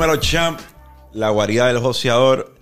Dímelo, 0.00 0.16
champ. 0.16 0.58
La 1.12 1.28
guarida 1.28 1.66
del 1.66 1.78
joseador. 1.78 2.54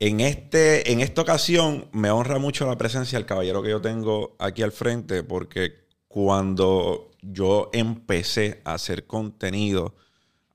En, 0.00 0.20
este, 0.20 0.90
en 0.90 1.00
esta 1.00 1.20
ocasión 1.20 1.86
me 1.92 2.10
honra 2.10 2.38
mucho 2.38 2.66
la 2.66 2.78
presencia 2.78 3.18
del 3.18 3.26
caballero 3.26 3.62
que 3.62 3.68
yo 3.68 3.82
tengo 3.82 4.34
aquí 4.38 4.62
al 4.62 4.72
frente 4.72 5.22
porque 5.22 5.84
cuando 6.08 7.10
yo 7.20 7.68
empecé 7.74 8.62
a 8.64 8.72
hacer 8.72 9.06
contenido 9.06 9.96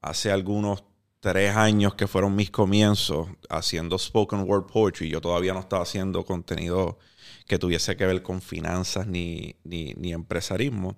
hace 0.02 0.32
algunos 0.32 0.86
tres 1.20 1.56
años 1.56 1.94
que 1.94 2.08
fueron 2.08 2.36
mis 2.36 2.50
comienzos 2.50 3.28
haciendo 3.48 4.00
spoken 4.00 4.50
word 4.50 4.66
poetry, 4.66 5.10
yo 5.10 5.22
todavía 5.22 5.54
no 5.54 5.60
estaba 5.60 5.84
haciendo 5.84 6.26
contenido 6.26 6.98
que 7.46 7.60
tuviese 7.60 7.96
que 7.96 8.08
ver 8.08 8.24
con 8.24 8.42
finanzas 8.42 9.06
ni, 9.06 9.54
ni, 9.64 9.94
ni 9.94 10.14
empresarismo 10.14 10.98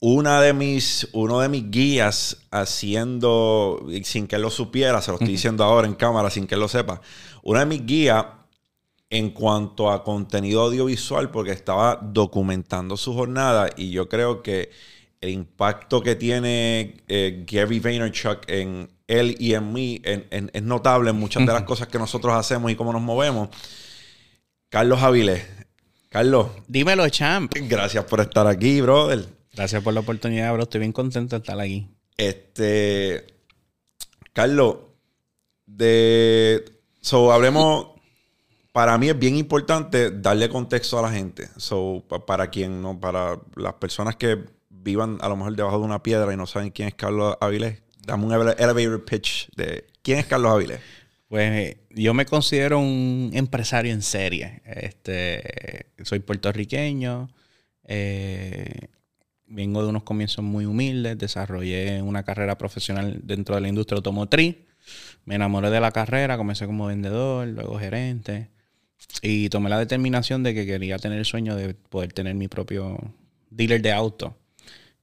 una 0.00 0.40
de 0.40 0.52
mis, 0.52 1.08
uno 1.12 1.40
de 1.40 1.48
mis 1.48 1.70
guías 1.70 2.38
haciendo, 2.50 3.86
sin 4.02 4.26
que 4.26 4.36
él 4.36 4.42
lo 4.42 4.50
supiera, 4.50 5.00
se 5.00 5.10
lo 5.10 5.16
estoy 5.16 5.32
diciendo 5.32 5.64
ahora 5.64 5.86
en 5.86 5.94
cámara, 5.94 6.28
sin 6.28 6.46
que 6.46 6.54
él 6.54 6.60
lo 6.60 6.68
sepa, 6.68 7.00
una 7.42 7.60
de 7.60 7.66
mis 7.66 7.86
guías 7.86 8.26
en 9.08 9.30
cuanto 9.30 9.90
a 9.90 10.04
contenido 10.04 10.62
audiovisual, 10.62 11.30
porque 11.30 11.52
estaba 11.52 11.98
documentando 12.02 12.96
su 12.96 13.14
jornada 13.14 13.70
y 13.76 13.90
yo 13.90 14.08
creo 14.08 14.42
que 14.42 14.70
el 15.20 15.30
impacto 15.30 16.02
que 16.02 16.16
tiene 16.16 16.96
eh, 17.08 17.44
Gary 17.46 17.78
Vaynerchuk 17.78 18.48
en 18.48 18.90
él 19.06 19.36
y 19.38 19.54
en 19.54 19.72
mí 19.72 20.02
es 20.04 20.62
notable 20.62 21.10
en 21.10 21.16
muchas 21.16 21.46
de 21.46 21.52
las 21.52 21.62
cosas 21.64 21.88
que 21.88 21.98
nosotros 21.98 22.34
hacemos 22.34 22.70
y 22.70 22.74
cómo 22.74 22.92
nos 22.92 23.02
movemos. 23.02 23.50
Carlos 24.68 25.02
Avilés. 25.02 25.44
Carlos. 26.08 26.48
Dímelo, 26.66 27.08
champ. 27.08 27.52
Gracias 27.54 28.04
por 28.04 28.20
estar 28.20 28.46
aquí, 28.46 28.80
brother. 28.80 29.41
Gracias 29.54 29.82
por 29.82 29.92
la 29.94 30.00
oportunidad, 30.00 30.52
bro. 30.52 30.62
Estoy 30.62 30.80
bien 30.80 30.92
contento 30.92 31.36
de 31.36 31.40
estar 31.40 31.60
aquí. 31.60 31.88
Este. 32.16 33.26
Carlos, 34.32 34.76
de. 35.66 36.64
So, 37.00 37.32
hablemos. 37.32 37.88
Para 38.72 38.96
mí 38.96 39.10
es 39.10 39.18
bien 39.18 39.36
importante 39.36 40.10
darle 40.10 40.48
contexto 40.48 40.98
a 40.98 41.02
la 41.02 41.10
gente. 41.10 41.48
So, 41.58 42.02
para 42.26 42.48
quien 42.48 42.80
no, 42.80 42.98
para 42.98 43.38
las 43.54 43.74
personas 43.74 44.16
que 44.16 44.46
vivan 44.70 45.18
a 45.20 45.28
lo 45.28 45.36
mejor 45.36 45.54
debajo 45.54 45.78
de 45.78 45.84
una 45.84 46.02
piedra 46.02 46.32
y 46.32 46.36
no 46.38 46.46
saben 46.46 46.70
quién 46.70 46.88
es 46.88 46.94
Carlos 46.94 47.36
Avilés, 47.40 47.82
dame 48.06 48.24
un 48.24 48.32
elevator 48.32 49.04
pitch 49.04 49.50
de 49.54 49.84
quién 50.00 50.18
es 50.18 50.26
Carlos 50.26 50.52
Avilés. 50.52 50.80
Pues 51.28 51.76
yo 51.90 52.14
me 52.14 52.26
considero 52.26 52.78
un 52.78 53.30
empresario 53.34 53.92
en 53.92 54.02
serie. 54.02 54.62
Este, 54.64 55.86
soy 56.02 56.20
puertorriqueño. 56.20 57.28
Eh, 57.84 58.88
vengo 59.52 59.82
de 59.82 59.88
unos 59.88 60.02
comienzos 60.02 60.44
muy 60.44 60.64
humildes, 60.64 61.18
desarrollé 61.18 62.02
una 62.02 62.22
carrera 62.24 62.56
profesional 62.58 63.20
dentro 63.22 63.54
de 63.54 63.60
la 63.60 63.68
industria 63.68 63.96
automotriz, 63.96 64.56
me 65.24 65.36
enamoré 65.36 65.70
de 65.70 65.80
la 65.80 65.92
carrera, 65.92 66.36
comencé 66.36 66.66
como 66.66 66.86
vendedor, 66.86 67.46
luego 67.48 67.78
gerente 67.78 68.48
y 69.20 69.48
tomé 69.50 69.68
la 69.68 69.78
determinación 69.78 70.42
de 70.42 70.54
que 70.54 70.66
quería 70.66 70.98
tener 70.98 71.18
el 71.18 71.24
sueño 71.24 71.54
de 71.56 71.74
poder 71.74 72.12
tener 72.12 72.34
mi 72.34 72.48
propio 72.48 72.98
dealer 73.50 73.82
de 73.82 73.92
auto. 73.92 74.36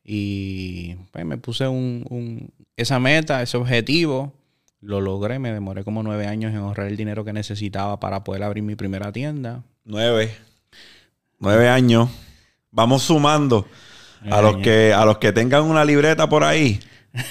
Y 0.03 0.95
pues 1.11 1.25
me 1.25 1.37
puse 1.37 1.67
un, 1.67 2.51
esa 2.75 2.99
meta, 2.99 3.41
ese 3.41 3.57
objetivo, 3.57 4.33
lo 4.81 5.01
logré, 5.01 5.37
me 5.37 5.51
demoré 5.51 5.83
como 5.83 6.01
nueve 6.01 6.25
años 6.25 6.51
en 6.51 6.57
ahorrar 6.57 6.87
el 6.87 6.97
dinero 6.97 7.23
que 7.23 7.33
necesitaba 7.33 7.99
para 7.99 8.23
poder 8.23 8.43
abrir 8.43 8.63
mi 8.63 8.75
primera 8.75 9.11
tienda. 9.11 9.63
Nueve. 9.85 10.31
Nueve 11.37 11.69
años. 11.69 12.09
Vamos 12.71 13.03
sumando. 13.03 13.67
A 14.29 14.41
los, 14.41 14.57
que, 14.57 14.93
a 14.93 15.05
los 15.05 15.17
que 15.17 15.31
tengan 15.31 15.63
una 15.63 15.85
libreta 15.85 16.27
por 16.27 16.43
ahí, 16.43 16.79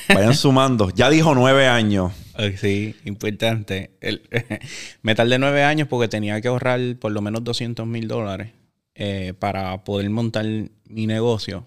vayan 0.09 0.35
sumando. 0.37 0.91
Ya 0.91 1.11
dijo 1.11 1.35
nueve 1.35 1.67
años. 1.67 2.13
Sí, 2.57 2.95
importante. 3.05 3.91
El, 4.01 4.23
me 5.03 5.15
tardé 5.15 5.39
nueve 5.39 5.65
años 5.65 5.89
porque 5.89 6.09
tenía 6.09 6.41
que 6.41 6.49
ahorrar 6.49 6.81
por 7.01 7.13
lo 7.13 7.21
menos 7.21 7.45
200 7.45 7.87
mil 7.87 8.07
dólares 8.09 8.53
eh, 8.95 9.35
para 9.39 9.85
poder 9.85 10.09
montar 10.11 10.45
mi 10.45 11.07
negocio. 11.07 11.67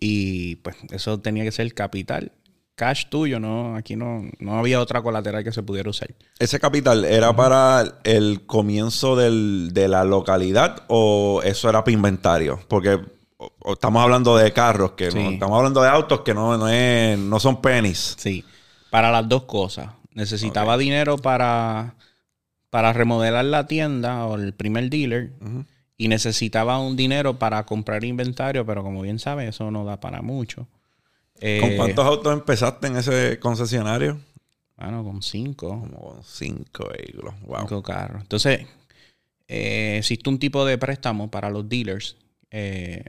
Y 0.00 0.56
pues 0.56 0.76
eso 0.90 1.18
tenía 1.20 1.44
que 1.44 1.52
ser 1.52 1.72
capital. 1.74 2.32
Cash 2.74 3.06
tuyo, 3.08 3.40
¿no? 3.40 3.74
Aquí 3.74 3.96
no, 3.96 4.22
no 4.38 4.56
había 4.56 4.80
otra 4.80 5.02
colateral 5.02 5.42
que 5.42 5.50
se 5.50 5.64
pudiera 5.64 5.90
usar. 5.90 6.14
¿Ese 6.38 6.60
capital 6.60 7.04
era 7.04 7.34
para 7.34 8.00
el 8.04 8.46
comienzo 8.46 9.16
del, 9.16 9.70
de 9.72 9.88
la 9.88 10.04
localidad 10.04 10.84
o 10.86 11.40
eso 11.42 11.68
era 11.68 11.82
para 11.82 11.94
inventario? 11.94 12.60
Porque 12.68 13.00
estamos 13.66 14.02
hablando 14.02 14.36
de 14.36 14.52
carros, 14.52 14.92
que 14.92 15.10
no, 15.10 15.30
estamos 15.30 15.56
hablando 15.56 15.82
de 15.82 15.88
autos 15.88 16.20
que 16.20 16.34
no, 16.34 16.56
no, 16.56 17.40
son 17.40 17.60
pennies. 17.60 18.16
Sí, 18.18 18.44
para 18.90 19.10
las 19.10 19.28
dos 19.28 19.44
cosas. 19.44 19.90
Necesitaba 20.12 20.76
dinero 20.76 21.16
para, 21.18 21.94
para 22.70 22.92
remodelar 22.92 23.44
la 23.44 23.66
tienda 23.66 24.26
o 24.26 24.34
el 24.36 24.52
primer 24.52 24.90
dealer. 24.90 25.32
Y 25.96 26.08
necesitaba 26.08 26.78
un 26.78 26.96
dinero 26.96 27.38
para 27.38 27.64
comprar 27.66 28.04
inventario, 28.04 28.64
pero 28.64 28.82
como 28.82 29.02
bien 29.02 29.18
sabes, 29.18 29.48
eso 29.48 29.70
no 29.70 29.84
da 29.84 30.00
para 30.00 30.22
mucho. 30.22 30.68
¿Con 31.40 31.48
eh, 31.48 31.74
cuántos 31.76 32.04
autos 32.04 32.32
empezaste 32.32 32.86
en 32.88 32.96
ese 32.96 33.38
concesionario? 33.38 34.18
Bueno, 34.76 35.04
con 35.04 35.22
cinco. 35.22 35.68
Como 35.68 35.98
con 35.98 36.24
cinco 36.24 36.88
vehículos. 36.96 37.34
Cinco 37.60 37.82
carros. 37.82 38.22
Entonces, 38.22 38.66
eh, 39.48 39.96
existe 39.98 40.28
un 40.28 40.38
tipo 40.38 40.64
de 40.64 40.78
préstamo 40.78 41.30
para 41.30 41.50
los 41.50 41.68
dealers. 41.68 42.16
Eh, 42.50 43.04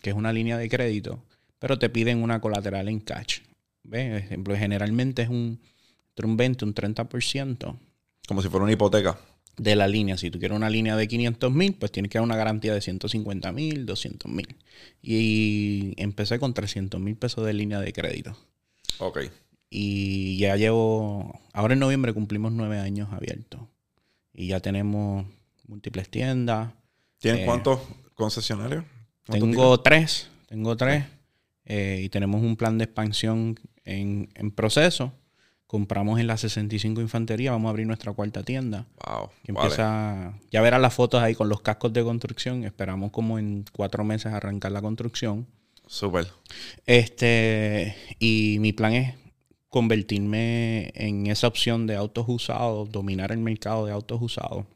que 0.00 0.10
es 0.10 0.16
una 0.16 0.32
línea 0.32 0.58
de 0.58 0.68
crédito, 0.68 1.22
pero 1.58 1.78
te 1.78 1.88
piden 1.88 2.22
una 2.22 2.40
colateral 2.40 2.88
en 2.88 3.00
cash. 3.00 3.40
¿Ves? 3.82 4.24
Ejemplo, 4.24 4.56
generalmente 4.56 5.22
es 5.22 5.28
un, 5.28 5.60
entre 6.10 6.26
un 6.26 6.36
20, 6.36 6.64
un 6.64 6.74
30%. 6.74 7.78
Como 8.26 8.42
si 8.42 8.48
fuera 8.48 8.64
una 8.64 8.72
hipoteca. 8.72 9.18
De 9.56 9.76
la 9.76 9.86
línea. 9.86 10.16
Si 10.16 10.30
tú 10.30 10.38
quieres 10.38 10.56
una 10.56 10.70
línea 10.70 10.96
de 10.96 11.06
500 11.06 11.52
mil, 11.52 11.74
pues 11.74 11.92
tienes 11.92 12.10
que 12.10 12.18
dar 12.18 12.24
una 12.24 12.36
garantía 12.36 12.74
de 12.74 12.80
150 12.80 13.52
mil, 13.52 13.86
200 13.86 14.30
mil. 14.30 14.56
Y 15.02 15.94
empecé 15.96 16.38
con 16.38 16.54
300 16.54 17.00
mil 17.00 17.16
pesos 17.16 17.46
de 17.46 17.52
línea 17.52 17.80
de 17.80 17.92
crédito. 17.92 18.36
Ok. 18.98 19.20
Y 19.70 20.38
ya 20.38 20.56
llevo, 20.56 21.40
ahora 21.52 21.74
en 21.74 21.80
noviembre 21.80 22.12
cumplimos 22.12 22.52
nueve 22.52 22.78
años 22.78 23.12
abiertos. 23.12 23.60
Y 24.32 24.48
ya 24.48 24.60
tenemos 24.60 25.26
múltiples 25.66 26.08
tiendas. 26.08 26.72
¿Tienen 27.18 27.42
eh, 27.42 27.46
cuántos 27.46 27.80
concesionarios? 28.14 28.84
Tengo 29.26 29.80
tres, 29.80 30.28
tengo 30.48 30.76
tres. 30.76 31.04
Eh, 31.66 32.02
y 32.04 32.08
tenemos 32.10 32.42
un 32.42 32.56
plan 32.56 32.78
de 32.78 32.84
expansión 32.84 33.58
en, 33.84 34.28
proceso. 34.54 35.12
Compramos 35.66 36.20
en 36.20 36.26
la 36.26 36.36
65 36.36 37.00
Infantería, 37.00 37.50
vamos 37.50 37.68
a 37.68 37.70
abrir 37.70 37.86
nuestra 37.86 38.12
cuarta 38.12 38.42
tienda. 38.42 38.86
Wow. 39.06 39.30
empieza, 39.44 40.34
ya 40.50 40.60
verán 40.60 40.82
las 40.82 40.94
fotos 40.94 41.22
ahí 41.22 41.34
con 41.34 41.48
los 41.48 41.62
cascos 41.62 41.92
de 41.92 42.04
construcción. 42.04 42.64
Esperamos 42.64 43.10
como 43.10 43.38
en 43.38 43.64
cuatro 43.72 44.04
meses 44.04 44.32
arrancar 44.32 44.72
la 44.72 44.82
construcción. 44.82 45.46
Súper. 45.86 46.28
Este, 46.86 47.96
y 48.18 48.58
mi 48.60 48.72
plan 48.72 48.92
es 48.92 49.14
convertirme 49.68 50.92
en 50.94 51.26
esa 51.26 51.48
opción 51.48 51.86
de 51.86 51.96
autos 51.96 52.26
usados, 52.28 52.92
dominar 52.92 53.32
el 53.32 53.38
mercado 53.38 53.86
de 53.86 53.92
autos 53.92 54.22
usados, 54.22 54.66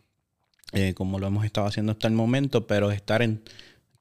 eh, 0.73 0.93
como 0.95 1.21
lo 1.21 1.29
hemos 1.29 1.45
estado 1.45 1.69
haciendo 1.69 1.93
hasta 1.93 2.09
el 2.09 2.15
momento, 2.15 2.67
pero 2.67 2.91
estar 2.91 3.23
en 3.23 3.43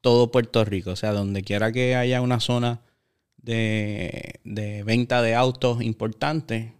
todo 0.08 0.30
Puerto 0.32 0.64
Rico. 0.64 0.92
O 0.92 0.96
sea, 0.96 1.12
donde 1.12 1.42
quiera 1.42 1.70
que 1.70 1.94
haya 1.94 2.22
una 2.22 2.40
zona 2.40 2.80
de, 3.36 4.40
venta 4.86 5.20
de 5.20 5.34
autos 5.34 5.82
importante, 5.82 6.72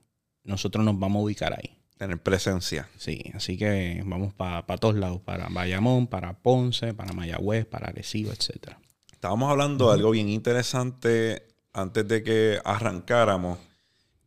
nosotros 0.45 0.83
nos 0.83 0.99
vamos 0.99 1.21
a 1.21 1.25
ubicar 1.25 1.53
ahí. 1.53 1.77
Tener 1.99 2.23
presencia. 2.23 2.89
Sí, 2.97 3.23
así 3.35 3.59
que 3.59 4.03
vamos 4.07 4.33
para 4.33 4.63
todos 4.79 4.95
lados, 4.95 5.21
para 5.21 5.49
Bayamón, 5.51 6.07
para 6.07 6.39
Ponce, 6.39 6.95
para 6.95 7.13
Mayagüez, 7.13 7.67
para 7.67 7.89
Arecibo, 7.89 8.33
etc. 8.33 8.79
Estábamos 9.13 9.51
hablando 9.51 9.89
de 9.89 9.95
algo 9.97 10.13
bien 10.13 10.31
interesante 10.31 11.49
antes 11.75 12.09
de 12.09 12.23
que 12.23 12.59
arrancáramos 12.65 13.59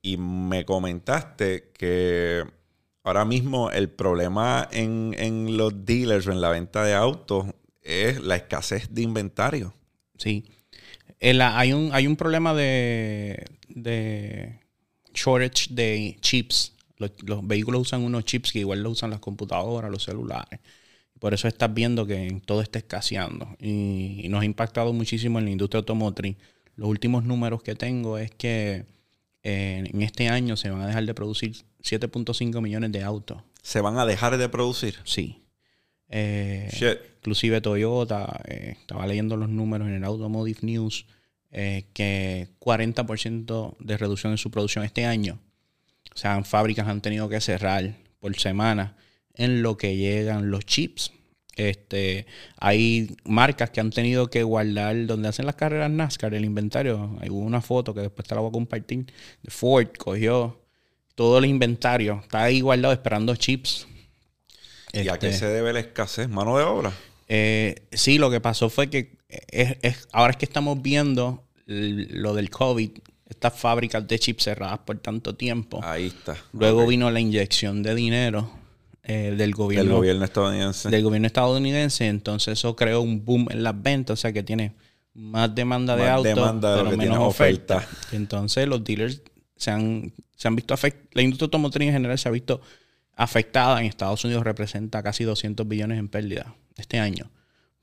y 0.03 0.17
me 0.17 0.63
comentaste 0.63 1.71
que 1.73 2.43
ahora 3.03 3.25
mismo 3.25 3.71
el 3.71 3.89
problema 3.89 4.67
en, 4.71 5.15
en 5.17 5.57
los 5.57 5.87
dealers 5.87 6.27
o 6.27 6.31
en 6.31 6.41
la 6.41 6.49
venta 6.51 6.83
de 6.83 6.93
autos 6.93 7.47
es 7.81 8.21
la 8.21 8.35
escasez 8.35 8.89
de 8.91 9.01
inventario. 9.01 9.73
Sí. 10.17 10.45
hay, 11.19 11.73
un, 11.73 11.89
hay 11.93 12.07
un 12.07 12.15
problema 12.15 12.53
de, 12.53 13.45
de 13.69 14.59
shortage 15.13 15.67
de 15.69 16.17
chips. 16.21 16.73
Los, 16.97 17.45
vehículos 17.47 17.81
usan 17.81 18.03
unos 18.03 18.25
chips 18.25 18.51
que 18.51 18.59
igual 18.59 18.83
lo 18.83 18.91
usan 18.91 19.09
las 19.09 19.19
computadoras, 19.19 19.91
los 19.91 20.03
celulares. 20.03 20.59
Por 21.19 21.33
eso 21.33 21.47
estás 21.47 21.73
viendo 21.73 22.05
que 22.05 22.41
todo 22.45 22.61
está 22.61 22.79
escaseando. 22.79 23.55
Y, 23.59 24.27
nos 24.29 24.41
ha 24.41 24.45
impactado 24.45 24.93
muchísimo 24.93 25.39
en 25.39 25.45
la 25.45 25.51
industria 25.51 25.79
automotriz. 25.79 26.37
Los 26.75 26.89
últimos 26.89 27.23
números 27.23 27.63
que 27.63 27.75
tengo 27.75 28.17
es 28.17 28.31
que 28.31 28.85
eh, 29.43 29.83
en 29.91 30.01
este 30.01 30.29
año 30.29 30.55
se 30.57 30.69
van 30.69 30.81
a 30.81 30.87
dejar 30.87 31.05
de 31.05 31.13
producir 31.13 31.53
7.5 31.83 32.61
millones 32.61 32.91
de 32.91 33.03
autos. 33.03 33.41
¿Se 33.61 33.81
van 33.81 33.97
a 33.97 34.05
dejar 34.05 34.37
de 34.37 34.49
producir? 34.49 34.95
Sí. 35.03 35.43
Eh, 36.09 36.69
inclusive 37.21 37.61
Toyota, 37.61 38.41
eh, 38.47 38.77
estaba 38.79 39.05
leyendo 39.05 39.37
los 39.37 39.47
números 39.47 39.87
en 39.87 39.93
el 39.93 40.03
Automotive 40.03 40.59
News, 40.63 41.05
eh, 41.51 41.85
que 41.93 42.49
40% 42.59 43.75
de 43.79 43.97
reducción 43.97 44.31
en 44.31 44.39
su 44.39 44.49
producción 44.49 44.83
este 44.83 45.05
año. 45.05 45.39
O 46.13 46.17
sea, 46.17 46.43
fábricas 46.43 46.87
han 46.87 47.01
tenido 47.01 47.29
que 47.29 47.39
cerrar 47.39 47.93
por 48.19 48.35
semana 48.39 48.97
en 49.35 49.61
lo 49.61 49.77
que 49.77 49.95
llegan 49.97 50.49
los 50.49 50.65
chips. 50.65 51.11
Este, 51.55 52.25
hay 52.57 53.15
marcas 53.23 53.69
que 53.69 53.81
han 53.81 53.91
tenido 53.91 54.29
que 54.29 54.41
guardar 54.41 55.05
donde 55.05 55.29
hacen 55.29 55.45
las 55.45 55.55
carreras 55.55 55.91
NASCAR, 55.91 56.33
el 56.33 56.45
inventario. 56.45 57.17
Hay 57.21 57.29
una 57.29 57.61
foto 57.61 57.93
que 57.93 58.01
después 58.01 58.27
te 58.27 58.33
la 58.33 58.41
voy 58.41 58.49
a 58.49 58.53
compartir. 58.53 59.05
Ford 59.47 59.89
cogió 59.97 60.59
todo 61.13 61.37
el 61.37 61.45
inventario, 61.45 62.21
está 62.23 62.43
ahí 62.43 62.61
guardado 62.61 62.93
esperando 62.93 63.35
chips. 63.35 63.87
¿Y 64.93 65.07
a 65.07 65.19
qué 65.19 65.27
este, 65.27 65.39
se 65.39 65.45
debe 65.47 65.71
la 65.71 65.81
escasez? 65.81 66.27
¿Mano 66.27 66.57
de 66.57 66.63
obra? 66.63 66.91
Eh, 67.33 67.87
sí, 67.93 68.17
lo 68.17 68.29
que 68.29 68.41
pasó 68.41 68.69
fue 68.69 68.89
que 68.89 69.15
es, 69.29 70.09
ahora 70.11 70.31
es 70.31 70.37
que 70.37 70.43
estamos 70.43 70.81
viendo 70.81 71.45
lo 71.65 72.33
del 72.33 72.49
COVID, 72.49 72.91
estas 73.29 73.57
fábricas 73.57 74.05
de 74.05 74.19
chips 74.19 74.43
cerradas 74.43 74.79
por 74.79 74.97
tanto 74.97 75.33
tiempo. 75.33 75.79
Ahí 75.81 76.07
está. 76.07 76.35
Luego 76.51 76.85
vino 76.85 77.09
la 77.09 77.21
inyección 77.21 77.83
de 77.83 77.95
dinero 77.95 78.51
eh, 79.03 79.33
del 79.37 79.53
gobierno. 79.53 79.91
Del 79.91 79.97
gobierno 79.99 80.25
estadounidense. 80.25 80.89
Del 80.89 81.03
gobierno 81.03 81.27
estadounidense. 81.27 82.07
Entonces 82.07 82.59
eso 82.59 82.75
creó 82.75 82.99
un 82.99 83.23
boom 83.23 83.47
en 83.49 83.63
las 83.63 83.81
ventas, 83.81 84.19
o 84.19 84.21
sea 84.21 84.33
que 84.33 84.43
tiene 84.43 84.75
más 85.13 85.55
demanda 85.55 85.95
de 85.95 86.09
autos, 86.09 86.55
pero 86.61 86.97
menos 86.97 87.19
oferta. 87.19 87.87
Entonces 88.11 88.67
los 88.67 88.83
dealers 88.83 89.21
se 89.55 89.71
han, 89.71 90.11
se 90.35 90.49
han 90.49 90.57
visto 90.57 90.73
afectados. 90.73 91.09
La 91.13 91.21
industria 91.21 91.45
automotriz 91.45 91.87
en 91.87 91.93
general 91.93 92.19
se 92.19 92.27
ha 92.27 92.31
visto 92.33 92.59
afectada. 93.15 93.79
En 93.79 93.85
Estados 93.85 94.25
Unidos 94.25 94.43
representa 94.43 95.01
casi 95.01 95.23
200 95.23 95.65
billones 95.65 95.97
en 95.97 96.09
pérdida 96.09 96.53
este 96.77 96.99
año 96.99 97.29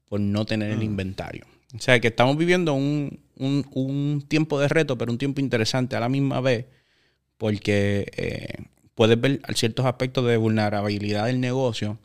por 0.08 0.20
no 0.20 0.44
tener 0.44 0.70
el 0.70 0.78
mm. 0.78 0.82
inventario. 0.82 1.46
O 1.74 1.80
sea 1.80 2.00
que 2.00 2.08
estamos 2.08 2.36
viviendo 2.36 2.72
un, 2.72 3.20
un, 3.36 4.24
tiempo 4.26 4.58
de 4.58 4.68
reto, 4.68 4.96
pero 4.96 5.12
un 5.12 5.18
tiempo 5.18 5.40
interesante 5.40 5.96
a 5.96 6.00
la 6.00 6.08
misma 6.08 6.40
vez, 6.40 6.66
porque 7.36 8.10
eh, 8.16 8.64
puedes 8.94 9.20
ver 9.20 9.40
ciertos 9.54 9.84
aspectos 9.84 10.26
de 10.26 10.38
vulnerabilidad 10.38 11.26
del 11.26 11.40
negocio 11.40 11.98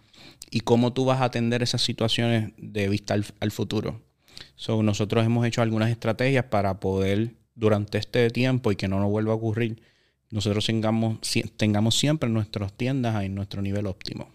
y 0.52 0.60
cómo 0.60 0.94
tú 0.94 1.06
vas 1.06 1.22
a 1.22 1.26
atender 1.26 1.64
esas 1.64 1.82
situaciones 1.82 2.52
de 2.58 2.90
vista 2.90 3.16
al, 3.40 3.52
futuro. 3.52 4.02
So, 4.56 4.84
nosotros 4.84 5.26
hemos 5.26 5.48
hecho 5.48 5.62
algunas 5.62 5.90
estrategias 5.90 6.46
para 6.46 6.80
poder, 6.80 7.32
durante 7.56 7.98
este 7.98 8.30
tiempo 8.30 8.72
y 8.72 8.76
que 8.76 8.88
no 8.88 9.00
nos 9.00 9.10
vuelva 9.10 9.32
a 9.32 9.36
ocurrir, 9.36 9.82
nosotros 10.30 10.66
tengamos, 10.66 11.20
tengamos 11.58 11.98
siempre 11.98 12.30
nuestras 12.30 12.74
tiendas 12.74 13.24
en 13.24 13.34
nuestro 13.34 13.62
nivel 13.62 13.88
óptimo. 13.88 14.30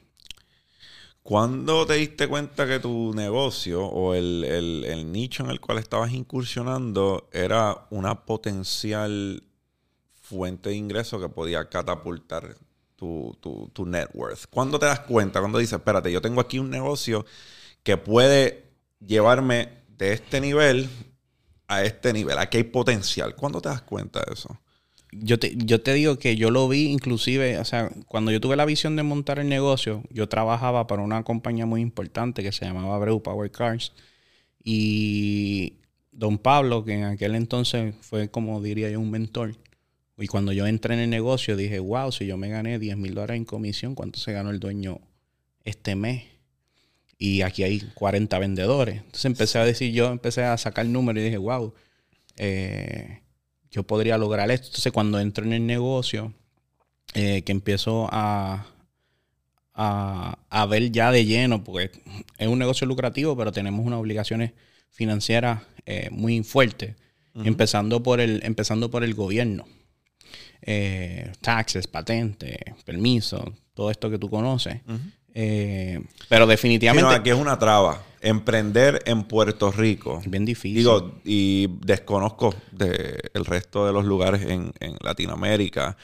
¿Cuándo 1.23 1.85
te 1.87 1.95
diste 1.95 2.27
cuenta 2.27 2.67
que 2.67 2.81
tu 2.81 3.13
negocio 3.15 3.85
o 3.85 4.15
el, 4.15 5.13
nicho 5.13 5.45
en 5.45 5.51
el 5.51 5.61
cual 5.61 5.79
estabas 5.79 6.13
incursionando 6.13 7.29
era 7.33 7.87
una 7.91 8.25
potencial 8.25 9.43
fuente 10.23 10.71
de 10.71 10.77
ingreso 10.77 11.21
que 11.21 11.29
podía 11.29 11.69
catapultar 11.69 12.57
tu, 12.97 13.37
tu, 13.73 13.87
net 13.87 14.09
worth? 14.15 14.47
¿Cuándo 14.49 14.79
te 14.79 14.87
das 14.87 15.01
cuenta? 15.01 15.41
¿Cuándo 15.41 15.59
dices, 15.59 15.75
espérate, 15.75 16.11
yo 16.11 16.23
tengo 16.23 16.41
aquí 16.41 16.59
un 16.59 16.71
negocio 16.71 17.27
que 17.83 17.99
puede 17.99 18.65
llevarme 19.07 19.85
de 19.99 20.15
este 20.15 20.41
nivel 20.41 20.89
a 21.67 21.83
este 21.83 22.15
nivel? 22.15 22.39
Aquí 22.39 22.57
hay 22.57 22.65
potencial. 22.65 23.37
¿Cuándo 23.37 23.61
te 23.61 23.69
das 23.69 23.83
cuenta 23.83 24.25
de 24.25 24.33
eso? 24.33 24.59
Yo 25.13 25.39
te, 25.39 25.55
yo 25.57 25.81
te 25.81 25.95
digo 25.95 26.19
que 26.19 26.37
yo 26.37 26.51
lo 26.51 26.69
vi 26.69 26.89
inclusive, 26.89 27.59
o 27.59 27.65
sea, 27.65 27.91
cuando 28.07 28.31
yo 28.31 28.41
tuve 28.41 28.57
la 28.57 28.65
visión 28.65 28.97
de 28.97 29.03
montar 29.03 29.39
el 29.39 29.49
negocio, 29.49 30.03
yo 30.11 30.29
trabajaba 30.29 30.87
para 30.87 31.03
una 31.03 31.23
compañía 31.25 31.67
muy 31.67 31.81
importante 31.81 32.43
que 32.43 32.53
se 32.53 32.65
llamaba 32.65 32.95
Abreu 32.95 33.23
Power 33.23 33.51
Cars. 33.51 33.93
Y 34.63 35.75
don 36.13 36.39
Pablo, 36.39 36.85
que 36.85 36.95
en 36.95 37.05
aquel 37.05 37.35
entonces 37.35 37.95
fue 38.01 38.31
como 38.31 38.61
diría 38.63 38.91
yo 38.91 39.01
un 39.01 39.11
mentor, 39.11 39.57
y 40.19 40.27
cuando 40.27 40.53
yo 40.53 40.67
entré 40.67 40.95
en 40.95 41.01
el 41.01 41.11
negocio 41.11 41.57
dije, 41.57 41.79
wow, 41.79 42.11
si 42.11 42.27
yo 42.27 42.37
me 42.37 42.49
gané 42.49 42.79
10 42.79 42.97
mil 42.97 43.15
dólares 43.15 43.37
en 43.37 43.45
comisión, 43.45 43.95
¿cuánto 43.95 44.19
se 44.19 44.33
ganó 44.33 44.51
el 44.51 44.59
dueño 44.59 45.01
este 45.65 45.95
mes? 45.95 46.25
Y 47.19 47.43
aquí 47.43 47.63
hay 47.63 47.81
40 47.95 48.37
vendedores. 48.39 48.97
Entonces 48.97 49.25
empecé 49.25 49.59
a 49.59 49.65
decir, 49.65 49.93
yo 49.93 50.11
empecé 50.11 50.43
a 50.43 50.57
sacar 50.59 50.87
números 50.87 51.21
y 51.21 51.25
dije, 51.25 51.39
wow, 51.39 51.73
eh, 52.37 53.23
yo 53.71 53.83
podría 53.83 54.19
lograr 54.19 54.51
esto. 54.51 54.69
Entonces, 54.69 54.93
cuando 54.93 55.21
entro 55.21 55.45
en 55.45 55.53
el 55.53 55.67
negocio, 55.67 56.33
eh, 57.15 57.43
que 57.43 57.53
empiezo 57.53 58.09
a, 58.11 58.67
a, 59.75 60.67
ver 60.67 60.91
ya 60.91 61.11
de 61.11 61.25
lleno, 61.25 61.63
porque 61.63 61.91
es 62.39 62.49
un 62.49 62.59
negocio 62.59 62.87
lucrativo, 62.87 63.37
pero 63.37 63.53
tenemos 63.53 63.85
unas 63.87 64.01
obligaciones 64.01 64.53
financieras 64.91 65.63
eh, 65.87 66.09
muy 66.11 66.43
fuertes, 66.43 66.97
empezando, 67.35 68.03
por 68.03 68.21
el, 68.21 68.41
empezando 68.45 68.91
por 68.91 69.05
el 69.05 69.15
gobierno. 69.15 69.65
Eh, 70.63 71.33
taxes, 71.41 71.87
patentes, 71.87 72.59
permisos, 72.85 73.45
todo 73.75 73.91
esto 73.91 74.11
que 74.11 74.19
tú 74.19 74.29
conoces. 74.29 74.81
pero 76.29 76.47
definitivamente... 76.47 77.15
aquí 77.15 77.31
es 77.31 77.37
una 77.37 77.59
traba 77.59 78.03
emprender 78.21 79.03
en 79.07 79.25
Puerto 79.25 79.71
Rico. 79.71 80.23
Bien 80.27 80.45
difícil. 80.45 80.77
Digo, 80.77 81.21
y 81.25 81.69
desconozco 81.85 82.55
el 82.79 83.45
resto 83.45 83.87
de 83.87 83.93
los 83.93 84.05
lugares 84.05 84.43
en, 84.43 84.73
Latinoamérica, 85.03 85.97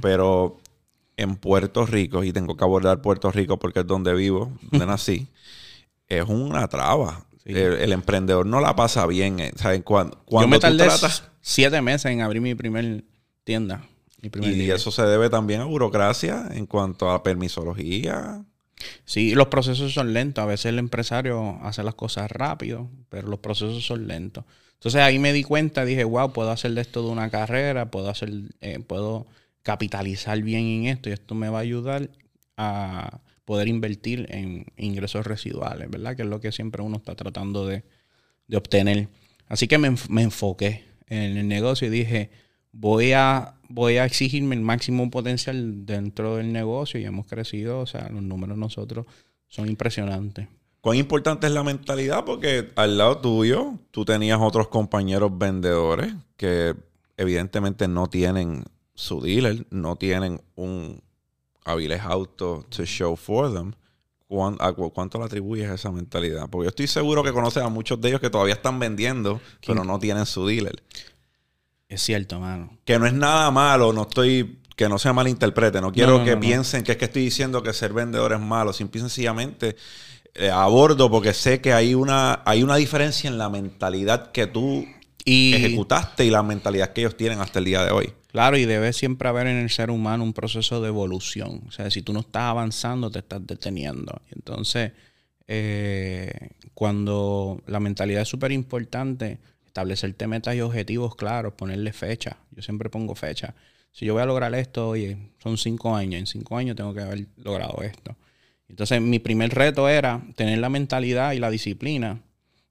pero 0.00 0.60
en 1.16 1.36
Puerto 1.36 1.86
Rico, 1.86 2.24
y 2.24 2.32
tengo 2.32 2.56
que 2.56 2.64
abordar 2.64 3.02
Puerto 3.02 3.30
Rico 3.30 3.58
porque 3.58 3.80
es 3.80 3.86
donde 3.86 4.14
vivo, 4.14 4.52
donde 4.70 4.86
nací, 4.86 5.28
es 6.08 6.24
una 6.28 6.66
traba. 6.68 7.24
El, 7.44 7.92
emprendedor 7.92 8.46
no 8.46 8.60
la 8.60 8.76
pasa 8.76 9.06
bien. 9.06 9.40
Eh, 9.40 9.52
¿Saben? 9.56 9.82
Cuando, 9.82 10.22
Yo 10.30 10.46
me 10.46 10.58
tardé 10.58 10.88
siete 11.40 11.80
meses 11.80 12.12
en 12.12 12.20
abrir 12.20 12.42
mi 12.42 12.54
primer 12.54 13.04
tienda. 13.44 13.82
y 14.22 14.70
eso 14.70 14.90
se 14.90 15.02
debe 15.02 15.30
también 15.30 15.62
a 15.62 15.64
burocracia 15.64 16.48
en 16.52 16.66
cuanto 16.66 17.10
a 17.10 17.22
permisología. 17.22 18.44
Sí, 19.04 19.34
los 19.34 19.48
procesos 19.48 19.92
son 19.92 20.12
lentos. 20.12 20.42
A 20.42 20.46
veces 20.46 20.66
el 20.66 20.78
empresario 20.78 21.58
hace 21.62 21.82
las 21.82 21.94
cosas 21.94 22.30
rápido, 22.30 22.90
pero 23.08 23.28
los 23.28 23.40
procesos 23.40 23.84
son 23.84 24.06
lentos. 24.06 24.44
Entonces 24.74 25.02
ahí 25.02 25.18
me 25.18 25.32
di 25.32 25.42
cuenta, 25.42 25.84
dije, 25.84 26.04
wow, 26.04 26.32
puedo 26.32 26.50
hacer 26.50 26.72
de 26.72 26.80
esto 26.80 27.02
de 27.02 27.10
una 27.10 27.30
carrera, 27.30 27.90
puedo 27.90 28.08
hacer, 28.08 28.30
eh, 28.60 28.78
puedo 28.78 29.26
capitalizar 29.62 30.40
bien 30.42 30.64
en 30.64 30.86
esto 30.86 31.10
y 31.10 31.12
esto 31.12 31.34
me 31.34 31.50
va 31.50 31.58
a 31.58 31.62
ayudar 31.62 32.08
a 32.56 33.20
poder 33.44 33.68
invertir 33.68 34.26
en 34.30 34.66
ingresos 34.76 35.26
residuales, 35.26 35.90
¿verdad? 35.90 36.16
Que 36.16 36.22
es 36.22 36.28
lo 36.28 36.40
que 36.40 36.52
siempre 36.52 36.82
uno 36.82 36.96
está 36.96 37.14
tratando 37.14 37.66
de, 37.66 37.84
obtener. 38.54 39.08
Así 39.48 39.68
que 39.68 39.78
me, 39.78 39.94
me 40.08 40.22
enfoqué 40.22 40.84
en 41.08 41.36
el 41.36 41.46
negocio 41.46 41.86
y 41.88 41.90
dije, 41.90 42.30
voy 42.72 43.12
a, 43.12 43.54
voy 43.68 43.96
a 43.96 44.04
exigirme 44.04 44.54
el 44.54 44.62
máximo 44.62 45.10
potencial 45.10 45.86
dentro 45.86 46.36
del 46.36 46.52
negocio 46.52 47.00
y 47.00 47.04
hemos 47.04 47.26
crecido, 47.26 47.80
o 47.80 47.86
sea, 47.86 48.08
los 48.10 48.22
números 48.22 48.56
nosotros 48.56 49.06
son 49.46 49.68
impresionantes. 49.68 50.48
¿Cuán 50.80 50.96
importante 50.96 51.46
es 51.46 51.52
la 51.52 51.62
mentalidad? 51.62 52.24
Porque 52.24 52.70
al 52.74 52.96
lado 52.96 53.18
tuyo, 53.18 53.74
tú 53.90 54.04
tenías 54.04 54.38
otros 54.40 54.68
compañeros 54.68 55.36
vendedores 55.36 56.14
que 56.36 56.74
evidentemente 57.18 57.86
no 57.86 58.06
tienen 58.06 58.64
su 58.94 59.20
dealer, 59.20 59.66
no 59.70 59.96
tienen 59.96 60.40
un 60.54 61.02
Aviles 61.64 62.00
Auto 62.02 62.64
to 62.70 62.84
show 62.84 63.14
for 63.16 63.52
them. 63.52 63.72
¿Cuánto 64.26 65.18
le 65.18 65.24
atribuyes 65.24 65.68
a 65.68 65.74
esa 65.74 65.90
mentalidad? 65.90 66.48
Porque 66.48 66.66
yo 66.66 66.68
estoy 66.68 66.86
seguro 66.86 67.22
que 67.22 67.32
conoces 67.32 67.62
a 67.62 67.68
muchos 67.68 68.00
de 68.00 68.08
ellos 68.08 68.20
que 68.20 68.30
todavía 68.30 68.54
están 68.54 68.78
vendiendo, 68.78 69.40
pero 69.66 69.84
no 69.84 69.98
tienen 69.98 70.24
su 70.24 70.46
dealer. 70.46 70.82
Es 71.90 72.02
cierto, 72.02 72.38
mano. 72.38 72.78
Que 72.84 72.98
no 72.98 73.06
es 73.06 73.12
nada 73.12 73.50
malo, 73.50 73.92
no 73.92 74.02
estoy. 74.02 74.60
Que 74.76 74.88
no 74.88 74.98
se 74.98 75.12
malinterprete. 75.12 75.82
No 75.82 75.92
quiero 75.92 76.24
que 76.24 76.38
piensen 76.38 76.82
que 76.84 76.92
es 76.92 76.98
que 76.98 77.04
estoy 77.04 77.22
diciendo 77.22 77.62
que 77.62 77.74
ser 77.74 77.92
vendedor 77.92 78.32
es 78.32 78.40
malo. 78.40 78.72
Simple 78.72 79.00
y 79.00 79.02
sencillamente 79.02 79.76
eh, 80.34 80.48
abordo 80.48 81.10
porque 81.10 81.34
sé 81.34 81.60
que 81.60 81.72
hay 81.72 81.94
una, 81.94 82.42
hay 82.46 82.62
una 82.62 82.76
diferencia 82.76 83.28
en 83.28 83.36
la 83.36 83.50
mentalidad 83.50 84.30
que 84.30 84.46
tú 84.46 84.86
ejecutaste 85.26 86.24
y 86.24 86.30
la 86.30 86.42
mentalidad 86.42 86.92
que 86.92 87.02
ellos 87.02 87.16
tienen 87.16 87.40
hasta 87.40 87.58
el 87.58 87.64
día 87.66 87.84
de 87.84 87.90
hoy. 87.90 88.12
Claro, 88.28 88.56
y 88.56 88.64
debe 88.64 88.92
siempre 88.92 89.28
haber 89.28 89.48
en 89.48 89.56
el 89.56 89.70
ser 89.70 89.90
humano 89.90 90.22
un 90.22 90.32
proceso 90.32 90.80
de 90.80 90.88
evolución. 90.88 91.62
O 91.66 91.72
sea, 91.72 91.90
si 91.90 92.00
tú 92.02 92.12
no 92.12 92.20
estás 92.20 92.44
avanzando, 92.44 93.10
te 93.10 93.18
estás 93.18 93.44
deteniendo. 93.44 94.22
Entonces, 94.30 94.92
eh, 95.48 96.50
cuando 96.74 97.60
la 97.66 97.80
mentalidad 97.80 98.22
es 98.22 98.28
súper 98.28 98.52
importante, 98.52 99.40
establecerte 99.70 100.26
metas 100.26 100.56
y 100.56 100.60
objetivos 100.60 101.14
claros, 101.14 101.54
ponerle 101.54 101.92
fecha. 101.92 102.38
Yo 102.50 102.62
siempre 102.62 102.90
pongo 102.90 103.14
fecha. 103.14 103.54
Si 103.92 104.04
yo 104.04 104.14
voy 104.14 104.22
a 104.22 104.26
lograr 104.26 104.54
esto, 104.54 104.88
oye, 104.90 105.16
son 105.42 105.56
cinco 105.58 105.94
años, 105.96 106.20
en 106.20 106.26
cinco 106.26 106.56
años 106.56 106.76
tengo 106.76 106.92
que 106.92 107.00
haber 107.00 107.26
logrado 107.36 107.82
esto. 107.82 108.16
Entonces, 108.68 109.00
mi 109.00 109.18
primer 109.18 109.50
reto 109.54 109.88
era 109.88 110.22
tener 110.36 110.58
la 110.58 110.68
mentalidad 110.68 111.32
y 111.32 111.38
la 111.38 111.50
disciplina 111.50 112.22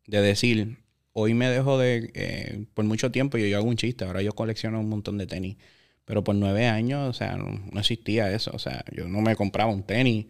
de 0.08 0.22
decir, 0.22 0.78
hoy 1.14 1.34
me 1.34 1.50
dejo 1.50 1.78
de, 1.78 2.12
eh, 2.14 2.66
por 2.74 2.86
mucho 2.86 3.12
tiempo 3.12 3.38
yo, 3.38 3.48
yo, 3.48 3.58
hago 3.58 3.68
un 3.68 3.76
chiste, 3.76 4.06
ahora 4.06 4.22
yo 4.22 4.34
colecciono 4.34 4.80
un 4.80 4.90
montón 4.90 5.18
de 5.18 5.28
tenis, 5.28 5.58
pero 6.06 6.24
por 6.24 6.36
nueve 6.36 6.68
años, 6.68 7.10
o 7.10 7.14
sea, 7.14 7.38
no, 7.38 7.80
existía 7.80 8.32
eso, 8.32 8.52
o 8.54 8.60
sea, 8.60 8.84
yo 8.96 9.08
no 9.08 9.22
me 9.22 9.36
compraba 9.36 9.72
un 9.72 9.84
tenis 9.84 10.28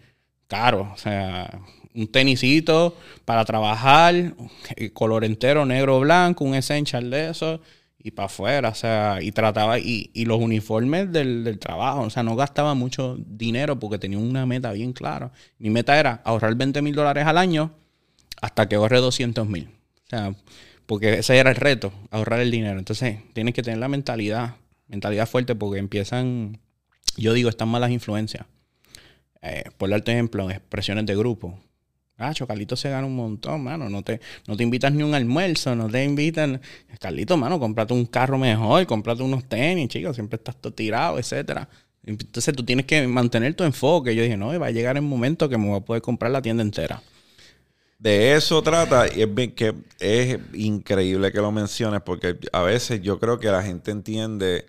caro. 0.50 0.91
O 0.94 0.98
sea, 0.98 1.62
un 1.96 2.08
tenisito 2.08 2.98
para 3.24 3.46
trabajar, 3.46 4.34
eh, 4.75 4.89
color 4.91 5.24
entero, 5.24 5.65
negro 5.65 6.01
blanco, 6.01 6.44
un 6.44 6.56
essential 6.56 7.10
de 7.10 7.29
eso 7.29 7.62
y 8.01 8.12
para 8.12 8.27
afuera, 8.27 8.70
o 8.70 8.75
sea, 8.75 9.20
y 9.22 9.32
trataba, 9.34 9.77
y, 9.77 10.10
y 10.13 10.25
los 10.25 10.39
uniformes 10.39 11.12
del, 11.12 11.44
del, 11.44 11.60
trabajo, 11.60 12.01
o 12.01 12.10
sea, 12.10 12.24
no 12.24 12.36
gastaba 12.38 12.74
mucho 12.74 13.18
dinero 13.20 13.77
porque 13.77 14.00
tenía 14.00 14.18
una 14.18 14.46
meta 14.46 14.72
bien 14.72 14.94
clara. 14.94 15.32
Mi 15.58 15.70
meta 15.70 16.00
era 16.00 16.22
ahorrar 16.24 16.56
20 16.56 16.82
mil 16.82 16.96
dólares 16.96 17.25
al 17.25 17.38
año 17.38 17.72
hasta 18.41 18.70
que 18.70 18.75
ahorre 18.75 19.00
200 19.00 19.48
mil. 19.48 19.70
O 20.06 20.10
sea, 20.10 20.34
porque 20.86 21.20
ese 21.20 21.38
era 21.38 21.50
el 21.50 21.58
reto, 21.58 21.91
ahorrar 22.10 22.39
el 22.39 22.51
dinero. 22.51 22.79
Entonces, 22.79 23.18
tienes 23.34 23.53
que 23.53 23.63
tener 23.63 23.79
la 23.79 23.89
mentalidad, 23.89 24.56
mentalidad 24.88 25.27
fuerte 25.27 25.53
porque 25.56 25.79
empiezan, 25.79 26.60
yo 27.18 27.34
digo, 27.34 27.50
están 27.50 27.68
malas 27.68 27.91
influencias. 27.91 28.46
Eh, 29.41 29.63
por 29.77 29.89
darte 29.89 30.12
ejemplo, 30.12 30.50
expresiones 30.50 31.05
de 31.05 31.15
grupo. 31.15 31.58
Ah, 32.17 32.34
Carlito 32.34 32.75
se 32.75 32.89
gana 32.89 33.08
un 33.08 33.15
montón, 33.15 33.63
mano. 33.63 33.89
No 33.89 34.03
te, 34.03 34.19
no 34.46 34.58
te 34.58 34.63
invitas 34.63 34.91
ni 34.91 35.03
un 35.03 35.13
almuerzo, 35.13 35.74
no 35.75 35.89
te 35.89 36.03
invitan. 36.03 36.62
Carlito, 37.00 37.38
mano, 37.38 37.60
cómprate 37.60 37.93
un 37.93 38.05
carro 38.05 38.38
mejor, 38.38 38.86
cómprate 38.86 39.24
unos 39.24 39.46
tenis, 39.46 39.88
chicos, 39.88 40.15
siempre 40.15 40.36
estás 40.36 40.58
todo 40.58 40.74
tirado, 40.74 41.17
etcétera. 41.17 41.69
Entonces 42.03 42.53
tú 42.55 42.63
tienes 42.63 42.86
que 42.86 43.08
mantener 43.08 43.53
tu 43.53 43.63
enfoque. 43.63 44.13
Yo 44.15 44.24
dije, 44.24 44.36
no, 44.36 44.58
va 44.60 44.67
a 44.67 44.72
llegar 44.72 44.98
el 44.98 45.03
momento 45.03 45.48
que 45.48 45.58
me 45.58 45.67
voy 45.67 45.77
a 45.77 45.81
poder 45.81 46.01
comprar 46.01 46.31
la 46.31 46.41
tienda 46.41 46.62
entera. 46.62 47.01
De 48.00 48.36
eso 48.36 48.62
trata, 48.62 49.08
y 49.13 49.22
es 49.22 49.34
bien 49.34 49.51
que 49.51 49.75
es 50.00 50.39
increíble 50.53 51.31
que 51.34 51.39
lo 51.39 51.51
menciones, 51.51 52.01
porque 52.01 52.38
a 52.53 52.62
veces 52.62 53.01
yo 53.01 53.19
creo 53.19 53.39
que 53.39 53.50
la 53.50 53.62
gente 53.62 53.91
entiende 53.91 54.65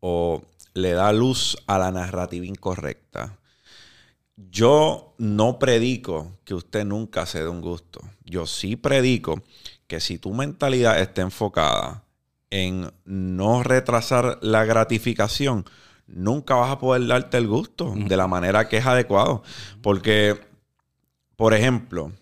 o 0.00 0.42
le 0.74 0.92
da 0.92 1.12
luz 1.12 1.56
a 1.66 1.78
la 1.78 1.90
narrativa 1.90 2.44
incorrecta. 2.44 3.38
Yo 4.36 5.14
no 5.18 5.58
predico 5.58 6.38
que 6.44 6.54
usted 6.54 6.84
nunca 6.84 7.24
se 7.26 7.40
dé 7.40 7.48
un 7.48 7.60
gusto. 7.60 8.00
Yo 8.24 8.46
sí 8.46 8.76
predico 8.76 9.42
que 9.86 10.00
si 10.00 10.18
tu 10.18 10.32
mentalidad 10.34 11.00
está 11.00 11.22
enfocada 11.22 12.04
en 12.50 12.92
no 13.04 13.62
retrasar 13.62 14.38
la 14.42 14.64
gratificación, 14.64 15.64
nunca 16.06 16.56
vas 16.56 16.72
a 16.72 16.78
poder 16.78 17.06
darte 17.06 17.36
el 17.36 17.46
gusto 17.46 17.94
de 17.96 18.16
la 18.16 18.26
manera 18.26 18.68
que 18.68 18.78
es 18.78 18.86
adecuado. 18.86 19.42
Porque, 19.82 20.40
por 21.36 21.54
ejemplo, 21.54 22.12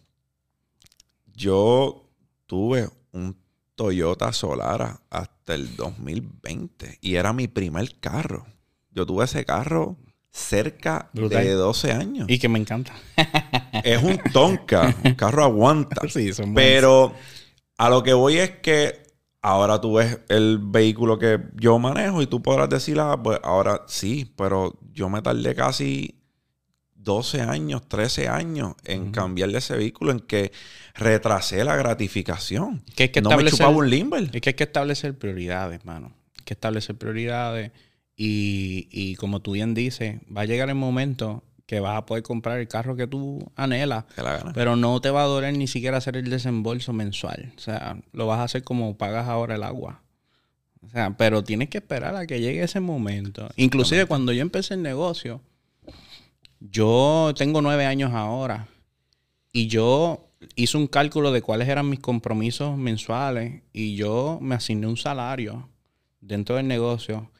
yo 1.35 2.04
tuve 2.47 2.90
un 3.12 3.37
Toyota 3.75 4.33
Solara 4.33 5.00
hasta 5.09 5.54
el 5.54 5.76
2020 5.76 6.99
y 7.00 7.14
era 7.14 7.33
mi 7.33 7.49
primer 7.49 7.99
carro. 8.00 8.47
Yo 8.90 9.07
tuve 9.07 9.25
ese 9.25 9.47
carro 9.47 9.97
cerca 10.32 11.10
de 11.12 11.52
12 11.52 11.92
años. 11.92 12.26
Y 12.28 12.38
que 12.38 12.48
me 12.48 12.58
encanta. 12.58 12.94
es 13.84 14.02
un 14.02 14.18
Tonka, 14.32 14.94
un 15.04 15.14
carro 15.14 15.44
aguanta. 15.44 16.00
Sí, 16.08 16.32
son 16.32 16.54
pero 16.54 17.14
a 17.76 17.88
lo 17.88 18.02
que 18.02 18.12
voy 18.12 18.38
es 18.38 18.50
que 18.58 19.02
ahora 19.42 19.80
tú 19.80 19.94
ves 19.94 20.20
el 20.28 20.58
vehículo 20.58 21.18
que 21.18 21.38
yo 21.54 21.78
manejo 21.78 22.22
y 22.22 22.26
tú 22.26 22.42
podrás 22.42 22.68
decir, 22.68 22.98
ah, 22.98 23.20
pues 23.22 23.38
ahora 23.42 23.82
sí, 23.86 24.32
pero 24.36 24.78
yo 24.92 25.08
me 25.08 25.20
tardé 25.22 25.54
casi 25.54 26.18
12 26.94 27.42
años, 27.42 27.88
13 27.88 28.28
años 28.28 28.74
en 28.84 29.10
cambiarle 29.10 29.58
ese 29.58 29.76
vehículo, 29.76 30.12
en 30.12 30.20
que 30.20 30.52
retrasé 30.94 31.64
la 31.64 31.76
gratificación. 31.76 32.82
Que 32.94 33.10
que 33.10 33.20
no 33.20 33.36
me 33.36 33.44
chupaba 33.44 33.70
un 33.70 33.90
limber. 33.90 34.30
Es 34.32 34.40
que 34.40 34.50
hay 34.50 34.54
que 34.54 34.64
establecer 34.64 35.18
prioridades, 35.18 35.80
hermano. 35.80 36.12
Hay 36.38 36.44
que 36.44 36.54
establecer 36.54 36.96
prioridades. 36.96 37.72
Y, 38.25 39.17
como 39.17 39.41
tú 39.41 39.52
bien 39.52 39.75
dices, 39.75 40.21
va 40.35 40.43
a 40.43 40.45
llegar 40.45 40.69
el 40.69 40.76
momento 40.76 41.43
que 41.67 41.81
vas 41.81 41.97
a 41.97 42.07
poder 42.07 42.23
comprar 42.23 42.61
el 42.61 42.69
carro 42.69 42.95
que 42.95 43.09
tú 43.09 43.50
anhelas, 43.57 44.05
pero 44.55 44.76
no 44.76 45.00
te 45.00 45.11
va 45.11 45.25
a 45.25 45.26
doler 45.26 45.57
ni 45.57 45.67
siquiera 45.67 45.97
hacer 45.97 46.17
el 46.17 46.31
desembolso 46.31 46.93
mensual. 46.93 47.52
O 47.57 47.61
sea, 47.61 47.97
lo 48.12 48.29
vas 48.29 48.38
a 48.38 48.45
hacer 48.45 48.62
como 48.62 48.97
pagas 48.97 49.26
ahora 49.26 49.57
el 49.57 49.64
agua. 49.64 50.02
O 50.85 50.88
sea, 50.88 51.17
pero 51.17 51.43
tienes 51.43 51.69
que 51.69 51.79
esperar 51.79 52.14
a 52.14 52.26
que 52.26 52.41
llegue 52.41 52.62
ese 52.62 52.79
momento. 52.79 53.49
Inclusive 53.57 54.07
cuando 54.07 54.33
yo 54.33 54.43
empecé 54.43 54.75
el 54.75 54.83
negocio, 54.83 55.41
yo 56.61 57.33
tengo 57.37 57.61
nueve 57.61 57.87
años 57.87 58.12
ahora 58.12 58.69
y 59.52 59.67
yo 59.67 60.29
hice 60.55 60.76
un 60.76 60.87
cálculo 60.87 61.33
de 61.33 61.43
cuáles 61.43 61.69
eran 61.69 61.88
mis 61.88 61.99
compromisos 61.99 62.79
mensuales 62.79 63.62
y 63.73 63.97
yo 63.97 64.38
me 64.41 64.55
asigné 64.55 64.87
un 64.87 64.97
salario 64.97 65.69
dentro 66.21 66.55
del 66.55 66.69
negocio 66.69 67.31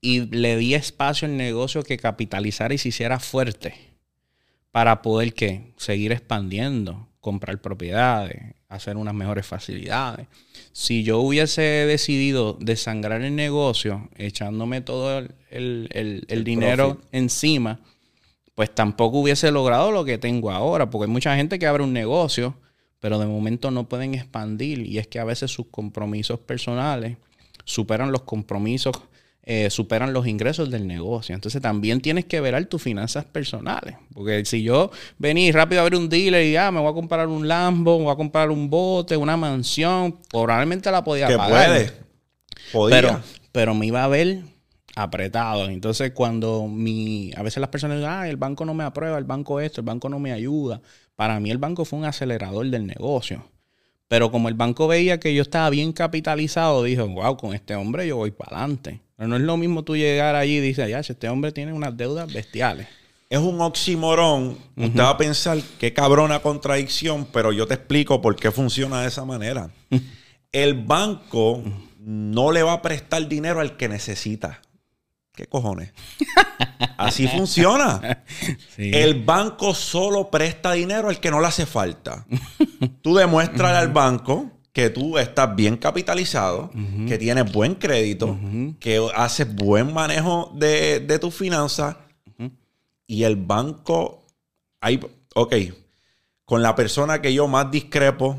y 0.00 0.26
le 0.26 0.56
di 0.56 0.74
espacio 0.74 1.26
al 1.26 1.36
negocio 1.36 1.82
que 1.82 1.98
capitalizara 1.98 2.74
y 2.74 2.78
se 2.78 2.88
hiciera 2.88 3.20
fuerte 3.20 3.74
para 4.70 5.02
poder 5.02 5.34
que 5.34 5.72
seguir 5.76 6.12
expandiendo, 6.12 7.08
comprar 7.20 7.60
propiedades, 7.60 8.54
hacer 8.68 8.96
unas 8.96 9.14
mejores 9.14 9.46
facilidades. 9.46 10.26
Si 10.72 11.02
yo 11.02 11.18
hubiese 11.18 11.62
decidido 11.62 12.56
desangrar 12.60 13.22
el 13.22 13.34
negocio, 13.34 14.08
echándome 14.16 14.80
todo 14.80 15.18
el, 15.18 16.24
el, 16.30 16.44
dinero 16.44 17.00
encima, 17.10 17.80
pues 18.54 18.72
tampoco 18.72 19.18
hubiese 19.18 19.50
logrado 19.50 19.90
lo 19.90 20.04
que 20.04 20.18
tengo 20.18 20.52
ahora, 20.52 20.88
porque 20.88 21.06
hay 21.06 21.12
mucha 21.12 21.34
gente 21.36 21.58
que 21.58 21.66
abre 21.66 21.82
un 21.82 21.92
negocio, 21.92 22.54
pero 23.00 23.18
de 23.18 23.26
momento 23.26 23.70
no 23.70 23.88
pueden 23.88 24.14
expandir 24.14 24.86
y 24.86 24.98
es 24.98 25.08
que 25.08 25.18
a 25.18 25.24
veces 25.24 25.50
sus 25.50 25.66
compromisos 25.66 26.38
personales 26.38 27.16
superan 27.64 28.12
los 28.12 28.22
compromisos 28.22 28.96
eh, 29.42 29.70
superan 29.70 30.12
los 30.12 30.26
ingresos 30.26 30.70
del 30.70 30.86
negocio. 30.86 31.34
Entonces 31.34 31.62
también 31.62 32.00
tienes 32.00 32.24
que 32.26 32.40
ver 32.40 32.64
tus 32.66 32.82
finanzas 32.82 33.24
personales. 33.24 33.96
Porque 34.12 34.44
si 34.44 34.62
yo 34.62 34.90
vení 35.18 35.50
rápido 35.52 35.80
a 35.80 35.84
ver 35.84 35.94
un 35.94 36.08
dealer 36.08 36.44
y 36.44 36.52
ya 36.52 36.68
ah, 36.68 36.70
me 36.70 36.80
voy 36.80 36.90
a 36.90 36.94
comprar 36.94 37.28
un 37.28 37.48
Lambo, 37.48 37.98
me 37.98 38.04
voy 38.04 38.12
a 38.12 38.16
comprar 38.16 38.50
un 38.50 38.68
bote, 38.68 39.16
una 39.16 39.36
mansión, 39.36 40.18
probablemente 40.30 40.90
la 40.90 41.02
podía 41.02 41.26
pagar. 41.36 41.92
puede. 42.72 42.90
Pero, 42.90 43.20
pero 43.52 43.74
me 43.74 43.86
iba 43.86 44.04
a 44.04 44.08
ver 44.08 44.42
apretado. 44.94 45.68
Entonces, 45.68 46.12
cuando 46.12 46.66
mi. 46.68 47.32
A 47.36 47.42
veces 47.42 47.60
las 47.60 47.70
personas 47.70 47.98
dicen, 47.98 48.10
ah, 48.10 48.28
el 48.28 48.36
banco 48.36 48.64
no 48.64 48.74
me 48.74 48.84
aprueba, 48.84 49.18
el 49.18 49.24
banco 49.24 49.60
esto, 49.60 49.80
el 49.80 49.86
banco 49.86 50.08
no 50.08 50.18
me 50.18 50.32
ayuda. 50.32 50.80
Para 51.16 51.40
mí, 51.40 51.50
el 51.50 51.58
banco 51.58 51.84
fue 51.84 51.98
un 51.98 52.04
acelerador 52.04 52.68
del 52.68 52.86
negocio. 52.86 53.44
Pero 54.08 54.30
como 54.30 54.48
el 54.48 54.54
banco 54.54 54.88
veía 54.88 55.20
que 55.20 55.34
yo 55.34 55.42
estaba 55.42 55.70
bien 55.70 55.92
capitalizado, 55.92 56.82
dijo, 56.82 57.06
wow, 57.06 57.36
con 57.36 57.54
este 57.54 57.76
hombre 57.76 58.08
yo 58.08 58.16
voy 58.16 58.32
para 58.32 58.58
adelante. 58.58 59.00
Pero 59.20 59.28
no 59.28 59.36
es 59.36 59.42
lo 59.42 59.58
mismo 59.58 59.82
tú 59.82 59.98
llegar 59.98 60.34
allí 60.34 60.56
y 60.56 60.60
dices, 60.60 60.88
ya, 60.88 61.00
este 61.00 61.28
hombre 61.28 61.52
tiene 61.52 61.74
unas 61.74 61.94
deudas 61.94 62.32
bestiales. 62.32 62.88
Es 63.28 63.38
un 63.38 63.60
oximorón. 63.60 64.56
Usted 64.74 64.98
va 64.98 65.10
a 65.10 65.18
pensar 65.18 65.58
qué 65.78 65.92
cabrona 65.92 66.40
contradicción, 66.40 67.26
pero 67.30 67.52
yo 67.52 67.66
te 67.66 67.74
explico 67.74 68.22
por 68.22 68.34
qué 68.34 68.50
funciona 68.50 69.02
de 69.02 69.08
esa 69.08 69.26
manera. 69.26 69.68
El 70.52 70.72
banco 70.72 71.62
no 71.98 72.50
le 72.50 72.62
va 72.62 72.72
a 72.72 72.80
prestar 72.80 73.28
dinero 73.28 73.60
al 73.60 73.76
que 73.76 73.90
necesita. 73.90 74.62
¿Qué 75.34 75.46
cojones? 75.46 75.92
Así 76.96 77.28
funciona. 77.28 78.24
El 78.78 79.22
banco 79.22 79.74
solo 79.74 80.30
presta 80.30 80.72
dinero 80.72 81.10
al 81.10 81.20
que 81.20 81.30
no 81.30 81.42
le 81.42 81.46
hace 81.46 81.66
falta. 81.66 82.24
Tú 83.02 83.14
demuestras 83.16 83.76
al 83.76 83.88
banco 83.88 84.59
que 84.72 84.90
tú 84.90 85.18
estás 85.18 85.54
bien 85.56 85.76
capitalizado, 85.76 86.70
que 87.08 87.18
tienes 87.18 87.50
buen 87.52 87.74
crédito, 87.74 88.38
que 88.78 89.04
haces 89.14 89.52
buen 89.54 89.92
manejo 89.92 90.52
de, 90.54 91.00
de 91.00 91.18
tus 91.18 91.34
finanzas 91.34 91.96
y 93.06 93.24
el 93.24 93.34
banco, 93.34 94.24
hay, 94.80 95.00
ok, 95.34 95.54
con 96.44 96.62
la 96.62 96.76
persona 96.76 97.20
que 97.20 97.34
yo 97.34 97.48
más 97.48 97.68
discrepo 97.68 98.38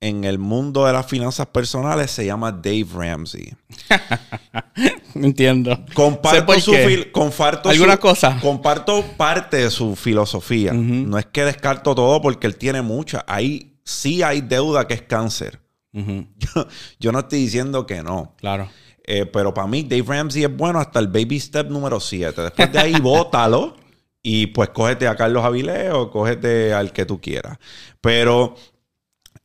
en 0.00 0.24
el 0.24 0.38
mundo 0.38 0.86
de 0.86 0.94
las 0.94 1.06
finanzas 1.06 1.46
personales 1.48 2.10
se 2.10 2.24
llama 2.24 2.50
Dave 2.50 2.86
Ramsey. 2.94 3.54
Entiendo. 5.14 5.78
Comparto 5.92 6.58
su 6.60 6.72
comparto 7.12 7.68
¿Alguna 7.68 7.98
cosa? 7.98 8.38
Comparto 8.40 9.02
parte 9.18 9.58
de 9.58 9.70
su 9.70 9.96
filosofía. 9.96 10.72
No 10.72 11.18
es 11.18 11.26
que 11.26 11.44
descarto 11.44 11.94
todo 11.94 12.20
porque 12.22 12.46
él 12.46 12.56
tiene 12.56 12.80
mucha. 12.80 13.22
Ahí 13.26 13.74
sí 13.84 14.22
hay 14.22 14.40
deuda 14.40 14.86
que 14.86 14.94
es 14.94 15.02
cáncer 15.02 15.65
yo, 16.98 17.12
no 17.12 17.20
estoy 17.20 17.40
diciendo 17.40 17.86
que 17.86 18.02
no. 18.02 18.34
Claro. 18.36 18.68
Eh, 19.04 19.26
pero 19.26 19.54
para 19.54 19.68
mí, 19.68 19.82
Dave 19.82 20.04
Ramsey 20.06 20.44
es 20.44 20.54
bueno 20.54 20.78
hasta 20.80 20.98
el 20.98 21.08
baby 21.08 21.38
step 21.40 21.68
número 21.68 22.00
7. 22.00 22.42
Después 22.42 22.72
de 22.72 22.78
ahí, 22.78 22.94
bótalo. 23.00 23.76
Y 24.22 24.48
pues 24.48 24.70
cógete 24.70 25.06
a 25.06 25.14
Carlos 25.14 25.44
Avilés 25.44 25.92
o 25.92 26.10
cógete 26.10 26.74
al 26.74 26.92
que 26.92 27.06
tú 27.06 27.20
quieras. 27.20 27.58
Pero 28.00 28.56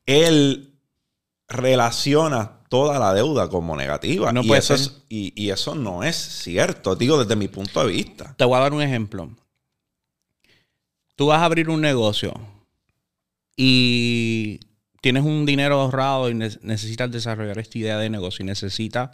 él 0.08 0.74
relaciona 1.48 2.62
toda 2.68 2.98
la 2.98 3.14
deuda 3.14 3.48
como 3.48 3.78
negativa. 3.78 4.32
No 4.34 4.42
y, 4.42 4.54
eso 4.54 4.76
y, 5.08 5.34
y, 5.36 5.52
eso 5.52 5.76
no 5.76 6.04
es 6.04 6.16
cierto, 6.16 6.96
digo, 6.96 7.20
desde 7.20 7.36
mi 7.36 7.48
punto 7.48 7.86
de 7.86 7.92
vista. 7.92 8.34
Te 8.38 8.46
voy 8.46 8.58
a 8.58 8.62
dar 8.62 8.74
un 8.74 8.82
ejemplo. 8.82 9.30
Tú 11.16 11.28
vas 11.28 11.42
a 11.42 11.46
abrir 11.46 11.70
un 11.70 11.82
negocio 11.82 12.34
y 13.56 14.60
tienes 15.02 15.24
un 15.24 15.46
dinero 15.46 15.82
ahorrado 15.82 16.30
y 16.30 16.36
necesitas 16.36 17.12
desarrollar 17.12 17.58
esta 17.58 17.78
idea 17.78 17.98
de 17.98 18.10
negocio 18.10 18.44
y 18.44 18.46
necesitas 18.46 19.10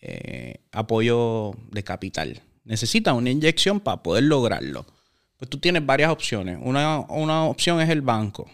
eh, 0.00 0.56
apoyo 0.72 1.52
de 1.70 1.84
capital. 1.84 2.42
Necesitas 2.64 3.14
una 3.14 3.30
inyección 3.30 3.80
para 3.80 4.02
poder 4.02 4.24
lograrlo. 4.24 4.84
pues 5.38 5.48
tú 5.48 5.58
tienes 5.58 5.84
varias 5.86 6.10
opciones. 6.10 6.58
Una, 6.60 7.00
una 7.08 7.44
opción 7.44 7.80
es 7.80 7.88
el 7.88 8.02
banco. 8.02 8.50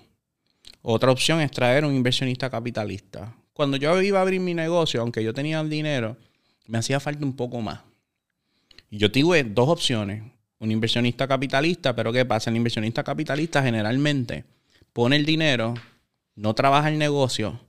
Otra 0.82 1.10
opción 1.10 1.40
es 1.40 1.50
traer 1.50 1.84
un 1.84 1.94
inversionista 1.94 2.48
capitalista. 2.48 3.34
Cuando 3.52 3.76
yo 3.76 4.00
iba 4.00 4.18
a 4.18 4.22
abrir 4.22 4.40
mi 4.40 4.54
negocio, 4.54 5.00
aunque 5.00 5.24
yo 5.24 5.34
tenía 5.34 5.60
el 5.60 5.68
dinero, 5.68 6.16
me 6.66 6.78
hacía 6.78 7.00
falta 7.00 7.24
un 7.24 7.34
poco 7.34 7.60
más. 7.60 7.80
Y 8.90 8.98
yo 8.98 9.10
tuve 9.10 9.42
dos 9.44 9.68
opciones. 9.68 10.22
Un 10.60 10.70
inversionista 10.70 11.28
capitalista, 11.28 11.94
pero 11.94 12.12
¿qué 12.12 12.24
pasa? 12.24 12.50
El 12.50 12.56
inversionista 12.56 13.02
capitalista 13.04 13.62
generalmente 13.62 14.44
pone 14.92 15.16
el 15.16 15.24
dinero, 15.24 15.74
no 16.38 16.54
trabaja 16.54 16.88
el 16.88 16.98
negocio, 16.98 17.60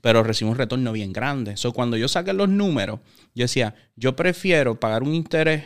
pero 0.00 0.22
recibe 0.22 0.50
un 0.50 0.56
retorno 0.56 0.92
bien 0.92 1.12
grande. 1.12 1.56
So, 1.56 1.72
cuando 1.72 1.96
yo 1.96 2.06
saqué 2.06 2.32
los 2.32 2.48
números, 2.48 3.00
yo 3.34 3.44
decía, 3.44 3.74
yo 3.96 4.14
prefiero 4.14 4.78
pagar 4.78 5.02
un 5.02 5.14
interés 5.14 5.64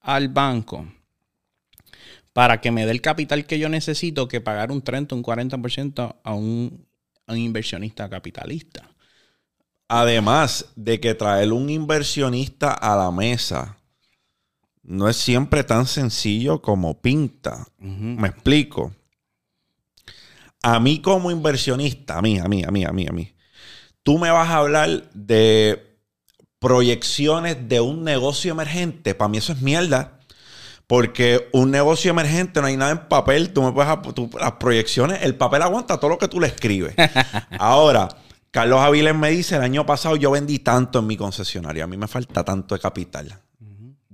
al 0.00 0.28
banco 0.28 0.86
para 2.32 2.60
que 2.60 2.70
me 2.70 2.86
dé 2.86 2.92
el 2.92 3.00
capital 3.00 3.44
que 3.44 3.58
yo 3.58 3.68
necesito 3.68 4.28
que 4.28 4.40
pagar 4.40 4.70
un 4.70 4.82
30, 4.82 5.16
un 5.16 5.22
40% 5.24 6.16
a 6.22 6.34
un, 6.34 6.86
a 7.26 7.32
un 7.32 7.38
inversionista 7.38 8.08
capitalista. 8.08 8.88
Además 9.88 10.66
de 10.76 11.00
que 11.00 11.14
traer 11.14 11.52
un 11.52 11.68
inversionista 11.70 12.72
a 12.72 12.96
la 12.96 13.10
mesa 13.10 13.78
no 14.84 15.08
es 15.08 15.16
siempre 15.16 15.64
tan 15.64 15.86
sencillo 15.86 16.62
como 16.62 17.00
pinta. 17.00 17.66
Me 17.78 18.28
explico. 18.28 18.92
A 20.62 20.78
mí 20.80 21.00
como 21.00 21.30
inversionista, 21.30 22.18
a 22.18 22.22
mí, 22.22 22.38
a 22.38 22.44
mí, 22.44 22.62
a 22.64 22.70
mí, 22.70 22.84
a 22.84 22.92
mí, 22.92 23.06
a 23.06 23.12
mí, 23.12 23.34
tú 24.02 24.18
me 24.18 24.30
vas 24.30 24.48
a 24.48 24.56
hablar 24.56 25.10
de 25.14 25.98
proyecciones 26.58 27.68
de 27.68 27.80
un 27.80 28.04
negocio 28.04 28.52
emergente. 28.52 29.14
Para 29.14 29.28
mí 29.28 29.38
eso 29.38 29.52
es 29.52 29.62
mierda. 29.62 30.18
Porque 30.86 31.48
un 31.52 31.70
negocio 31.70 32.10
emergente 32.10 32.60
no 32.60 32.66
hay 32.66 32.76
nada 32.76 32.90
en 32.90 33.08
papel. 33.08 33.52
Tú 33.52 33.62
me 33.62 33.72
puedes. 33.72 33.90
las 34.40 34.52
proyecciones, 34.52 35.22
el 35.22 35.36
papel 35.36 35.62
aguanta 35.62 35.98
todo 35.98 36.10
lo 36.10 36.18
que 36.18 36.28
tú 36.28 36.40
le 36.40 36.48
escribes. 36.48 36.94
Ahora 37.58 38.08
Carlos 38.50 38.80
Avilés 38.80 39.14
me 39.14 39.30
dice, 39.30 39.56
el 39.56 39.62
año 39.62 39.86
pasado 39.86 40.16
yo 40.16 40.32
vendí 40.32 40.58
tanto 40.58 40.98
en 40.98 41.06
mi 41.06 41.16
concesionario, 41.16 41.84
a 41.84 41.86
mí 41.86 41.96
me 41.96 42.08
falta 42.08 42.44
tanto 42.44 42.74
de 42.74 42.80
capital. 42.80 43.38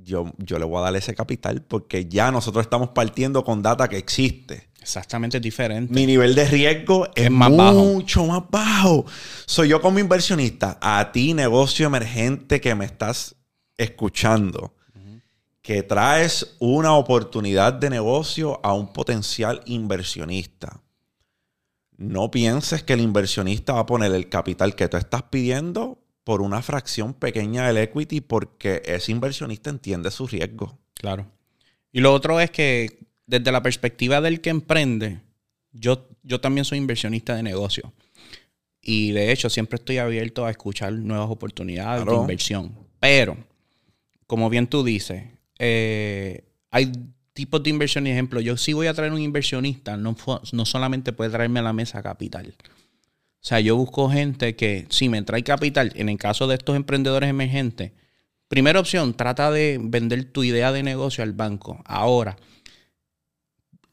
Yo, 0.06 0.32
yo 0.38 0.58
le 0.58 0.64
voy 0.64 0.78
a 0.78 0.82
dar 0.82 0.96
ese 0.96 1.14
capital 1.14 1.62
porque 1.62 2.06
ya 2.06 2.30
nosotros 2.30 2.64
estamos 2.64 2.90
partiendo 2.90 3.44
con 3.44 3.60
data 3.60 3.88
que 3.88 3.98
existe. 3.98 4.70
Exactamente 4.80 5.40
diferente. 5.40 5.92
Mi 5.92 6.06
nivel 6.06 6.34
de 6.34 6.44
riesgo 6.46 7.08
es, 7.14 7.30
más 7.30 7.50
mucho 7.50 8.25
más 8.25 8.42
bajo. 8.48 9.04
Soy 9.44 9.68
yo 9.68 9.82
como 9.82 9.98
inversionista, 9.98 10.78
a 10.80 11.10
ti 11.10 11.34
negocio 11.34 11.86
emergente 11.86 12.60
que 12.60 12.75
me 12.76 12.84
estás 12.84 13.34
escuchando, 13.76 14.75
que 15.60 15.82
traes 15.82 16.56
una 16.60 16.94
oportunidad 16.94 17.72
de 17.72 17.90
negocio 17.90 18.60
a 18.62 18.72
un 18.72 18.92
potencial 18.92 19.60
inversionista 19.66 20.80
no 21.98 22.30
pienses 22.30 22.82
que 22.82 22.92
el 22.92 23.00
inversionista 23.00 23.75
va 23.75 23.80
a 23.80 23.86
poner 23.86 24.12
el 24.12 24.28
capital 24.28 24.75
que 24.75 24.88
tú 24.88 24.96
estás 24.96 25.22
pidiendo 25.25 25.98
por 26.26 26.42
una 26.42 26.61
fracción 26.61 27.14
pequeña 27.14 27.68
del 27.68 27.76
equity 27.76 28.21
porque 28.21 28.83
ese 28.85 29.12
inversionista 29.12 29.71
entiende 29.71 30.11
su 30.11 30.26
riesgo. 30.26 30.76
Claro. 30.95 31.30
Y 31.92 32.00
lo 32.00 32.12
otro 32.12 32.40
es 32.40 32.50
que 32.50 32.99
desde 33.28 33.52
la 33.52 33.62
perspectiva 33.62 34.21
del 34.21 34.40
que 34.40 34.50
emprende, 34.50 35.21
yo, 35.71 36.09
yo 36.25 36.40
también 36.40 36.64
soy 36.64 36.78
inversionista 36.78 37.37
de 37.37 37.45
negocio. 37.45 37.92
Y 38.83 39.12
de 39.12 39.30
hecho 39.30 39.49
siempre 39.49 39.76
estoy 39.76 39.99
abierto 39.99 40.45
a 40.45 40.50
escuchar 40.50 40.95
nuevas 40.95 41.30
oportunidades 41.30 42.04
de 42.04 42.17
inversión. 42.17 42.76
Pero, 42.99 43.36
como 44.26 44.50
bien 44.50 44.67
tú 44.67 44.82
dices, 44.82 45.23
eh, 45.60 46.43
hay 46.73 46.91
tipos 47.34 47.62
de 47.62 47.71
inversión, 47.71 48.04
ejemplo, 48.08 48.41
yo 48.41 48.56
si 48.56 48.73
voy 48.73 48.89
a 48.89 48.95
traer 48.95 49.12
un 49.12 49.21
inversionista, 49.21 49.97
no, 49.97 50.17
no 50.50 50.67
solamente 50.67 51.12
puede 51.12 51.30
traerme 51.30 51.60
a 51.60 51.62
la 51.62 51.73
mesa 51.73 52.02
capital. 52.02 52.52
O 53.47 53.49
sea, 53.49 53.61
yo 53.61 53.76
busco 53.76 54.11
gente 54.11 54.56
que 54.56 54.87
si 54.91 55.09
me 55.09 55.23
trae 55.23 55.45
capital, 55.45 55.93
en 55.95 56.09
el 56.09 56.19
caso 56.19 56.49
de 56.49 56.56
estos 56.56 56.75
emprendedores 56.75 57.30
emergentes, 57.30 57.93
primera 58.49 58.80
opción, 58.80 59.15
trata 59.15 59.52
de 59.52 59.78
vender 59.80 60.25
tu 60.25 60.43
idea 60.43 60.73
de 60.73 60.82
negocio 60.82 61.23
al 61.23 61.32
banco. 61.32 61.80
Ahora, 61.85 62.37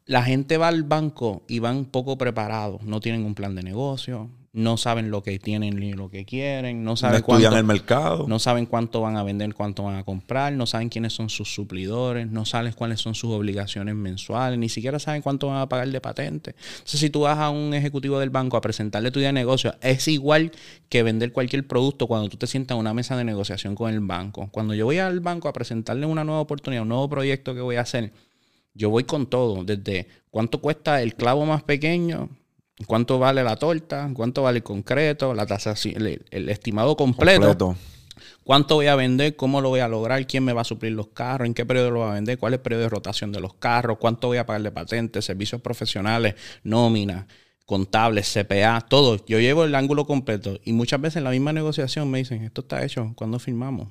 la 0.05 0.23
gente 0.23 0.57
va 0.57 0.69
al 0.69 0.81
banco 0.81 1.43
y 1.47 1.59
van 1.59 1.85
poco 1.85 2.17
preparados, 2.17 2.81
no 2.81 2.99
tienen 2.99 3.25
un 3.25 3.35
plan 3.35 3.53
de 3.53 3.61
negocio, 3.61 4.31
no 4.53 4.77
saben 4.77 5.09
lo 5.09 5.23
que 5.23 5.39
tienen 5.39 5.77
ni 5.77 5.93
lo 5.93 6.11
que 6.11 6.25
quieren, 6.25 6.83
no 6.83 6.95
saben 6.95 7.23
cuánto, 7.23 7.57
el 7.57 7.63
mercado. 7.63 8.27
No 8.27 8.37
saben 8.37 8.67
cuánto 8.67 9.01
van 9.01 9.17
a 9.17 9.23
vender, 9.23 9.51
cuánto 9.55 9.81
van 9.83 9.95
a 9.95 10.03
comprar, 10.03 10.53
no 10.53 10.67
saben 10.67 10.89
quiénes 10.89 11.13
son 11.13 11.29
sus 11.29 11.51
suplidores, 11.51 12.29
no 12.29 12.45
saben 12.45 12.71
cuáles 12.73 13.01
son 13.01 13.15
sus 13.15 13.31
obligaciones 13.31 13.95
mensuales, 13.95 14.59
ni 14.59 14.69
siquiera 14.69 14.99
saben 14.99 15.23
cuánto 15.23 15.47
van 15.47 15.57
a 15.57 15.67
pagar 15.67 15.89
de 15.89 15.99
patente. 15.99 16.55
Entonces, 16.55 16.99
si 16.99 17.09
tú 17.09 17.21
vas 17.21 17.39
a 17.39 17.49
un 17.49 17.73
ejecutivo 17.73 18.19
del 18.19 18.29
banco 18.29 18.55
a 18.55 18.61
presentarle 18.61 19.09
tu 19.09 19.17
idea 19.17 19.29
de 19.29 19.33
negocio, 19.33 19.73
es 19.81 20.07
igual 20.07 20.51
que 20.87 21.01
vender 21.01 21.31
cualquier 21.31 21.67
producto 21.67 22.05
cuando 22.05 22.29
tú 22.29 22.37
te 22.37 22.45
sientas 22.45 22.75
en 22.75 22.81
una 22.81 22.93
mesa 22.93 23.17
de 23.17 23.23
negociación 23.23 23.73
con 23.73 23.91
el 23.91 24.01
banco. 24.01 24.49
Cuando 24.51 24.75
yo 24.75 24.85
voy 24.85 24.99
al 24.99 25.19
banco 25.19 25.47
a 25.47 25.53
presentarle 25.53 26.05
una 26.05 26.23
nueva 26.23 26.41
oportunidad, 26.41 26.83
un 26.83 26.89
nuevo 26.89 27.09
proyecto 27.09 27.55
que 27.55 27.61
voy 27.61 27.77
a 27.77 27.81
hacer, 27.81 28.11
yo 28.75 28.91
voy 28.91 29.05
con 29.05 29.25
todo, 29.25 29.63
desde 29.63 30.07
cuánto 30.29 30.61
cuesta 30.61 31.01
el 31.01 31.15
clavo 31.15 31.43
más 31.47 31.63
pequeño 31.63 32.29
cuánto 32.87 33.19
vale 33.19 33.43
la 33.43 33.55
torta, 33.55 34.09
cuánto 34.13 34.43
vale 34.43 34.57
el 34.57 34.63
concreto, 34.63 35.33
la 35.33 35.45
tasa, 35.45 35.73
el, 35.83 36.49
estimado 36.49 36.95
completo, 36.95 37.75
cuánto 38.43 38.75
voy 38.75 38.87
a 38.87 38.95
vender, 38.95 39.35
cómo 39.35 39.61
lo 39.61 39.69
voy 39.69 39.79
a 39.79 39.87
lograr, 39.87 40.25
quién 40.27 40.43
me 40.43 40.53
va 40.53 40.61
a 40.61 40.65
suplir 40.65 40.93
los 40.93 41.07
carros, 41.07 41.47
en 41.47 41.53
qué 41.53 41.65
periodo 41.65 41.91
lo 41.91 41.99
voy 41.99 42.09
a 42.09 42.13
vender, 42.13 42.37
cuál 42.37 42.53
es 42.53 42.57
el 42.57 42.61
periodo 42.61 42.83
de 42.83 42.89
rotación 42.89 43.31
de 43.31 43.39
los 43.39 43.53
carros, 43.55 43.97
cuánto 43.99 44.27
voy 44.27 44.37
a 44.37 44.45
pagar 44.45 44.61
de 44.63 44.71
patentes, 44.71 45.25
servicios 45.25 45.61
profesionales, 45.61 46.35
nómina, 46.63 47.27
contables, 47.65 48.31
CPA, 48.33 48.81
todo. 48.81 49.23
Yo 49.25 49.39
llevo 49.39 49.63
el 49.63 49.75
ángulo 49.75 50.05
completo 50.05 50.59
y 50.63 50.73
muchas 50.73 50.99
veces 51.01 51.17
en 51.17 51.23
la 51.25 51.31
misma 51.31 51.53
negociación 51.53 52.09
me 52.09 52.19
dicen, 52.19 52.43
esto 52.43 52.61
está 52.61 52.83
hecho, 52.83 53.13
¿cuándo 53.15 53.39
firmamos? 53.39 53.87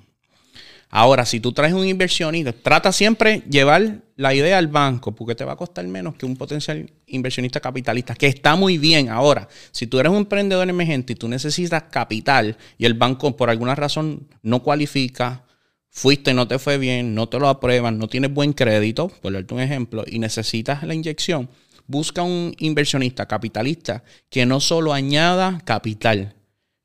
Ahora, 0.95 1.25
si 1.25 1.41
tú 1.41 1.53
traes 1.53 1.73
un 1.73 1.87
inversionista, 1.87 2.53
trata 2.53 2.93
siempre 2.93 3.43
llevar 3.49 4.03
la 4.15 4.35
idea 4.35 4.59
al 4.59 4.69
banco, 4.69 5.13
porque 5.13 5.35
te 5.35 5.43
va 5.43 5.53
a 5.53 5.57
costar 5.57 5.87
menos 5.87 6.17
que 6.17 6.27
un 6.27 6.37
potencial 6.37 6.93
inversionista 7.07 7.61
capitalista, 7.61 8.15
que 8.15 8.27
está 8.27 8.57
muy 8.57 8.77
bien. 8.77 9.09
Ahora, 9.09 9.49
si 9.71 9.87
tú 9.87 9.99
eres 9.99 10.13
un 10.13 10.19
emprendedor 10.19 10.69
emergente 10.69 11.15
y 11.15 11.17
tú 11.17 11.29
necesitas 11.29 11.85
capital 11.85 12.59
y 12.77 12.85
el 12.85 12.93
banco 12.93 13.35
por 13.39 13.49
alguna 13.49 13.75
razón 13.75 14.29
no 14.43 14.63
cualifica, 14.63 15.47
fuiste, 15.89 16.35
no 16.35 16.47
te 16.47 16.59
fue 16.59 16.77
bien, 16.77 17.15
no 17.15 17.27
te 17.27 17.39
lo 17.39 17.49
aprueban, 17.49 17.97
no 17.97 18.07
tienes 18.07 18.35
buen 18.35 18.53
crédito, 18.53 19.09
por 19.09 19.33
darte 19.33 19.55
un 19.55 19.61
ejemplo, 19.61 20.05
y 20.07 20.19
necesitas 20.19 20.83
la 20.83 20.93
inyección, 20.93 21.49
busca 21.87 22.23
un 22.23 22.55
inversionista 22.59 23.25
capitalista 23.25 24.05
que 24.29 24.45
no 24.45 24.61
solo 24.61 24.93
añada 24.93 25.63
capital, 25.65 26.35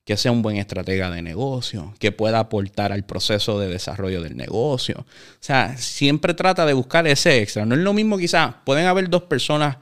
que 0.08 0.16
sea 0.16 0.32
un 0.32 0.42
buen 0.42 0.56
estratega 0.56 1.12
de 1.12 1.22
negocio, 1.22 1.94
que 2.00 2.14
pueda 2.14 2.40
aportar 2.40 2.94
al 2.94 3.04
proceso 3.04 3.60
de 3.60 3.68
desarrollo 3.68 4.22
del 4.22 4.38
negocio. 4.38 5.00
O 5.02 5.06
sea, 5.42 5.76
siempre 5.76 6.34
trata 6.34 6.66
de 6.66 6.72
buscar 6.72 7.06
ese 7.08 7.42
extra. 7.42 7.66
No 7.66 7.76
es 7.76 7.82
lo 7.82 7.92
mismo 7.92 8.18
quizás, 8.18 8.56
pueden 8.64 8.86
haber 8.86 9.10
dos 9.10 9.24
personas, 9.24 9.80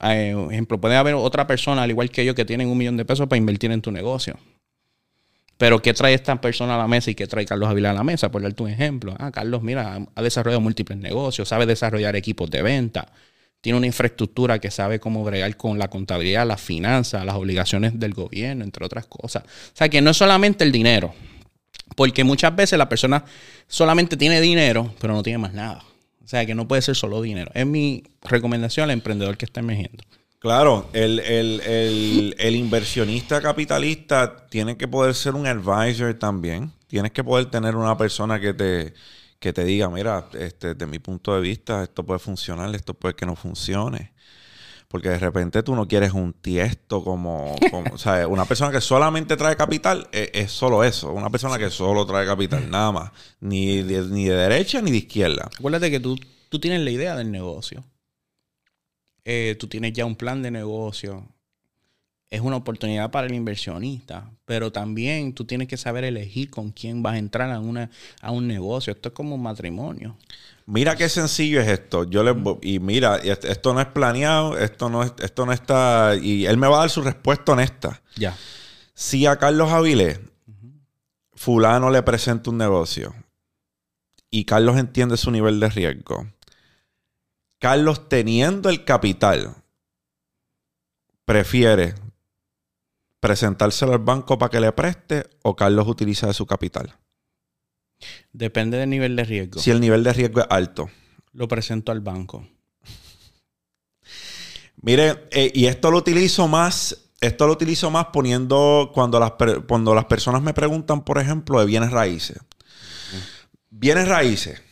eh, 0.00 0.32
ejemplo, 0.52 0.80
puede 0.80 0.94
haber 0.94 1.14
otra 1.14 1.48
persona 1.48 1.82
al 1.82 1.90
igual 1.90 2.08
que 2.08 2.24
yo 2.24 2.36
que 2.36 2.44
tienen 2.44 2.68
un 2.68 2.78
millón 2.78 2.96
de 2.96 3.04
pesos 3.04 3.26
para 3.26 3.36
invertir 3.36 3.72
en 3.72 3.82
tu 3.82 3.90
negocio. 3.90 4.38
Pero 5.56 5.82
¿qué 5.82 5.92
trae 5.92 6.14
esta 6.14 6.40
persona 6.40 6.76
a 6.76 6.78
la 6.78 6.86
mesa 6.86 7.10
y 7.10 7.16
qué 7.16 7.26
trae 7.26 7.44
Carlos 7.44 7.68
Avilá 7.68 7.90
a 7.90 7.94
la 7.94 8.04
mesa? 8.04 8.30
Por 8.30 8.42
darte 8.42 8.62
un 8.62 8.70
ejemplo. 8.70 9.16
Ah, 9.18 9.32
Carlos, 9.32 9.60
mira, 9.60 10.06
ha 10.14 10.22
desarrollado 10.22 10.60
múltiples 10.60 10.98
negocios, 10.98 11.48
sabe 11.48 11.66
desarrollar 11.66 12.14
equipos 12.14 12.48
de 12.48 12.62
venta, 12.62 13.10
tiene 13.60 13.78
una 13.78 13.86
infraestructura 13.86 14.58
que 14.58 14.70
sabe 14.70 15.00
cómo 15.00 15.24
bregar 15.24 15.56
con 15.56 15.78
la 15.78 15.88
contabilidad, 15.88 16.46
las 16.46 16.60
finanzas, 16.60 17.24
las 17.24 17.34
obligaciones 17.34 17.98
del 17.98 18.14
gobierno, 18.14 18.64
entre 18.64 18.84
otras 18.84 19.06
cosas. 19.06 19.44
O 19.44 19.76
sea, 19.76 19.88
que 19.88 20.00
no 20.00 20.10
es 20.10 20.16
solamente 20.16 20.64
el 20.64 20.72
dinero, 20.72 21.14
porque 21.96 22.24
muchas 22.24 22.54
veces 22.54 22.78
la 22.78 22.88
persona 22.88 23.24
solamente 23.66 24.16
tiene 24.16 24.40
dinero, 24.40 24.94
pero 25.00 25.14
no 25.14 25.22
tiene 25.22 25.38
más 25.38 25.54
nada. 25.54 25.82
O 26.24 26.28
sea, 26.28 26.44
que 26.44 26.54
no 26.54 26.68
puede 26.68 26.82
ser 26.82 26.94
solo 26.94 27.22
dinero. 27.22 27.50
Es 27.54 27.66
mi 27.66 28.04
recomendación 28.22 28.84
al 28.84 28.90
emprendedor 28.90 29.36
que 29.36 29.46
está 29.46 29.60
emergiendo. 29.60 30.04
Claro, 30.38 30.88
el, 30.92 31.18
el 32.38 32.54
inversionista 32.54 33.40
capitalista 33.40 34.46
tiene 34.48 34.76
que 34.76 34.86
poder 34.86 35.14
ser 35.14 35.34
un 35.34 35.46
advisor 35.46 36.14
también. 36.14 36.70
Tienes 36.86 37.10
que 37.10 37.24
poder 37.24 37.46
tener 37.46 37.74
una 37.74 37.96
persona 37.98 38.38
que 38.38 38.54
te, 38.54 38.94
que 39.38 39.52
te 39.52 39.64
diga, 39.64 39.88
mira, 39.88 40.28
este, 40.34 40.74
de 40.74 40.86
mi 40.86 40.98
punto 40.98 41.34
de 41.34 41.40
vista, 41.40 41.82
esto 41.84 42.04
puede 42.04 42.18
funcionar, 42.18 42.74
esto 42.74 42.94
puede 42.94 43.14
que 43.14 43.26
no 43.26 43.36
funcione. 43.36 44.12
Porque 44.88 45.10
de 45.10 45.18
repente 45.18 45.62
tú 45.62 45.76
no 45.76 45.86
quieres 45.86 46.12
un 46.14 46.32
tiesto 46.32 47.04
como, 47.04 47.54
o 47.92 47.98
sea, 47.98 48.26
una 48.28 48.46
persona 48.46 48.72
que 48.72 48.80
solamente 48.80 49.36
trae 49.36 49.54
capital 49.54 50.08
es, 50.12 50.30
es, 50.32 50.50
solo 50.50 50.82
eso, 50.82 51.12
una 51.12 51.28
persona 51.28 51.58
que 51.58 51.70
solo 51.70 52.06
trae 52.06 52.26
capital, 52.26 52.70
nada 52.70 52.90
más, 52.90 53.12
ni 53.40 53.82
de, 53.82 54.06
ni 54.06 54.24
de 54.24 54.34
derecha 54.34 54.80
ni 54.80 54.90
de 54.90 54.96
izquierda. 54.98 55.50
Acuérdate 55.58 55.90
que 55.90 56.00
tú, 56.00 56.18
tú 56.48 56.58
tienes 56.58 56.80
la 56.80 56.90
idea 56.90 57.14
del 57.16 57.30
negocio, 57.30 57.84
eh, 59.24 59.56
tú 59.60 59.68
tienes 59.68 59.92
ya 59.92 60.06
un 60.06 60.16
plan 60.16 60.42
de 60.42 60.50
negocio, 60.50 61.28
es 62.30 62.40
una 62.42 62.56
oportunidad 62.56 63.10
para 63.10 63.26
el 63.26 63.34
inversionista, 63.34 64.30
pero 64.44 64.70
también 64.70 65.32
tú 65.32 65.44
tienes 65.44 65.66
que 65.66 65.78
saber 65.78 66.04
elegir 66.04 66.50
con 66.50 66.70
quién 66.70 67.02
vas 67.02 67.14
a 67.14 67.18
entrar 67.18 67.50
a, 67.50 67.58
una, 67.58 67.90
a 68.20 68.30
un 68.32 68.46
negocio. 68.46 68.92
Esto 68.92 69.08
es 69.08 69.14
como 69.14 69.34
un 69.34 69.42
matrimonio. 69.42 70.16
Mira 70.66 70.94
qué 70.96 71.08
sencillo 71.08 71.60
es 71.60 71.68
esto. 71.68 72.04
Yo 72.04 72.22
le 72.22 72.36
y 72.60 72.78
mira, 72.80 73.16
esto 73.16 73.72
no 73.72 73.80
es 73.80 73.86
planeado, 73.86 74.58
esto 74.58 74.90
no 74.90 75.02
esto 75.02 75.46
no 75.46 75.52
está 75.52 76.14
y 76.20 76.44
él 76.44 76.58
me 76.58 76.66
va 76.66 76.76
a 76.76 76.80
dar 76.80 76.90
su 76.90 77.00
respuesta 77.00 77.52
honesta. 77.52 78.02
Ya. 78.16 78.36
Si 78.92 79.24
a 79.24 79.36
Carlos 79.36 79.72
Avilés 79.72 80.20
fulano 81.34 81.88
le 81.88 82.02
presenta 82.02 82.50
un 82.50 82.58
negocio 82.58 83.14
y 84.30 84.44
Carlos 84.44 84.76
entiende 84.76 85.16
su 85.16 85.30
nivel 85.30 85.58
de 85.60 85.70
riesgo. 85.70 86.26
Carlos 87.58 88.10
teniendo 88.10 88.68
el 88.68 88.84
capital 88.84 89.54
prefiere 91.24 91.94
presentárselo 93.20 93.92
al 93.92 93.98
banco 93.98 94.38
para 94.38 94.50
que 94.50 94.60
le 94.60 94.72
preste 94.72 95.28
o 95.42 95.56
Carlos 95.56 95.86
utiliza 95.88 96.26
de 96.26 96.34
su 96.34 96.46
capital. 96.46 96.96
Depende 98.32 98.78
del 98.78 98.90
nivel 98.90 99.16
de 99.16 99.24
riesgo. 99.24 99.60
Si 99.60 99.70
el 99.70 99.80
nivel 99.80 100.04
de 100.04 100.12
riesgo 100.12 100.40
es 100.40 100.46
alto. 100.50 100.90
Lo 101.32 101.48
presento 101.48 101.92
al 101.92 102.00
banco. 102.00 102.46
Mire, 104.80 105.26
eh, 105.30 105.50
y 105.52 105.66
esto 105.66 105.90
lo 105.90 105.98
utilizo 105.98 106.46
más 106.46 107.08
esto 107.20 107.46
lo 107.48 107.52
utilizo 107.52 107.90
más 107.90 108.06
poniendo 108.06 108.92
cuando 108.94 109.18
las, 109.18 109.32
cuando 109.66 109.94
las 109.94 110.04
personas 110.04 110.40
me 110.40 110.54
preguntan, 110.54 111.04
por 111.04 111.18
ejemplo, 111.18 111.58
de 111.58 111.66
bienes 111.66 111.90
raíces. 111.90 112.38
Bienes 113.70 114.06
raíces. 114.06 114.62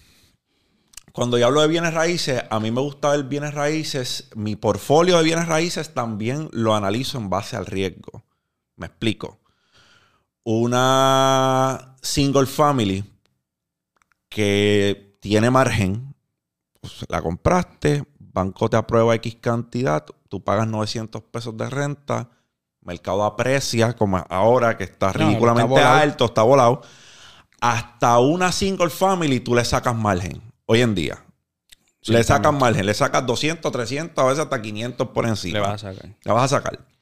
Cuando 1.12 1.38
yo 1.38 1.46
hablo 1.46 1.62
de 1.62 1.68
bienes 1.68 1.92
raíces, 1.92 2.44
a 2.48 2.61
mí 2.61 2.70
me 2.70 2.80
gusta 2.80 3.11
ver 3.11 3.24
bienes 3.24 3.54
raíces. 3.54 4.28
Mi 4.37 4.54
portfolio 4.54 5.16
de 5.16 5.24
bienes 5.24 5.48
raíces 5.48 5.92
también 5.92 6.48
lo 6.52 6.76
analizo 6.76 7.18
en 7.18 7.30
base 7.30 7.56
al 7.56 7.66
riesgo. 7.66 8.26
Me 8.77 8.87
explico. 8.87 9.41
Una 10.45 11.97
single 12.03 12.47
family 12.47 13.05
que 14.29 15.17
tiene 15.21 15.51
margen, 15.51 16.15
pues, 16.81 17.05
la 17.09 17.21
compraste, 17.21 18.05
banco 18.19 18.71
te 18.71 18.77
aprueba 18.77 19.15
X 19.17 19.37
cantidad, 19.41 20.05
tú 20.29 20.45
pagas 20.45 20.69
900 20.69 21.23
pesos 21.23 21.57
de 21.57 21.69
renta, 21.69 22.31
mercado 22.83 23.25
aprecia, 23.25 23.95
como 23.95 24.25
ahora 24.29 24.77
que 24.77 24.85
está 24.85 25.12
ridículamente 25.12 25.81
alto, 25.81 26.27
está 26.27 26.43
volado. 26.43 26.83
Hasta 27.61 28.19
una 28.19 28.53
single 28.53 28.91
family 28.91 29.41
tú 29.41 29.55
le 29.55 29.65
sacas 29.65 29.97
margen 29.97 30.41
hoy 30.67 30.83
en 30.83 30.95
día. 30.95 31.25
le 32.03 32.23
sacas 32.23 32.53
margen, 32.53 32.87
le 32.87 32.95
sacas 32.95 33.27
200, 33.27 33.73
300, 33.73 34.23
a 34.23 34.29
veces 34.29 34.45
hasta 34.45 34.62
500 34.62 35.09
por 35.09 35.27
encima. 35.27 35.59
Le 35.59 35.61
vas 35.61 35.83
a 35.83 35.93
sacar. 35.93 36.11
Le 36.23 36.33
vas 36.33 36.53
a 36.53 36.57
sacar. 36.57 36.95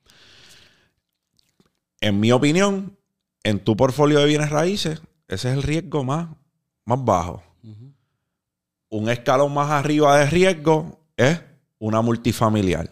En 2.04 2.20
mi 2.20 2.32
opinión, 2.32 2.98
en 3.44 3.64
tu 3.64 3.78
portfolio 3.78 4.18
de 4.18 4.26
bienes 4.26 4.50
raíces, 4.50 5.00
ese 5.26 5.48
es 5.48 5.54
el 5.56 5.62
riesgo 5.62 6.04
más, 6.04 6.28
más 6.84 7.02
bajo. 7.02 7.42
Un 8.90 9.08
escalón 9.08 9.54
más 9.54 9.70
arriba 9.70 10.18
de 10.18 10.26
riesgo 10.26 11.00
es 11.16 11.40
una 11.78 12.02
multifamiliar. 12.02 12.90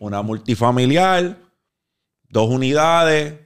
Una 0.00 0.22
multifamiliar 0.22 1.38
dos 2.28 2.50
unidades, 2.50 3.38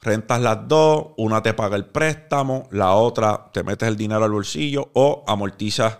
rentas 0.00 0.40
las 0.40 0.66
dos, 0.66 1.08
una 1.18 1.42
te 1.42 1.52
paga 1.52 1.76
el 1.76 1.84
préstamo, 1.84 2.68
la 2.70 2.94
otra 2.94 3.50
te 3.52 3.62
metes 3.62 3.86
el 3.86 3.98
dinero 3.98 4.24
al 4.24 4.32
bolsillo 4.32 4.92
o 4.94 5.24
amortizas 5.26 5.98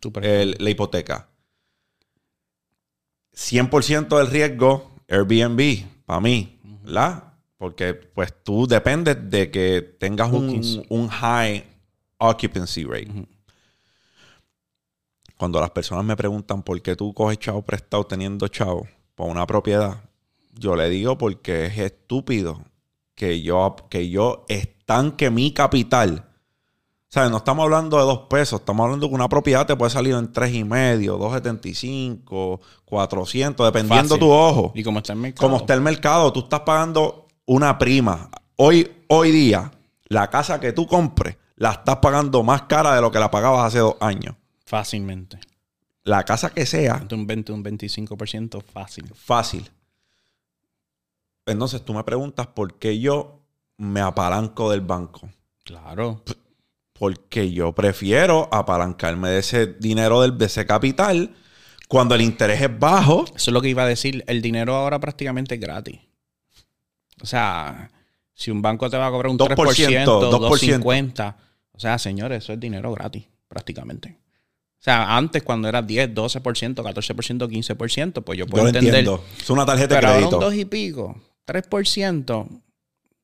la 0.00 0.70
hipoteca. 0.70 1.28
100% 3.34 4.16
del 4.16 4.28
riesgo 4.28 4.92
Airbnb, 5.08 6.04
para 6.06 6.20
mí, 6.20 6.60
¿verdad? 6.84 7.33
Porque 7.58 7.94
pues 7.94 8.34
tú 8.42 8.66
dependes 8.66 9.16
de 9.30 9.50
que 9.50 9.82
tengas 9.98 10.30
un, 10.32 11.08
high 11.08 11.64
occupancy 12.18 12.84
rate. 12.84 13.26
Cuando 15.36 15.60
las 15.60 15.70
personas 15.70 16.04
me 16.04 16.16
preguntan 16.16 16.62
por 16.62 16.80
qué 16.82 16.96
tú 16.96 17.12
coges 17.12 17.38
chavo 17.38 17.62
prestado 17.62 18.04
teniendo 18.06 18.48
chavo 18.48 18.86
para 19.14 19.30
una 19.30 19.46
propiedad, 19.46 20.02
yo 20.58 20.76
le 20.76 20.88
digo 20.88 21.18
porque 21.18 21.66
es 21.66 21.78
estúpido 21.78 22.64
que 23.14 23.42
yo, 23.42 23.76
que 23.88 24.08
yo 24.08 24.44
estanque 24.48 25.30
mi 25.30 25.52
capital. 25.52 26.28
O 27.08 27.12
sea, 27.14 27.28
no 27.28 27.36
estamos 27.36 27.62
hablando 27.62 27.96
de 27.96 28.02
dos 28.02 28.20
pesos, 28.28 28.60
estamos 28.60 28.84
hablando 28.84 29.08
que 29.08 29.14
una 29.14 29.28
propiedad 29.28 29.66
te 29.66 29.76
puede 29.76 29.90
salir 29.90 30.14
en 30.14 30.32
tres 30.32 30.52
y 30.52 30.64
medio, 30.64 31.16
2.75, 31.16 32.60
400, 32.84 33.72
dependiendo 33.72 34.18
tu 34.18 34.30
ojo. 34.32 34.72
Y 34.74 34.82
como 34.82 34.98
está 34.98 35.12
el 35.12 35.20
mercado. 35.20 35.46
Como 35.46 35.58
está 35.58 35.74
el 35.74 35.80
mercado, 35.80 36.32
tú 36.32 36.40
estás 36.40 36.60
pagando 36.60 37.23
una 37.46 37.78
prima. 37.78 38.30
Hoy, 38.56 38.90
hoy 39.08 39.30
día, 39.30 39.70
la 40.08 40.30
casa 40.30 40.60
que 40.60 40.72
tú 40.72 40.86
compres, 40.86 41.36
la 41.56 41.72
estás 41.72 41.96
pagando 41.96 42.42
más 42.42 42.62
cara 42.62 42.94
de 42.94 43.00
lo 43.00 43.10
que 43.10 43.18
la 43.18 43.30
pagabas 43.30 43.66
hace 43.66 43.78
dos 43.78 43.96
años. 44.00 44.34
Fácilmente. 44.64 45.38
La 46.02 46.24
casa 46.24 46.50
que 46.50 46.66
sea. 46.66 47.06
Un 47.10 47.26
20, 47.26 47.52
un 47.52 47.64
25% 47.64 48.62
fácil. 48.62 49.10
Fácil. 49.14 49.70
Entonces 51.46 51.84
tú 51.84 51.94
me 51.94 52.04
preguntas 52.04 52.46
por 52.46 52.74
qué 52.78 52.98
yo 52.98 53.40
me 53.76 54.00
apalanco 54.00 54.70
del 54.70 54.80
banco. 54.80 55.28
Claro. 55.64 56.22
Porque 56.92 57.52
yo 57.52 57.72
prefiero 57.72 58.48
apalancarme 58.52 59.30
de 59.30 59.38
ese 59.40 59.66
dinero, 59.66 60.20
del, 60.22 60.38
de 60.38 60.46
ese 60.46 60.66
capital, 60.66 61.34
cuando 61.88 62.14
el 62.14 62.20
interés 62.20 62.60
es 62.60 62.78
bajo. 62.78 63.24
Eso 63.34 63.50
es 63.50 63.52
lo 63.52 63.60
que 63.60 63.68
iba 63.68 63.82
a 63.82 63.86
decir. 63.86 64.24
El 64.26 64.42
dinero 64.42 64.74
ahora 64.74 65.00
prácticamente 65.00 65.54
es 65.54 65.60
gratis. 65.60 66.00
O 67.20 67.26
sea, 67.26 67.90
si 68.34 68.50
un 68.50 68.62
banco 68.62 68.90
te 68.90 68.96
va 68.96 69.06
a 69.06 69.10
cobrar 69.10 69.30
un 69.30 69.38
3%, 69.38 69.56
2%, 69.56 70.04
2.50%. 70.04 71.34
O 71.72 71.80
sea, 71.80 71.98
señores, 71.98 72.44
eso 72.44 72.52
es 72.52 72.60
dinero 72.60 72.92
gratis, 72.92 73.26
prácticamente. 73.48 74.18
O 74.78 74.84
sea, 74.84 75.16
antes 75.16 75.42
cuando 75.42 75.68
era 75.68 75.80
10, 75.80 76.14
12%, 76.14 76.74
14%, 76.74 77.48
15%, 77.48 78.22
pues 78.22 78.38
yo 78.38 78.46
puedo 78.46 78.66
entender. 78.66 78.94
Entiendo. 78.94 79.24
Es 79.38 79.48
una 79.48 79.64
tarjeta 79.64 79.94
de 79.94 80.00
crédito. 80.02 80.24
Ahora 80.26 80.36
un 80.36 80.52
2 80.52 80.54
y 80.56 80.64
pico. 80.66 81.16
3%, 81.46 82.62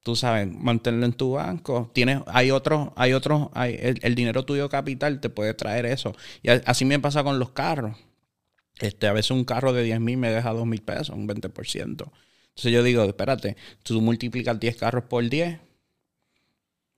tú 0.02 0.16
sabes, 0.16 0.48
mantenerlo 0.50 1.06
en 1.06 1.12
tu 1.12 1.32
banco. 1.32 1.90
Tienes, 1.92 2.20
hay 2.26 2.50
otros, 2.50 2.88
hay 2.96 3.12
otros, 3.12 3.48
hay, 3.52 3.76
el, 3.78 4.14
dinero 4.14 4.44
tuyo 4.44 4.68
capital 4.68 5.20
te 5.20 5.28
puede 5.28 5.54
traer 5.54 5.86
eso. 5.86 6.14
Y 6.42 6.48
así 6.48 6.84
me 6.84 6.98
pasa 6.98 7.22
con 7.22 7.38
los 7.38 7.50
carros. 7.50 7.96
Este, 8.78 9.06
a 9.06 9.12
veces 9.12 9.32
un 9.32 9.44
carro 9.44 9.72
de 9.72 9.82
10 9.82 10.00
mil 10.00 10.16
me 10.16 10.30
deja 10.30 10.52
2 10.52 10.66
mil 10.66 10.82
pesos, 10.82 11.10
un 11.10 11.28
20%. 11.28 12.10
Entonces 12.50 12.72
yo 12.72 12.82
digo, 12.82 13.04
espérate, 13.04 13.56
tú 13.82 14.00
multiplicas 14.00 14.58
10 14.58 14.76
carros 14.76 15.04
por 15.04 15.28
10, 15.28 15.58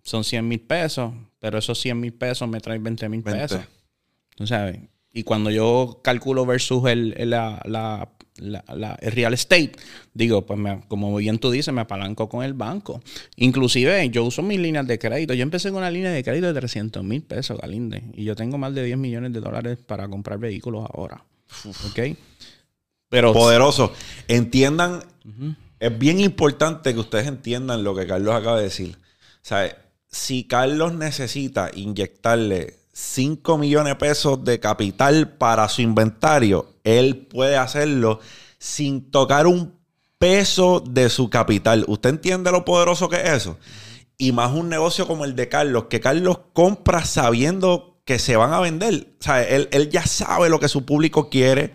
son 0.02 0.24
100 0.24 0.48
mil 0.48 0.60
pesos, 0.60 1.12
pero 1.38 1.58
esos 1.58 1.78
100 1.80 2.00
mil 2.00 2.12
pesos 2.12 2.48
me 2.48 2.60
traen 2.60 2.82
20 2.82 3.08
mil 3.08 3.22
pesos. 3.22 3.60
¿Tú 4.34 4.46
sabes? 4.46 4.80
Y 5.12 5.24
cuando 5.24 5.50
yo 5.50 6.00
calculo 6.02 6.46
versus 6.46 6.88
el, 6.88 7.14
la, 7.30 7.60
la, 7.66 8.98
el 9.00 9.12
real 9.12 9.34
estate, 9.34 9.72
digo, 10.14 10.46
pues 10.46 10.58
como 10.88 11.14
bien 11.16 11.38
tú 11.38 11.50
dices, 11.50 11.72
me 11.72 11.82
apalanco 11.82 12.28
con 12.28 12.42
el 12.44 12.54
banco. 12.54 13.02
Inclusive 13.36 14.08
yo 14.10 14.24
uso 14.24 14.42
mis 14.42 14.58
líneas 14.58 14.86
de 14.86 14.98
crédito. 14.98 15.34
Yo 15.34 15.42
empecé 15.42 15.68
con 15.68 15.78
una 15.78 15.90
línea 15.90 16.10
de 16.10 16.24
crédito 16.24 16.46
de 16.46 16.54
300 16.54 17.04
mil 17.04 17.22
pesos, 17.22 17.58
Galinde. 17.60 18.02
Y 18.14 18.24
yo 18.24 18.34
tengo 18.34 18.58
más 18.58 18.74
de 18.74 18.84
10 18.84 18.98
millones 18.98 19.32
de 19.32 19.40
dólares 19.40 19.78
para 19.86 20.08
comprar 20.08 20.38
vehículos 20.38 20.88
ahora. 20.92 21.24
¿Ok? 21.90 22.16
Pero... 23.08 23.34
Poderoso. 23.34 23.92
Entiendan, 24.28 25.04
es 25.80 25.98
bien 25.98 26.20
importante 26.20 26.94
que 26.94 27.00
ustedes 27.00 27.26
entiendan 27.26 27.84
lo 27.84 27.94
que 27.94 28.06
Carlos 28.06 28.34
acaba 28.34 28.56
de 28.56 28.64
decir. 28.64 28.96
O 28.96 29.44
sea, 29.44 29.76
si 30.08 30.44
Carlos 30.44 30.92
necesita 30.94 31.70
inyectarle 31.74 32.76
5 32.92 33.58
millones 33.58 33.92
de 33.92 33.96
pesos 33.96 34.44
de 34.44 34.60
capital 34.60 35.30
para 35.30 35.68
su 35.68 35.82
inventario, 35.82 36.74
él 36.84 37.26
puede 37.26 37.56
hacerlo 37.56 38.20
sin 38.58 39.10
tocar 39.10 39.46
un 39.46 39.74
peso 40.18 40.80
de 40.80 41.08
su 41.08 41.30
capital. 41.30 41.84
¿Usted 41.88 42.10
entiende 42.10 42.52
lo 42.52 42.64
poderoso 42.64 43.08
que 43.08 43.16
es 43.16 43.28
eso? 43.30 43.58
Y 44.18 44.30
más 44.32 44.52
un 44.52 44.68
negocio 44.68 45.08
como 45.08 45.24
el 45.24 45.34
de 45.34 45.48
Carlos, 45.48 45.86
que 45.90 46.00
Carlos 46.00 46.38
compra 46.52 47.04
sabiendo 47.04 48.00
que 48.04 48.18
se 48.18 48.36
van 48.36 48.52
a 48.52 48.60
vender. 48.60 49.14
O 49.18 49.24
sea, 49.24 49.42
él, 49.42 49.68
él 49.72 49.90
ya 49.90 50.06
sabe 50.06 50.48
lo 50.48 50.60
que 50.60 50.68
su 50.68 50.84
público 50.84 51.28
quiere. 51.28 51.74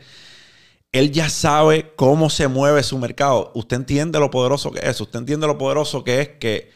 Él 0.98 1.12
ya 1.12 1.30
sabe 1.30 1.94
cómo 1.96 2.30
se 2.30 2.48
mueve 2.48 2.82
su 2.84 2.98
mercado. 2.98 3.52
Usted 3.54 3.78
entiende 3.78 4.20
lo 4.20 4.32
poderoso 4.32 4.72
que 4.72 4.88
es. 4.88 5.00
Usted 5.00 5.20
entiende 5.20 5.46
lo 5.46 5.58
poderoso 5.58 6.04
que 6.04 6.22
es 6.22 6.30
que 6.30 6.72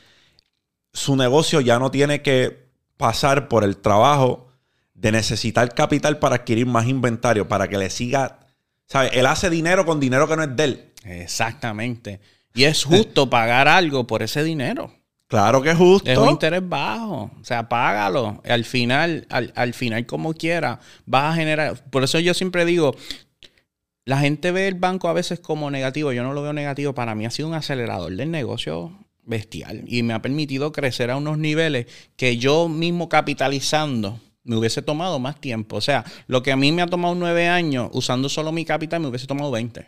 su 0.93 1.15
negocio 1.15 1.61
ya 1.61 1.79
no 1.79 1.89
tiene 1.89 2.21
que 2.21 2.69
pasar 2.97 3.47
por 3.47 3.63
el 3.63 3.77
trabajo 3.77 4.47
de 4.93 5.11
necesitar 5.11 5.73
capital 5.73 6.19
para 6.19 6.35
adquirir 6.35 6.67
más 6.67 6.87
inventario, 6.87 7.47
para 7.47 7.67
que 7.67 7.77
le 7.77 7.89
siga, 7.89 8.39
¿sabes? 8.85 9.11
Él 9.13 9.25
hace 9.25 9.49
dinero 9.49 9.85
con 9.85 9.99
dinero 9.99 10.27
que 10.27 10.35
no 10.35 10.43
es 10.43 10.55
de 10.55 10.63
él. 10.63 10.93
Exactamente. 11.03 12.19
Y 12.53 12.65
es 12.65 12.83
justo 12.83 13.29
pagar 13.29 13.67
algo 13.67 14.05
por 14.05 14.21
ese 14.21 14.43
dinero. 14.43 14.93
Claro 15.27 15.61
que 15.61 15.71
es 15.71 15.77
justo. 15.77 16.11
Es 16.11 16.17
un 16.17 16.29
interés 16.29 16.61
bajo. 16.67 17.31
O 17.39 17.43
sea, 17.43 17.69
págalo. 17.69 18.41
Al 18.45 18.65
final, 18.65 19.25
al, 19.29 19.73
final, 19.73 20.05
como 20.05 20.33
quiera, 20.33 20.79
vas 21.05 21.33
a 21.33 21.35
generar. 21.35 21.89
Por 21.89 22.03
eso 22.03 22.19
yo 22.19 22.33
siempre 22.33 22.65
digo, 22.65 22.93
la 24.05 24.19
gente 24.19 24.51
ve 24.51 24.67
el 24.67 24.75
banco 24.75 25.07
a 25.07 25.13
veces 25.13 25.39
como 25.39 25.69
negativo. 25.71 26.11
Yo 26.11 26.23
no 26.23 26.33
lo 26.33 26.41
veo 26.41 26.53
negativo. 26.53 26.93
Para 26.93 27.15
mí 27.15 27.25
ha 27.25 27.31
sido 27.31 27.47
un 27.47 27.53
acelerador 27.53 28.15
del 28.15 28.31
negocio 28.31 28.97
bestial 29.23 29.83
y 29.87 30.03
me 30.03 30.13
ha 30.13 30.21
permitido 30.21 30.71
crecer 30.71 31.11
a 31.11 31.17
unos 31.17 31.37
niveles 31.37 31.85
que 32.15 32.37
yo 32.37 32.67
mismo 32.67 33.07
capitalizando 33.07 34.19
me 34.43 34.55
hubiese 34.57 34.81
tomado 34.81 35.19
más 35.19 35.39
tiempo. 35.39 35.75
O 35.75 35.81
sea, 35.81 36.03
lo 36.27 36.41
que 36.41 36.51
a 36.51 36.57
mí 36.57 36.71
me 36.71 36.81
ha 36.81 36.87
tomado 36.87 37.13
nueve 37.15 37.47
años 37.47 37.89
usando 37.93 38.29
solo 38.29 38.51
mi 38.51 38.65
capital 38.65 39.01
me 39.01 39.07
hubiese 39.07 39.27
tomado 39.27 39.51
20. 39.51 39.87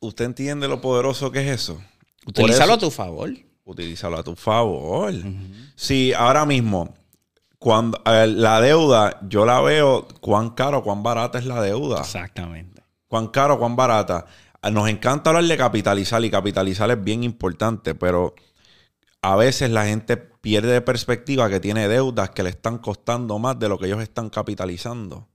¿Usted 0.00 0.24
entiende 0.24 0.66
lo 0.66 0.80
poderoso 0.80 1.30
que 1.30 1.40
es 1.42 1.60
eso? 1.60 1.82
Utilízalo 2.26 2.74
a 2.74 2.78
tu 2.78 2.90
favor. 2.90 3.30
Utilízalo 3.64 4.16
a 4.16 4.22
tu 4.22 4.34
favor. 4.34 5.12
Sí, 5.76 6.14
ahora 6.14 6.46
mismo, 6.46 6.94
cuando 7.60 8.00
la 8.06 8.60
deuda, 8.62 9.20
yo 9.28 9.44
la 9.44 9.60
veo 9.60 10.08
cuán 10.22 10.50
caro, 10.50 10.82
cuán 10.82 11.02
barata 11.02 11.38
es 11.38 11.44
la 11.44 11.60
deuda. 11.60 12.00
Exactamente. 12.00 12.82
Cuán 13.06 13.28
caro, 13.28 13.58
cuán 13.58 13.76
barata. 13.76 14.24
Nos 14.72 14.88
encanta 14.88 15.28
hablar 15.28 15.44
de 15.44 15.58
capitalizar 15.58 16.24
y 16.24 16.30
capitalizar 16.30 16.90
es 16.90 17.04
bien 17.04 17.22
importante, 17.22 17.94
pero 17.94 18.34
a 19.20 19.36
veces 19.36 19.70
la 19.70 19.84
gente 19.84 20.16
pierde 20.16 20.72
de 20.72 20.80
perspectiva 20.80 21.50
que 21.50 21.60
tiene 21.60 21.86
deudas 21.86 22.30
que 22.30 22.42
le 22.42 22.48
están 22.48 22.78
costando 22.78 23.38
más 23.38 23.58
de 23.58 23.68
lo 23.68 23.78
que 23.78 23.86
ellos 23.86 24.00
están 24.00 24.30
capitalizando. 24.30 25.28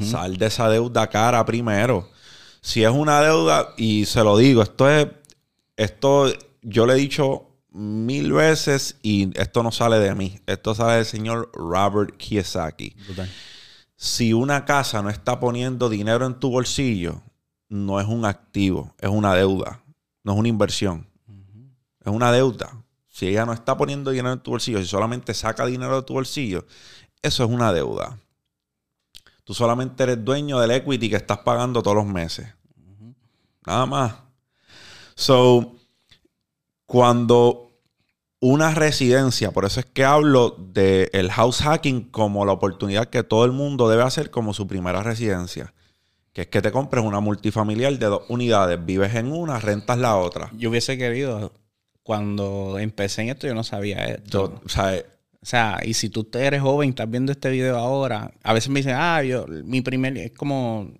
Sal 0.00 0.36
de 0.36 0.46
esa 0.46 0.68
deuda 0.68 1.06
cara 1.06 1.44
primero. 1.46 2.08
Si 2.60 2.82
es 2.82 2.90
una 2.90 3.20
deuda, 3.20 3.74
y 3.76 4.04
se 4.06 4.24
lo 4.24 4.36
digo, 4.36 4.62
esto 4.62 4.90
es, 4.90 5.06
esto 5.76 6.26
yo 6.60 6.86
le 6.86 6.94
he 6.94 6.96
dicho 6.96 7.47
mil 7.78 8.32
veces 8.32 8.96
y 9.02 9.30
esto 9.38 9.62
no 9.62 9.70
sale 9.70 10.00
de 10.00 10.12
mí, 10.12 10.40
esto 10.46 10.74
sale 10.74 10.94
del 10.94 11.06
señor 11.06 11.50
Robert 11.54 12.16
Kiyosaki. 12.16 12.96
Si 13.94 14.32
una 14.32 14.64
casa 14.64 15.00
no 15.00 15.10
está 15.10 15.38
poniendo 15.38 15.88
dinero 15.88 16.26
en 16.26 16.40
tu 16.40 16.50
bolsillo, 16.50 17.22
no 17.68 18.00
es 18.00 18.08
un 18.08 18.24
activo, 18.24 18.94
es 18.98 19.08
una 19.08 19.32
deuda, 19.34 19.80
no 20.24 20.32
es 20.32 20.38
una 20.38 20.48
inversión, 20.48 21.06
es 22.04 22.12
una 22.12 22.32
deuda. 22.32 22.72
Si 23.08 23.28
ella 23.28 23.46
no 23.46 23.52
está 23.52 23.76
poniendo 23.76 24.10
dinero 24.10 24.32
en 24.32 24.40
tu 24.40 24.50
bolsillo, 24.50 24.80
si 24.80 24.86
solamente 24.86 25.32
saca 25.32 25.64
dinero 25.64 25.96
de 25.96 26.02
tu 26.02 26.14
bolsillo, 26.14 26.66
eso 27.22 27.44
es 27.44 27.50
una 27.50 27.72
deuda. 27.72 28.18
Tú 29.44 29.54
solamente 29.54 30.02
eres 30.02 30.24
dueño 30.24 30.58
del 30.58 30.72
equity 30.72 31.08
que 31.08 31.16
estás 31.16 31.38
pagando 31.38 31.80
todos 31.80 31.96
los 31.96 32.06
meses. 32.06 32.48
Nada 33.64 33.86
más. 33.86 34.14
So, 35.14 35.76
cuando 36.86 37.67
una 38.40 38.74
residencia, 38.74 39.50
por 39.50 39.64
eso 39.64 39.80
es 39.80 39.86
que 39.86 40.04
hablo 40.04 40.56
del 40.72 41.30
house 41.30 41.62
hacking 41.62 42.02
como 42.02 42.44
la 42.44 42.52
oportunidad 42.52 43.06
que 43.08 43.22
todo 43.22 43.44
el 43.44 43.52
mundo 43.52 43.88
debe 43.88 44.02
hacer 44.02 44.30
como 44.30 44.54
su 44.54 44.66
primera 44.66 45.02
residencia. 45.02 45.74
Que 46.32 46.42
es 46.42 46.46
que 46.48 46.62
te 46.62 46.70
compres 46.70 47.04
una 47.04 47.20
multifamiliar 47.20 47.98
de 47.98 48.06
dos 48.06 48.22
unidades, 48.28 48.84
vives 48.84 49.14
en 49.14 49.32
una, 49.32 49.58
rentas 49.58 49.98
la 49.98 50.16
otra. 50.16 50.50
Yo 50.56 50.70
hubiese 50.70 50.96
querido 50.96 51.52
cuando 52.04 52.78
empecé 52.78 53.22
en 53.22 53.28
esto 53.28 53.46
yo 53.46 53.54
no 53.54 53.64
sabía 53.64 54.04
esto. 54.06 54.60
o, 54.64 54.68
sea, 54.68 54.94
o 55.42 55.46
sea, 55.46 55.80
y 55.84 55.94
si 55.94 56.08
tú 56.08 56.28
eres 56.34 56.62
joven, 56.62 56.90
estás 56.90 57.10
viendo 57.10 57.32
este 57.32 57.50
video 57.50 57.76
ahora, 57.76 58.32
a 58.42 58.52
veces 58.52 58.70
me 58.70 58.80
dicen, 58.80 58.94
ah, 58.96 59.22
yo, 59.22 59.46
mi 59.46 59.82
primer, 59.82 60.16
es 60.16 60.32
como, 60.32 60.90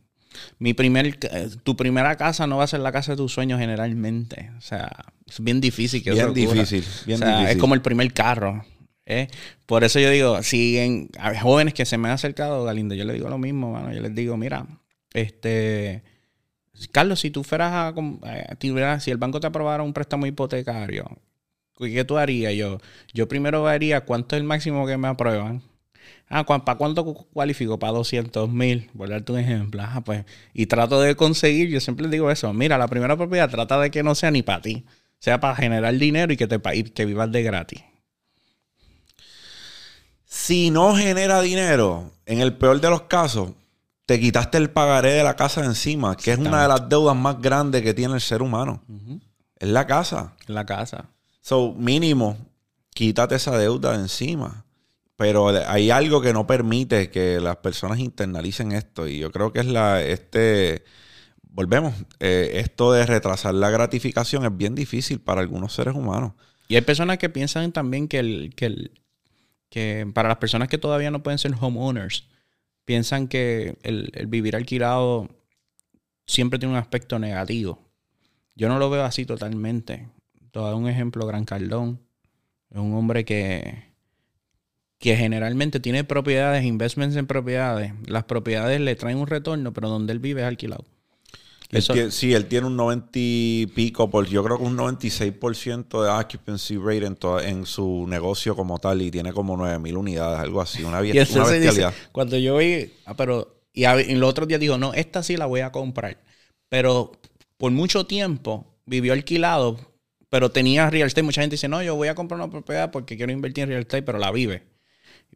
mi 0.58 0.74
primer, 0.74 1.18
tu 1.62 1.76
primera 1.76 2.16
casa 2.16 2.46
no 2.46 2.58
va 2.58 2.64
a 2.64 2.68
ser 2.68 2.80
la 2.80 2.92
casa 2.92 3.12
de 3.12 3.16
tus 3.16 3.32
sueños 3.32 3.60
generalmente. 3.60 4.50
O 4.58 4.60
sea, 4.60 4.90
es 5.26 5.40
bien 5.40 5.60
difícil 5.60 6.02
que 6.02 6.12
Bien 6.12 6.32
difícil, 6.34 6.84
bien 7.06 7.22
o 7.22 7.26
sea, 7.26 7.50
Es 7.50 7.56
como 7.58 7.74
el 7.74 7.82
primer 7.82 8.12
carro. 8.12 8.64
¿eh? 9.06 9.28
Por 9.66 9.84
eso 9.84 10.00
yo 10.00 10.10
digo, 10.10 10.42
si 10.42 10.78
en, 10.78 11.10
a 11.18 11.38
jóvenes 11.38 11.74
que 11.74 11.84
se 11.84 11.98
me 11.98 12.08
han 12.08 12.14
acercado, 12.14 12.64
Galindo, 12.64 12.94
yo 12.94 13.04
les 13.04 13.14
digo 13.14 13.28
lo 13.28 13.38
mismo, 13.38 13.72
mano. 13.72 13.92
Yo 13.92 14.00
les 14.00 14.14
digo, 14.14 14.36
mira, 14.36 14.66
este 15.12 16.02
Carlos, 16.92 17.20
si 17.20 17.30
tú 17.30 17.42
fueras 17.42 17.72
a, 17.72 17.94
eh, 18.26 19.00
si 19.00 19.10
el 19.10 19.16
banco 19.16 19.40
te 19.40 19.46
aprobara 19.48 19.82
un 19.82 19.92
préstamo 19.92 20.26
hipotecario, 20.26 21.18
¿qué 21.76 22.04
tú 22.04 22.18
harías? 22.18 22.54
Yo, 22.54 22.78
yo 23.12 23.28
primero 23.28 23.64
vería 23.64 24.02
cuánto 24.02 24.36
es 24.36 24.40
el 24.40 24.46
máximo 24.46 24.86
que 24.86 24.96
me 24.96 25.08
aprueban. 25.08 25.62
Ah, 26.28 26.44
¿para 26.44 26.78
cuánto 26.78 27.04
cualifico? 27.04 27.78
Para 27.78 27.92
200 27.92 28.48
mil, 28.50 28.90
por 28.96 29.08
darte 29.08 29.32
un 29.32 29.38
ejemplo. 29.38 29.82
Ah, 29.82 30.02
pues, 30.04 30.24
y 30.52 30.66
trato 30.66 31.00
de 31.00 31.16
conseguir, 31.16 31.68
yo 31.68 31.80
siempre 31.80 32.08
digo 32.08 32.30
eso, 32.30 32.52
mira, 32.52 32.76
la 32.78 32.88
primera 32.88 33.16
propiedad 33.16 33.48
trata 33.48 33.80
de 33.80 33.90
que 33.90 34.02
no 34.02 34.14
sea 34.14 34.30
ni 34.30 34.42
para 34.42 34.62
ti, 34.62 34.84
sea 35.18 35.40
para 35.40 35.56
generar 35.56 35.94
dinero 35.96 36.32
y 36.32 36.36
que, 36.36 36.46
te, 36.46 36.60
y 36.74 36.84
que 36.84 37.04
vivas 37.04 37.32
de 37.32 37.42
gratis. 37.42 37.82
Si 40.24 40.70
no 40.70 40.94
genera 40.94 41.40
dinero, 41.40 42.12
en 42.26 42.40
el 42.40 42.54
peor 42.54 42.80
de 42.80 42.90
los 42.90 43.02
casos, 43.02 43.52
te 44.04 44.20
quitaste 44.20 44.58
el 44.58 44.70
pagaré 44.70 45.12
de 45.12 45.22
la 45.22 45.36
casa 45.36 45.60
de 45.60 45.68
encima, 45.68 46.16
que 46.16 46.32
es 46.32 46.38
una 46.38 46.62
de 46.62 46.68
las 46.68 46.88
deudas 46.88 47.16
más 47.16 47.40
grandes 47.40 47.82
que 47.82 47.92
tiene 47.92 48.14
el 48.14 48.20
ser 48.20 48.42
humano. 48.42 48.82
Es 49.56 49.68
la 49.68 49.86
casa. 49.86 50.34
La 50.46 50.64
casa. 50.64 51.10
So, 51.40 51.74
mínimo, 51.74 52.36
quítate 52.94 53.34
esa 53.34 53.56
deuda 53.56 53.92
de 53.92 54.02
encima. 54.02 54.64
Pero 55.18 55.48
hay 55.48 55.90
algo 55.90 56.22
que 56.22 56.32
no 56.32 56.46
permite 56.46 57.10
que 57.10 57.40
las 57.40 57.56
personas 57.56 57.98
internalicen 57.98 58.70
esto. 58.70 59.08
Y 59.08 59.18
yo 59.18 59.32
creo 59.32 59.52
que 59.52 59.58
es 59.58 59.66
la, 59.66 60.00
este, 60.00 60.84
volvemos, 61.42 61.92
eh, 62.20 62.52
esto 62.54 62.92
de 62.92 63.04
retrasar 63.04 63.52
la 63.52 63.68
gratificación 63.68 64.44
es 64.44 64.56
bien 64.56 64.76
difícil 64.76 65.20
para 65.20 65.40
algunos 65.40 65.74
seres 65.74 65.96
humanos. 65.96 66.34
Y 66.68 66.76
hay 66.76 66.82
personas 66.82 67.18
que 67.18 67.28
piensan 67.28 67.72
también 67.72 68.06
que, 68.06 68.20
el, 68.20 68.54
que, 68.54 68.66
el, 68.66 68.92
que 69.70 70.08
para 70.14 70.28
las 70.28 70.38
personas 70.38 70.68
que 70.68 70.78
todavía 70.78 71.10
no 71.10 71.24
pueden 71.24 71.40
ser 71.40 71.52
homeowners, 71.60 72.28
piensan 72.84 73.26
que 73.26 73.76
el, 73.82 74.12
vivir 74.28 74.54
alquilado 74.54 75.28
siempre 76.26 76.60
tiene 76.60 76.74
un 76.74 76.80
aspecto 76.80 77.18
negativo. 77.18 77.90
Yo 78.54 78.68
no 78.68 78.78
lo 78.78 78.88
veo 78.88 79.02
así 79.02 79.26
totalmente. 79.26 80.08
Todo 80.52 80.76
un 80.76 80.88
ejemplo, 80.88 81.26
Gran 81.26 81.44
Cardón. 81.44 82.00
Es 82.70 82.78
un 82.78 82.94
hombre 82.94 83.24
que, 83.24 83.87
que 84.98 85.16
generalmente 85.16 85.80
tiene 85.80 86.04
propiedades, 86.04 86.64
investments 86.64 87.16
en 87.16 87.26
propiedades. 87.26 87.92
Las 88.06 88.24
propiedades 88.24 88.80
le 88.80 88.96
traen 88.96 89.18
un 89.18 89.26
retorno, 89.26 89.72
pero 89.72 89.88
donde 89.88 90.12
él 90.12 90.18
vive 90.18 90.42
es 90.42 90.46
alquilado 90.46 90.84
sí, 92.10 92.32
él 92.32 92.46
tiene 92.46 92.66
un 92.66 92.76
90 92.76 93.10
y 93.14 93.66
pico, 93.66 94.08
por, 94.10 94.26
yo 94.26 94.42
creo 94.42 94.56
que 94.56 94.64
un 94.64 94.76
96% 94.76 96.02
de 96.02 96.08
occupancy 96.08 96.78
rate 96.78 97.06
en, 97.06 97.18
en 97.44 97.66
su 97.66 98.06
negocio 98.08 98.56
como 98.56 98.78
tal 98.78 99.02
y 99.02 99.10
tiene 99.10 99.32
como 99.32 99.56
9000 99.56 99.96
unidades, 99.96 100.40
algo 100.40 100.60
así, 100.60 100.82
una, 100.82 101.04
y 101.04 101.12
bestialidad. 101.12 101.92
cuando 102.12 102.38
yo 102.38 102.56
vi, 102.56 102.90
ah, 103.04 103.14
pero, 103.16 103.60
y 103.72 103.84
en 103.84 104.18
los 104.18 104.30
otros 104.30 104.48
días 104.48 104.60
dijo, 104.60 104.78
no, 104.78 104.94
esta 104.94 105.22
sí 105.22 105.36
la 105.36 105.46
voy 105.46 105.60
a 105.60 105.70
comprar. 105.70 106.18
Pero 106.70 107.12
por 107.58 107.70
mucho 107.72 108.06
tiempo 108.06 108.66
vivió 108.86 109.12
alquilado, 109.12 109.78
pero 110.30 110.50
tenía 110.50 110.88
real 110.90 111.06
estate. 111.06 111.22
Mucha 111.22 111.42
gente 111.42 111.54
dice, 111.54 111.68
no, 111.68 111.82
yo 111.82 111.94
voy 111.94 112.08
a 112.08 112.14
comprar 112.14 112.40
una 112.40 112.50
propiedad 112.50 112.90
porque 112.90 113.16
quiero 113.16 113.32
invertir 113.32 113.64
en 113.64 113.70
real 113.70 113.82
estate, 113.82 114.02
pero 114.02 114.18
la 114.18 114.30
vive. 114.30 114.62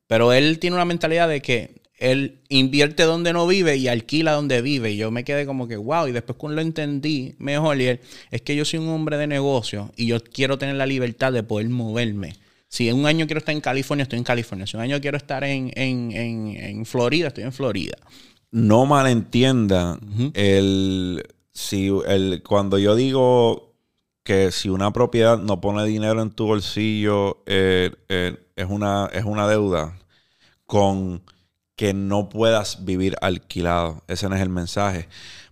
Pero 0.06 0.32
él 0.32 0.58
tiene 0.58 0.76
una 0.76 0.84
mentalidad 0.84 1.28
de 1.28 1.40
que 1.40 1.82
él 2.02 2.40
invierte 2.48 3.04
donde 3.04 3.32
no 3.32 3.46
vive 3.46 3.76
y 3.76 3.88
alquila 3.88 4.32
donde 4.32 4.60
vive. 4.60 4.90
Y 4.90 4.96
yo 4.96 5.10
me 5.10 5.24
quedé 5.24 5.46
como 5.46 5.68
que, 5.68 5.76
wow. 5.76 6.08
Y 6.08 6.12
después 6.12 6.36
cuando 6.36 6.56
lo 6.56 6.62
entendí 6.62 7.34
mejor, 7.38 7.80
y 7.80 7.98
es 8.30 8.42
que 8.42 8.56
yo 8.56 8.64
soy 8.64 8.80
un 8.80 8.88
hombre 8.88 9.16
de 9.16 9.28
negocio 9.28 9.92
y 9.96 10.06
yo 10.06 10.22
quiero 10.22 10.58
tener 10.58 10.74
la 10.74 10.86
libertad 10.86 11.32
de 11.32 11.42
poder 11.42 11.68
moverme. 11.68 12.34
Si 12.68 12.88
en 12.88 12.96
un 12.96 13.06
año 13.06 13.26
quiero 13.26 13.38
estar 13.38 13.54
en 13.54 13.60
California, 13.60 14.02
estoy 14.02 14.18
en 14.18 14.24
California. 14.24 14.66
Si 14.66 14.76
un 14.76 14.82
año 14.82 15.00
quiero 15.00 15.16
estar 15.16 15.44
en, 15.44 15.70
en, 15.76 16.86
Florida, 16.86 17.28
estoy 17.28 17.44
en 17.44 17.52
Florida. 17.52 17.96
No 18.50 18.86
malentiendan 18.86 20.32
el, 20.34 21.22
si, 21.52 21.90
el, 22.06 22.42
cuando 22.42 22.78
yo 22.78 22.96
digo 22.96 23.74
que 24.24 24.50
si 24.52 24.70
una 24.70 24.92
propiedad 24.92 25.38
no 25.38 25.60
pone 25.60 25.84
dinero 25.84 26.22
en 26.22 26.30
tu 26.30 26.46
bolsillo, 26.46 27.42
eh, 27.46 27.90
eh, 28.08 28.36
es, 28.56 28.66
una, 28.68 29.08
es 29.12 29.24
una 29.24 29.46
deuda 29.46 29.98
con 30.66 31.22
que 31.76 31.94
no 31.94 32.28
puedas 32.28 32.84
vivir 32.84 33.16
alquilado. 33.20 34.02
Ese 34.08 34.28
no 34.28 34.36
es 34.36 34.42
el 34.42 34.48
mensaje. 34.48 35.08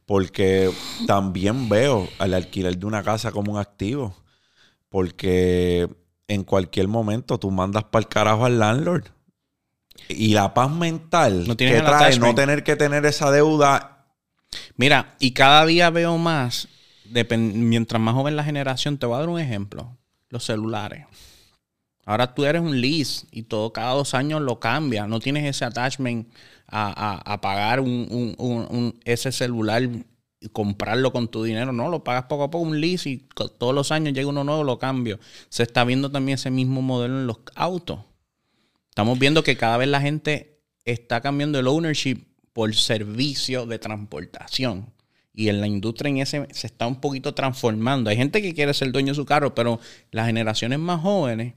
Porque 0.07 0.71
también 1.07 1.69
veo 1.69 2.09
al 2.19 2.35
alquiler 2.35 2.77
de 2.77 2.87
una 2.87 3.03
casa 3.03 3.33
como 3.33 3.53
un 3.53 3.59
activo. 3.59 4.15
Porque 4.89 5.89
en 6.29 6.45
cualquier 6.45 6.89
momento 6.89 7.39
tú 7.39 7.51
mandas 7.51 7.85
para 7.85 8.03
el 8.03 8.09
carajo 8.09 8.45
al 8.45 8.59
landlord. 8.59 9.05
Y 10.09 10.35
la 10.35 10.55
paz 10.55 10.71
mental 10.71 11.47
no 11.47 11.57
que 11.57 11.81
trae 11.81 12.19
no 12.19 12.35
tener 12.35 12.65
que 12.65 12.77
tener 12.77 13.07
esa 13.07 13.31
deuda. 13.31 14.07
Mira, 14.77 15.15
y 15.21 15.33
cada 15.33 15.67
día 15.67 15.91
veo 15.91 16.17
más, 16.19 16.69
mientras 17.37 18.01
más 18.01 18.15
joven 18.15 18.37
la 18.37 18.45
generación, 18.45 18.99
te 18.99 19.07
voy 19.07 19.17
a 19.17 19.21
dar 19.21 19.29
un 19.29 19.39
ejemplo. 19.39 19.97
Los 20.29 20.45
celulares. 20.45 21.07
Ahora 22.07 22.35
tú 22.35 22.45
eres 22.45 22.63
un 22.63 22.81
lease 22.81 23.27
y 23.31 23.43
todo 23.43 23.73
cada 23.73 23.93
dos 23.93 24.15
años 24.15 24.41
lo 24.41 24.59
cambia. 24.59 25.07
No 25.07 25.21
tienes 25.21 25.45
ese 25.45 25.65
attachment 25.65 26.29
a, 26.67 27.39
pagar 27.43 27.81
un, 27.81 28.99
ese 29.05 29.33
celular 29.33 29.83
y 30.41 30.49
comprarlo 30.49 31.13
con 31.13 31.29
tu 31.29 31.43
dinero. 31.43 31.73
No, 31.73 31.89
lo 31.89 32.03
pagas 32.03 32.25
poco 32.25 32.45
a 32.45 32.51
poco 32.51 32.65
un 32.65 32.81
lease 32.81 33.11
y 33.11 33.17
todos 33.59 33.75
los 33.75 33.93
años 33.93 34.15
llega 34.15 34.29
uno 34.29 34.45
nuevo, 34.45 34.65
lo 34.65 34.79
cambio. 34.79 35.21
Se 35.49 35.63
está 35.63 35.85
viendo 35.85 36.11
también 36.11 36.37
ese 36.37 36.51
mismo 36.51 36.83
modelo 36.83 37.21
en 37.21 37.27
los 37.27 37.39
autos. 37.55 38.01
Estamos 38.89 39.19
viendo 39.19 39.45
que 39.45 39.57
cada 39.57 39.77
vez 39.77 39.89
la 39.89 40.01
gente 40.01 40.61
está 40.85 41.21
cambiando 41.21 41.59
el 41.59 41.69
ownership 41.69 42.25
por 42.53 42.75
servicio 42.75 43.67
de 43.67 43.79
transportación. 43.79 44.93
Y 45.33 45.49
en 45.49 45.61
la 45.61 45.69
industria 45.69 46.11
en 46.11 46.19
ese 46.19 46.49
se 46.51 46.67
está 46.67 46.87
un 46.87 47.01
poquito 47.01 47.35
transformando. 47.35 48.11
Hay 48.11 48.17
gente 48.17 48.43
que 48.43 48.53
quiere 48.53 48.75
ser 48.75 48.91
dueño 48.91 49.13
de 49.13 49.17
su 49.17 49.25
carro, 49.25 49.55
pero 49.55 49.79
las 50.11 50.27
generaciones 50.27 50.79
más 50.79 51.01
jóvenes 51.01 51.55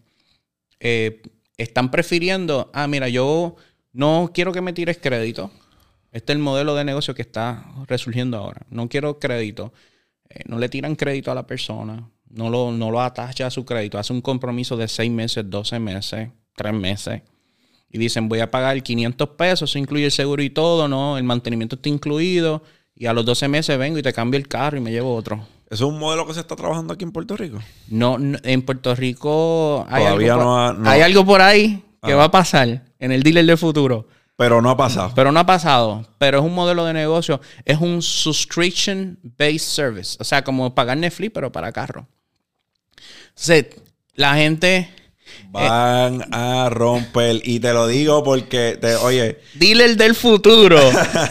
eh, 0.85 1.21
están 1.55 1.89
prefiriendo, 1.91 2.69
ah, 2.73 2.87
mira, 2.87 3.07
yo 3.07 3.55
no 3.93 4.31
quiero 4.33 4.51
que 4.51 4.59
me 4.59 4.73
tires 4.73 4.97
crédito. 5.01 5.49
Este 6.11 6.33
es 6.33 6.35
el 6.35 6.43
modelo 6.43 6.75
de 6.75 6.83
negocio 6.83 7.15
que 7.15 7.21
está 7.21 7.65
resurgiendo 7.87 8.37
ahora. 8.37 8.65
No 8.69 8.89
quiero 8.89 9.17
crédito. 9.17 9.71
Eh, 10.29 10.41
no 10.45 10.59
le 10.59 10.67
tiran 10.67 10.95
crédito 10.95 11.31
a 11.31 11.35
la 11.35 11.47
persona. 11.47 12.11
No 12.29 12.49
lo, 12.49 12.73
no 12.73 12.91
lo 12.91 12.99
atacha 13.01 13.47
a 13.47 13.49
su 13.49 13.63
crédito. 13.63 13.97
Hace 13.97 14.11
un 14.11 14.21
compromiso 14.21 14.75
de 14.75 14.89
6 14.89 15.09
meses, 15.09 15.49
12 15.49 15.79
meses, 15.79 16.29
3 16.57 16.73
meses. 16.73 17.21
Y 17.89 17.97
dicen, 17.97 18.27
voy 18.27 18.41
a 18.41 18.51
pagar 18.51 18.83
500 18.83 19.29
pesos, 19.29 19.69
eso 19.69 19.79
incluye 19.79 20.05
el 20.05 20.11
seguro 20.11 20.43
y 20.43 20.49
todo, 20.49 20.89
¿no? 20.89 21.17
El 21.17 21.23
mantenimiento 21.23 21.77
está 21.77 21.87
incluido. 21.87 22.61
Y 22.93 23.05
a 23.05 23.13
los 23.13 23.23
12 23.25 23.47
meses 23.47 23.77
vengo 23.77 23.99
y 23.99 24.01
te 24.01 24.11
cambio 24.11 24.37
el 24.37 24.49
carro 24.49 24.77
y 24.77 24.81
me 24.81 24.91
llevo 24.91 25.15
otro. 25.15 25.47
¿Eso 25.73 25.87
es 25.87 25.91
un 25.91 25.97
modelo 25.97 26.27
que 26.27 26.35
se 26.35 26.39
está 26.39 26.55
trabajando 26.55 26.93
aquí 26.93 27.03
en 27.03 27.11
Puerto 27.11 27.35
Rico? 27.35 27.57
No, 27.87 28.19
en 28.19 28.61
Puerto 28.61 28.93
Rico 28.93 29.87
hay, 29.89 30.05
algo, 30.05 30.37
por, 30.37 30.87
hay 30.87 31.01
algo 31.01 31.25
por 31.25 31.41
ahí 31.41 31.83
que 32.03 32.13
va 32.13 32.25
a 32.25 32.31
pasar 32.31 32.83
en 32.99 33.11
el 33.11 33.23
dealer 33.23 33.43
del 33.43 33.57
futuro. 33.57 34.07
Pero 34.35 34.61
no 34.61 34.69
ha 34.69 34.77
pasado. 34.77 35.13
Pero 35.15 35.31
no 35.31 35.39
ha 35.39 35.47
pasado. 35.47 36.05
Pero 36.19 36.37
es 36.37 36.45
un 36.45 36.53
modelo 36.53 36.85
de 36.85 36.93
negocio. 36.93 37.41
Es 37.65 37.79
un 37.79 38.03
subscription-based 38.03 39.57
service. 39.57 40.15
O 40.19 40.23
sea, 40.23 40.43
como 40.43 40.75
pagar 40.75 40.95
Netflix, 40.95 41.31
pero 41.33 41.51
para 41.51 41.71
carro. 41.71 42.07
O 43.35 43.63
la 44.13 44.35
gente... 44.35 44.93
Van 45.49 46.23
a 46.31 46.69
romper. 46.69 47.41
Y 47.43 47.59
te 47.59 47.73
lo 47.73 47.87
digo 47.87 48.23
porque, 48.23 48.77
te, 48.79 48.93
oye... 48.95 49.39
Dealer 49.55 49.97
del 49.97 50.13
futuro. 50.13 50.79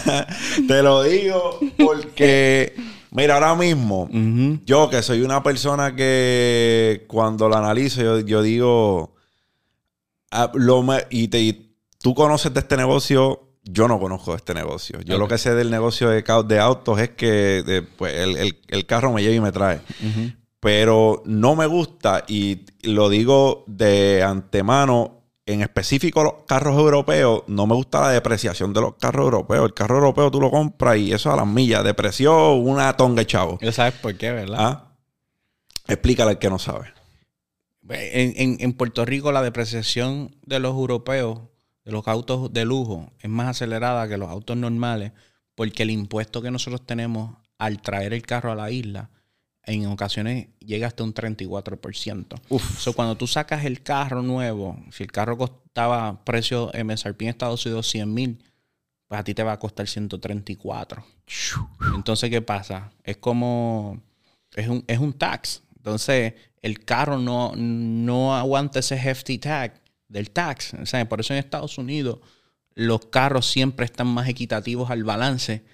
te 0.66 0.82
lo 0.82 1.04
digo 1.04 1.60
porque... 1.78 2.74
Mira, 3.14 3.34
ahora 3.34 3.54
mismo, 3.54 4.08
yo 4.64 4.88
que 4.88 5.02
soy 5.02 5.20
una 5.20 5.42
persona 5.42 5.94
que 5.94 7.04
cuando 7.08 7.46
lo 7.46 7.56
analizo, 7.56 8.20
yo, 8.20 8.40
digo, 8.40 9.14
ah, 10.30 10.50
lo 10.54 10.82
y, 11.10 11.28
te, 11.28 11.74
tú 12.00 12.14
conoces 12.14 12.54
de 12.54 12.60
este 12.60 12.78
negocio, 12.78 13.58
yo 13.64 13.86
no 13.86 14.00
conozco 14.00 14.30
de 14.30 14.38
este 14.38 14.54
negocio. 14.54 14.98
Yo 15.02 15.18
lo 15.18 15.28
que 15.28 15.36
sé 15.36 15.54
del 15.54 15.70
negocio 15.70 16.08
de, 16.08 16.24
de 16.46 16.58
autos 16.58 17.00
es 17.00 17.10
que 17.10 17.84
pues, 17.98 18.14
el, 18.14 18.86
carro 18.86 19.12
me 19.12 19.22
lleva 19.22 19.34
y 19.34 19.40
me 19.40 19.52
trae. 19.52 19.82
Pero 20.58 21.22
no 21.26 21.54
me 21.54 21.66
gusta, 21.66 22.24
y 22.26 22.62
lo 22.82 23.10
digo 23.10 23.64
de 23.66 24.22
antemano, 24.22 25.21
en 25.46 25.62
específico 25.62 26.22
los 26.22 26.34
carros 26.46 26.78
europeos, 26.78 27.42
no 27.48 27.66
me 27.66 27.74
gusta 27.74 28.00
la 28.00 28.10
depreciación 28.10 28.72
de 28.72 28.80
los 28.80 28.94
carros 28.94 29.24
europeos. 29.24 29.64
El 29.64 29.74
carro 29.74 29.96
europeo 29.96 30.30
tú 30.30 30.40
lo 30.40 30.50
compras 30.50 30.98
y 30.98 31.12
eso 31.12 31.32
a 31.32 31.36
las 31.36 31.46
millas. 31.46 31.82
Depreció 31.84 32.54
una 32.54 32.96
tonga, 32.96 33.24
chavo. 33.26 33.58
¿Ya 33.60 33.72
sabes 33.72 33.94
por 33.94 34.16
qué, 34.16 34.30
verdad? 34.30 34.58
¿Ah? 34.60 34.96
Explícale 35.88 36.30
al 36.32 36.38
que 36.38 36.50
no 36.50 36.58
sabe. 36.58 36.92
En, 37.88 38.72
Puerto 38.74 39.04
Rico 39.04 39.32
la 39.32 39.42
depreciación 39.42 40.36
de 40.46 40.60
los 40.60 40.72
europeos, 40.72 41.40
de 41.84 41.92
los 41.92 42.06
autos 42.06 42.52
de 42.52 42.64
lujo, 42.64 43.12
es 43.18 43.28
más 43.28 43.48
acelerada 43.48 44.08
que 44.08 44.16
los 44.16 44.30
autos 44.30 44.56
normales 44.56 45.12
porque 45.54 45.82
el 45.82 45.90
impuesto 45.90 46.40
que 46.40 46.50
nosotros 46.50 46.86
tenemos 46.86 47.36
al 47.58 47.82
traer 47.82 48.14
el 48.14 48.22
carro 48.22 48.52
a 48.52 48.54
la 48.54 48.70
isla 48.70 49.10
en 49.64 49.86
ocasiones 49.86 50.48
llega 50.60 50.86
hasta 50.86 51.04
un 51.04 51.14
34%. 51.14 52.40
Uf. 52.48 52.78
So, 52.80 52.92
cuando 52.92 53.16
tú 53.16 53.26
sacas 53.26 53.64
el 53.64 53.82
carro 53.82 54.22
nuevo, 54.22 54.78
si 54.90 55.04
el 55.04 55.12
carro 55.12 55.38
costaba 55.38 56.24
precio 56.24 56.70
MSRP 56.72 57.22
en 57.22 57.28
Estados 57.28 57.64
Unidos 57.66 57.88
100 57.88 58.12
mil, 58.12 58.44
pues 59.06 59.20
a 59.20 59.24
ti 59.24 59.34
te 59.34 59.42
va 59.42 59.52
a 59.52 59.58
costar 59.58 59.86
134. 59.86 61.04
Entonces, 61.94 62.30
¿qué 62.30 62.42
pasa? 62.42 62.92
Es 63.04 63.18
como, 63.18 64.02
es 64.54 64.68
un, 64.68 64.84
es 64.86 64.98
un 64.98 65.12
tax. 65.12 65.62
Entonces, 65.76 66.34
el 66.60 66.84
carro 66.84 67.18
no, 67.18 67.52
no 67.56 68.36
aguanta 68.36 68.80
ese 68.80 68.96
hefty 68.96 69.38
tag 69.38 69.80
del 70.08 70.30
tax. 70.30 70.74
O 70.74 70.86
sea, 70.86 71.08
por 71.08 71.20
eso 71.20 71.34
en 71.34 71.38
Estados 71.40 71.78
Unidos 71.78 72.18
los 72.74 73.06
carros 73.06 73.46
siempre 73.46 73.84
están 73.84 74.06
más 74.06 74.28
equitativos 74.28 74.90
al 74.90 75.04
balance 75.04 75.64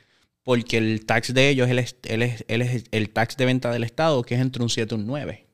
porque 0.48 0.78
el 0.78 1.04
tax 1.04 1.34
de 1.34 1.50
ellos 1.50 1.68
es 1.68 1.96
el, 2.04 2.82
el 2.90 3.11
tax 3.11 3.37
de 3.37 3.44
venta 3.44 3.70
del 3.70 3.84
Estado, 3.84 4.22
que 4.22 4.34
es 4.34 4.40
entre 4.40 4.62
un 4.62 4.70
7 4.70 4.94
y 4.94 4.98
un 4.98 5.06
9. 5.06 5.46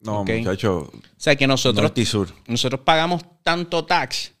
No, 0.00 0.22
muchacho. 0.22 0.80
O 0.80 1.00
sea 1.16 1.34
que 1.34 1.46
nosotros, 1.46 1.90
nosotros 2.46 2.82
pagamos 2.84 3.22
tanto 3.42 3.86
tax 3.86 4.34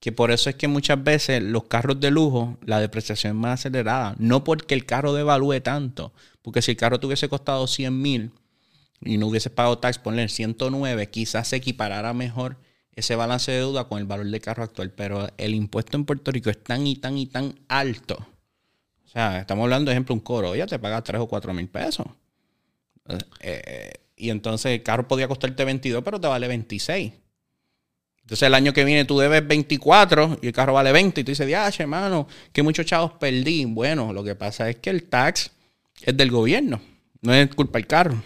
que 0.00 0.12
por 0.12 0.30
eso 0.30 0.48
es 0.48 0.56
que 0.56 0.66
muchas 0.66 1.04
veces 1.04 1.42
los 1.42 1.64
carros 1.64 2.00
de 2.00 2.10
lujo, 2.10 2.56
la 2.64 2.80
depreciación 2.80 3.36
es 3.36 3.38
más 3.38 3.60
acelerada. 3.60 4.14
No 4.18 4.44
porque 4.44 4.74
el 4.74 4.86
carro 4.86 5.12
devalúe 5.12 5.60
tanto, 5.60 6.14
porque 6.40 6.62
si 6.62 6.70
el 6.70 6.78
carro 6.78 6.98
tuviese 6.98 7.28
costado 7.28 7.66
100 7.66 8.00
mil 8.00 8.32
y 9.02 9.18
no 9.18 9.26
hubiese 9.26 9.50
pagado 9.50 9.76
tax, 9.76 9.98
ponle 9.98 10.22
el 10.22 10.30
109, 10.30 11.10
quizás 11.10 11.48
se 11.48 11.56
equiparara 11.56 12.14
mejor 12.14 12.56
ese 12.96 13.14
balance 13.14 13.52
de 13.52 13.58
deuda 13.58 13.88
con 13.88 13.98
el 13.98 14.06
valor 14.06 14.24
del 14.24 14.40
carro 14.40 14.64
actual. 14.64 14.90
Pero 14.90 15.28
el 15.36 15.54
impuesto 15.54 15.98
en 15.98 16.06
Puerto 16.06 16.30
Rico 16.30 16.48
es 16.48 16.64
tan 16.64 16.86
y 16.86 16.96
tan 16.96 17.18
y 17.18 17.26
tan 17.26 17.60
alto 17.68 18.26
estamos 19.40 19.64
hablando, 19.64 19.90
de 19.90 19.94
ejemplo, 19.94 20.14
un 20.14 20.20
coro, 20.20 20.54
ya 20.54 20.66
te 20.66 20.78
paga 20.78 21.02
3 21.02 21.20
o 21.20 21.26
4 21.26 21.52
mil 21.52 21.68
pesos. 21.68 22.06
Eh, 23.40 23.92
y 24.16 24.30
entonces 24.30 24.72
el 24.72 24.82
carro 24.82 25.08
podía 25.08 25.28
costarte 25.28 25.64
22, 25.64 26.02
pero 26.04 26.20
te 26.20 26.26
vale 26.26 26.48
26. 26.48 27.12
Entonces 28.20 28.46
el 28.46 28.54
año 28.54 28.72
que 28.72 28.84
viene 28.84 29.04
tú 29.04 29.18
debes 29.18 29.46
24 29.46 30.40
y 30.42 30.48
el 30.48 30.52
carro 30.52 30.74
vale 30.74 30.92
20 30.92 31.20
y 31.20 31.24
tú 31.24 31.30
dices, 31.30 31.48
ya, 31.48 31.68
hermano, 31.78 32.28
que 32.52 32.62
muchos 32.62 32.84
chavos 32.84 33.12
perdí. 33.12 33.64
Bueno, 33.64 34.12
lo 34.12 34.22
que 34.22 34.34
pasa 34.34 34.68
es 34.68 34.76
que 34.76 34.90
el 34.90 35.04
tax 35.04 35.50
es 36.02 36.16
del 36.16 36.30
gobierno, 36.30 36.80
no 37.22 37.32
es 37.32 37.54
culpa 37.54 37.78
del 37.78 37.86
carro. 37.86 38.22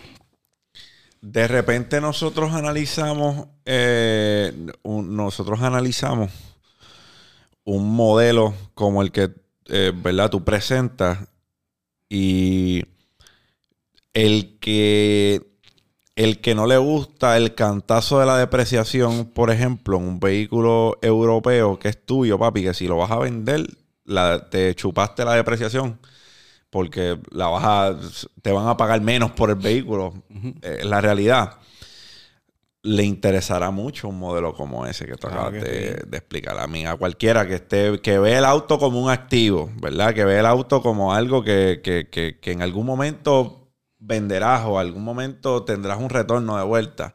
De 1.20 1.46
repente 1.46 2.00
nosotros 2.00 2.52
analizamos, 2.52 3.46
eh, 3.64 4.52
nosotros 4.82 5.62
analizamos 5.62 6.32
un 7.64 7.94
modelo 7.94 8.54
como 8.74 9.02
el 9.02 9.12
que 9.12 9.30
eh, 9.72 9.90
¿verdad? 9.94 10.30
Tú 10.30 10.44
presentas 10.44 11.18
y 12.08 12.84
el 14.12 14.58
que 14.60 15.40
el 16.14 16.42
que 16.42 16.54
no 16.54 16.66
le 16.66 16.76
gusta 16.76 17.38
el 17.38 17.54
cantazo 17.54 18.20
de 18.20 18.26
la 18.26 18.36
depreciación, 18.36 19.24
por 19.26 19.50
ejemplo, 19.50 19.96
en 19.96 20.04
un 20.04 20.20
vehículo 20.20 20.98
europeo 21.00 21.78
que 21.78 21.88
es 21.88 22.04
tuyo, 22.04 22.38
papi, 22.38 22.64
que 22.64 22.74
si 22.74 22.86
lo 22.86 22.98
vas 22.98 23.10
a 23.10 23.18
vender, 23.18 23.66
la, 24.04 24.50
te 24.50 24.74
chupaste 24.74 25.24
la 25.24 25.34
depreciación 25.34 25.98
porque 26.68 27.18
la 27.30 27.48
vas 27.48 27.64
a, 27.64 27.98
te 28.42 28.52
van 28.52 28.68
a 28.68 28.76
pagar 28.76 29.00
menos 29.00 29.30
por 29.32 29.50
el 29.50 29.56
vehículo. 29.56 30.12
Es 30.62 30.84
la 30.84 31.00
realidad 31.00 31.58
le 32.82 33.04
interesará 33.04 33.70
mucho 33.70 34.08
un 34.08 34.18
modelo 34.18 34.54
como 34.54 34.86
ese 34.86 35.06
que 35.06 35.14
tú 35.14 35.28
acabas 35.28 35.52
de, 35.52 36.04
explicar 36.12 36.58
a 36.58 36.66
mí, 36.66 36.84
a 36.84 36.96
cualquiera 36.96 37.46
que 37.46 37.54
esté, 37.54 38.00
que 38.00 38.18
ve 38.18 38.36
el 38.36 38.44
auto 38.44 38.78
como 38.78 39.00
un 39.00 39.10
activo, 39.10 39.70
¿verdad? 39.80 40.12
Que 40.14 40.24
ve 40.24 40.40
el 40.40 40.46
auto 40.46 40.82
como 40.82 41.14
algo 41.14 41.44
que, 41.44 41.80
que, 41.82 42.08
que, 42.10 42.38
que 42.40 42.52
en 42.52 42.60
algún 42.60 42.84
momento 42.84 43.70
venderás 44.00 44.64
o 44.66 44.78
algún 44.78 45.04
momento 45.04 45.62
tendrás 45.64 45.98
un 45.98 46.10
retorno 46.10 46.56
de 46.56 46.64
vuelta. 46.64 47.14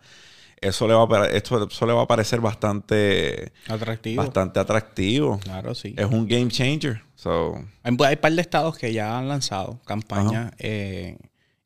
Eso 0.60 0.88
le 0.88 0.93
va 0.95 1.03
a, 1.03 1.27
esto, 1.27 1.67
eso 1.67 1.86
le 1.86 1.93
va 1.93 2.03
a 2.03 2.08
parecer 2.08 2.41
bastante 2.41 3.51
atractivo. 3.67 4.23
Bastante 4.23 4.60
atractivo. 4.60 5.39
Claro, 5.39 5.75
sí. 5.75 5.93
Es 5.97 6.06
un 6.06 6.27
game 6.27 6.47
changer. 6.47 7.03
So. 7.15 7.56
Hay, 7.84 7.91
un 7.91 7.97
par 7.97 8.32
de 8.32 8.41
estados 8.41 8.77
que 8.77 8.91
ya 8.91 9.19
han 9.19 9.27
lanzado 9.27 9.80
campañas 9.86 10.53
eh, 10.58 11.17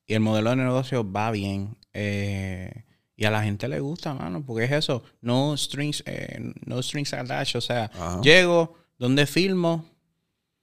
y 0.05 0.13
el 0.13 0.19
modelo 0.19 0.49
de 0.49 0.57
negocio 0.57 1.09
va 1.09 1.31
bien. 1.31 1.77
Eh, 1.93 2.83
y 3.21 3.25
a 3.25 3.29
la 3.29 3.43
gente 3.43 3.67
le 3.67 3.79
gusta, 3.79 4.15
mano, 4.15 4.43
porque 4.43 4.63
es 4.63 4.71
eso, 4.71 5.03
no 5.21 5.55
strings, 5.55 6.01
eh, 6.07 6.39
no 6.65 6.81
strings 6.81 7.13
attached. 7.13 7.55
O 7.55 7.61
sea, 7.61 7.91
llego, 8.23 8.73
donde 8.97 9.27
filmo, 9.27 9.85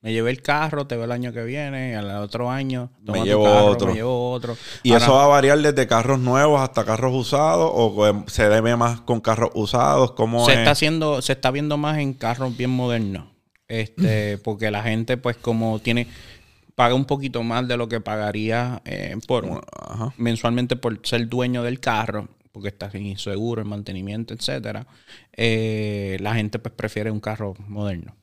me 0.00 0.12
llevé 0.12 0.32
el 0.32 0.42
carro, 0.42 0.84
te 0.84 0.96
veo 0.96 1.04
el 1.04 1.12
año 1.12 1.32
que 1.32 1.44
viene, 1.44 1.94
al 1.94 2.10
otro 2.16 2.50
año 2.50 2.90
me 3.04 3.22
llevo 3.22 3.44
otro. 3.44 3.86
Me 3.90 3.94
llevo 3.94 4.32
otro. 4.32 4.56
¿Y 4.82 4.92
eso 4.92 5.14
va 5.14 5.26
a 5.26 5.28
variar 5.28 5.60
desde 5.60 5.86
carros 5.86 6.18
nuevos 6.18 6.60
hasta 6.60 6.84
carros 6.84 7.14
usados 7.14 7.70
o 7.72 8.24
se 8.26 8.48
debe 8.48 8.74
más 8.74 9.02
con 9.02 9.20
carros 9.20 9.50
usados? 9.54 10.10
¿Cómo 10.12 10.44
se 10.44 10.54
está 10.54 10.72
haciendo, 10.72 11.22
se 11.22 11.34
está 11.34 11.52
viendo 11.52 11.76
más 11.76 11.98
en 11.98 12.12
carros 12.12 12.56
bien 12.56 12.70
modernos. 12.70 13.26
Este, 13.68 14.36
porque 14.42 14.72
la 14.72 14.82
gente, 14.82 15.16
pues, 15.16 15.36
como 15.36 15.78
tiene, 15.78 16.08
paga 16.74 16.96
un 16.96 17.04
poquito 17.04 17.44
más 17.44 17.68
de 17.68 17.76
lo 17.76 17.88
que 17.88 18.00
pagaría 18.00 18.82
eh, 18.84 19.14
por 19.28 19.64
mensualmente 20.16 20.74
por 20.74 20.98
ser 21.06 21.28
dueño 21.28 21.62
del 21.62 21.78
carro 21.78 22.26
porque 22.58 22.70
está 22.70 22.90
sin 22.90 23.16
seguro, 23.18 23.62
el 23.62 23.68
mantenimiento, 23.68 24.34
etcétera, 24.34 24.84
eh, 25.32 26.16
la 26.18 26.34
gente 26.34 26.58
pues 26.58 26.74
prefiere 26.74 27.08
un 27.12 27.20
carro 27.20 27.54
moderno. 27.68 28.16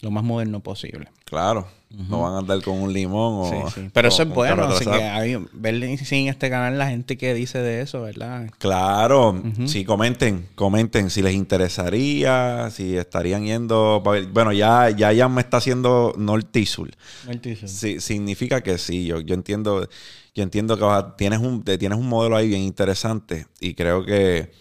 lo 0.00 0.10
más 0.10 0.24
moderno 0.24 0.60
posible. 0.60 1.08
Claro, 1.26 1.68
no 1.90 2.22
van 2.22 2.34
a 2.34 2.38
andar 2.38 2.60
con 2.62 2.76
un 2.78 2.92
limón 2.92 3.54
o... 3.54 3.70
Sí, 3.70 3.80
sí. 3.80 3.90
Pero 3.92 4.08
eso 4.08 4.22
es 4.24 4.28
bueno, 4.30 4.64
así 4.64 4.84
que 4.84 4.90
hay, 4.90 5.36
ver 5.52 5.74
en 5.74 6.28
este 6.28 6.50
canal 6.50 6.76
la 6.76 6.88
gente 6.88 7.16
que 7.16 7.34
dice 7.34 7.58
de 7.58 7.82
eso, 7.82 8.02
¿verdad? 8.02 8.50
Claro, 8.58 9.40
sí, 9.66 9.84
comenten, 9.84 10.48
comenten 10.54 11.08
si 11.08 11.22
les 11.22 11.34
interesaría, 11.34 12.68
si 12.70 12.96
estarían 12.96 13.44
yendo... 13.44 14.02
Bueno, 14.32 14.52
ya, 14.52 14.90
ya, 14.90 15.12
ya 15.12 15.28
me 15.28 15.42
está 15.42 15.58
haciendo 15.58 16.14
Nortisul. 16.16 16.96
Nortisul. 17.26 17.68
Sí, 17.68 18.00
significa 18.00 18.62
que 18.62 18.78
sí, 18.78 19.04
yo, 19.04 19.20
yo 19.20 19.34
entiendo, 19.34 19.88
yo 20.34 20.42
entiendo 20.42 20.76
que 20.76 21.12
tienes, 21.16 21.40
un, 21.40 21.62
tienes 21.62 21.98
un 21.98 22.08
modelo 22.08 22.36
ahí 22.36 22.48
bien 22.48 22.62
interesante 22.62 23.46
y 23.60 23.74
creo 23.74 24.04
que 24.04 24.52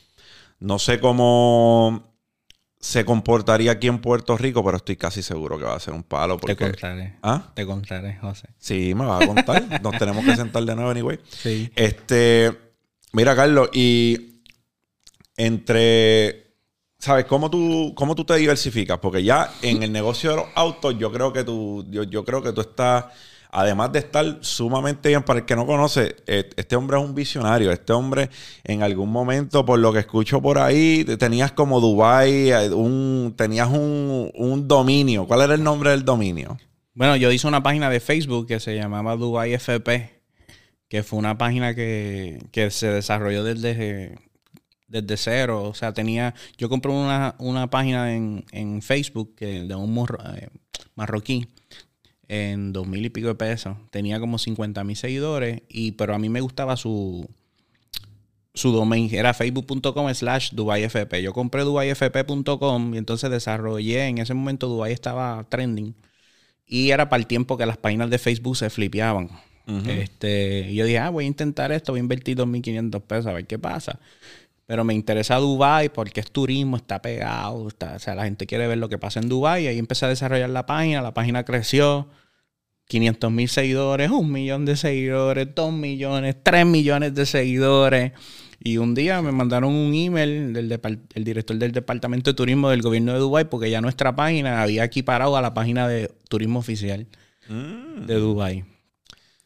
no 0.60 0.80
sé 0.80 1.00
cómo 1.00 2.12
se 2.82 3.06
comportaría 3.06 3.74
aquí 3.74 3.88
en 3.88 4.00
Puerto 4.00 4.36
Rico, 4.38 4.66
pero 4.66 4.78
estoy 4.78 4.98
casi 4.98 5.22
seguro 5.22 5.58
que 5.58 5.66
va 5.66 5.76
a 5.76 5.80
ser 5.80 5.94
un 5.94 6.04
palo. 6.04 6.38
Porque... 6.38 6.56
Te 6.56 6.72
contaré. 6.72 7.16
¿Ah? 7.22 7.52
Te 7.54 7.66
contaré, 7.66 8.18
José. 8.18 8.50
Sí, 8.58 8.94
me 8.96 9.06
vas 9.06 9.22
a 9.22 9.28
contar. 9.28 9.82
Nos 9.82 9.98
tenemos 9.98 10.26
que 10.26 10.36
sentar 10.36 10.64
de 10.64 10.76
nuevo, 10.76 10.90
anyway. 10.90 11.20
Sí. 11.30 11.72
Este, 11.76 12.52
mira, 13.14 13.36
Carlos, 13.36 13.70
y 13.74 14.42
entre... 15.38 16.48
¿Sabes 16.98 17.26
cómo 17.26 17.50
tú, 17.50 17.94
cómo 17.96 18.14
tú 18.14 18.26
te 18.26 18.36
diversificas? 18.36 19.00
Porque 19.00 19.24
ya 19.24 19.52
en 19.64 19.82
el 19.82 19.92
negocio 19.92 20.30
de 20.32 20.36
los 20.36 20.46
autos, 20.54 20.96
yo 21.00 21.12
creo 21.12 21.34
que 21.34 21.44
tú, 21.44 21.84
yo, 21.90 22.04
yo 22.04 22.24
creo 22.24 22.44
que 22.44 22.52
tú 22.52 22.62
estás 22.62 23.06
además 23.52 23.92
de 23.92 24.00
estar 24.00 24.40
sumamente 24.42 25.10
bien, 25.10 25.24
para 25.24 25.40
el 25.40 25.46
que 25.46 25.56
no 25.56 25.66
conoce, 25.66 26.16
eh, 26.26 26.50
este 26.56 26.76
hombre 26.76 26.98
es 26.98 27.04
un 27.04 27.14
visionario. 27.14 27.72
Este 27.72 27.94
hombre, 27.94 28.30
en 28.64 28.82
algún 28.82 29.12
momento, 29.12 29.66
por 29.66 29.80
lo 29.80 29.92
que 29.92 30.00
escucho 30.00 30.42
por 30.42 30.58
ahí, 30.58 31.06
tenías 31.20 31.52
como 31.52 31.82
Dubai, 31.82 32.52
eh, 32.52 32.70
un, 32.70 33.34
tenías 33.38 33.70
un, 33.70 34.68
dominio. 34.68 35.28
¿Cuál 35.28 35.42
era 35.42 35.54
el 35.54 35.64
nombre 35.64 35.92
del 35.92 36.06
dominio? 36.06 36.58
Bueno, 36.94 37.16
yo 37.18 37.32
hice 37.32 37.48
una 37.48 37.62
página 37.62 37.90
de 37.90 38.00
Facebook 38.00 38.48
que 38.48 38.60
se 38.60 38.76
llamaba 38.76 39.16
Dubai 39.16 39.54
FP, 39.54 40.22
que 40.88 41.04
fue 41.04 41.20
una 41.20 41.38
página 41.38 41.76
que, 41.76 42.40
se 42.72 42.88
desarrolló 42.88 43.44
desde, 43.44 44.18
desde 44.88 45.18
cero. 45.18 45.64
O 45.64 45.74
sea, 45.74 45.94
tenía. 45.94 46.36
Yo 46.58 46.70
compré 46.70 46.92
una, 46.92 47.70
página 47.70 48.14
en, 48.14 48.82
Facebook 48.82 49.36
que, 49.36 49.64
de 49.64 49.76
un 49.76 49.98
eh, 50.36 50.48
marroquí 50.96 51.48
en 52.32 52.72
dos 52.72 52.88
mil 52.88 53.06
y 53.06 53.10
pico 53.10 53.28
de 53.28 53.36
pesos. 53.36 53.76
Tenía 53.90 54.18
como 54.22 54.38
50 54.38 54.86
mil 54.86 54.96
seguidores, 54.96 55.64
y, 55.68 55.92
pero 55.92 56.16
a 56.16 56.18
mí 56.18 56.30
me 56.30 56.40
gustaba 56.40 56.78
su, 56.78 57.30
su 58.54 58.72
domain. 58.72 59.14
Era 59.14 59.34
facebook.com 59.34 60.14
slash 60.14 60.52
DubaiFP. 60.54 61.22
Yo 61.22 61.34
compré 61.34 61.64
DubaiFP.com 61.64 62.94
y 62.94 62.98
entonces 62.98 63.30
desarrollé, 63.30 64.08
en 64.08 64.20
ese 64.20 64.34
momento 64.34 64.70
Dubai 64.70 64.94
estaba 64.94 65.46
trending. 65.50 65.94
Y 66.66 66.92
era 66.92 67.10
para 67.10 67.20
el 67.20 67.28
tiempo 67.28 67.58
que 67.58 67.66
las 67.66 67.76
páginas 67.76 68.10
de 68.10 68.18
Facebook 68.18 68.56
se 68.56 68.70
flipeaban. 68.70 69.30
este, 69.88 70.74
yo 70.74 70.86
dije, 70.86 71.00
ah, 71.00 71.10
voy 71.10 71.26
a 71.26 71.28
intentar 71.28 71.74
esto, 71.74 71.92
voy 71.92 72.00
a 72.00 72.04
invertir 72.04 72.38
2.500 72.38 73.02
pesos 73.02 73.26
a 73.26 73.34
ver 73.34 73.46
qué 73.46 73.60
pasa. 73.60 74.00
Pero 74.68 74.86
me 74.86 74.94
interesa 74.94 75.36
Dubai 75.36 75.90
porque 75.92 76.22
es 76.22 76.32
turismo, 76.32 76.78
está 76.78 77.02
pegado, 77.02 77.64
o 77.64 78.00
sea, 78.00 78.16
la 78.16 78.24
gente 78.24 78.46
quiere 78.46 78.68
ver 78.68 78.78
lo 78.78 78.88
que 78.88 78.98
pasa 78.98 79.20
en 79.20 79.28
Dubai. 79.28 79.66
Y 79.66 79.68
ahí 79.68 79.78
empecé 79.78 80.06
a 80.06 80.10
desarrollar 80.10 80.50
la 80.50 80.66
página, 80.66 81.02
la 81.02 81.14
página 81.14 81.44
creció. 81.44 82.08
500 82.92 83.32
mil 83.32 83.48
seguidores, 83.48 84.12
un 84.12 84.34
millón 84.34 84.66
de 84.66 84.76
seguidores, 84.76 85.48
dos 85.56 85.72
millones, 85.72 86.36
tres 86.44 86.66
millones 86.66 87.16
de 87.16 87.26
seguidores. 87.26 88.12
Y 88.60 88.80
un 88.80 88.94
día 88.96 89.22
me 89.22 89.32
mandaron 89.32 89.74
un 89.74 89.94
email 89.94 90.52
del 90.52 90.78
el 91.14 91.24
director 91.24 91.56
del 91.56 91.72
Departamento 91.72 92.32
de 92.32 92.36
Turismo 92.36 92.70
del 92.70 92.82
gobierno 92.82 93.14
de 93.14 93.20
Dubái 93.20 93.46
porque 93.46 93.72
ya 93.72 93.80
nuestra 93.80 94.14
página 94.14 94.62
había 94.62 94.84
equiparado 94.84 95.38
a 95.38 95.42
la 95.42 95.54
página 95.54 95.88
de 95.88 96.12
turismo 96.28 96.60
oficial 96.60 97.08
mm. 97.48 98.08
de 98.08 98.16
Dubái. 98.16 98.66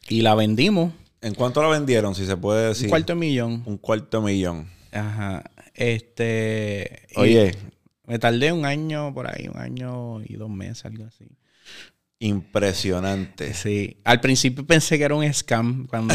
Y 0.08 0.22
la 0.22 0.34
vendimos. 0.34 0.92
¿En 1.20 1.34
cuánto 1.34 1.62
la 1.62 1.68
vendieron, 1.68 2.16
si 2.16 2.26
se 2.26 2.36
puede 2.36 2.66
decir? 2.66 2.86
Un 2.86 2.90
cuarto 2.90 3.12
de 3.12 3.18
millón. 3.20 3.62
Un 3.64 3.78
cuarto 3.78 4.20
de 4.20 4.26
millón. 4.26 4.68
Ajá. 4.90 5.44
Este. 5.72 7.02
Oye. 7.14 7.54
Me 8.06 8.18
tardé 8.18 8.52
un 8.52 8.64
año 8.64 9.14
por 9.14 9.28
ahí, 9.28 9.46
un 9.46 9.58
año 9.58 10.20
y 10.24 10.34
dos 10.34 10.50
meses, 10.50 10.84
algo 10.84 11.04
así. 11.04 11.26
Impresionante. 12.18 13.52
Sí. 13.52 13.98
Al 14.02 14.20
principio 14.20 14.66
pensé 14.66 14.96
que 14.96 15.04
era 15.04 15.14
un 15.14 15.34
scam. 15.34 15.86
Cuando, 15.86 16.14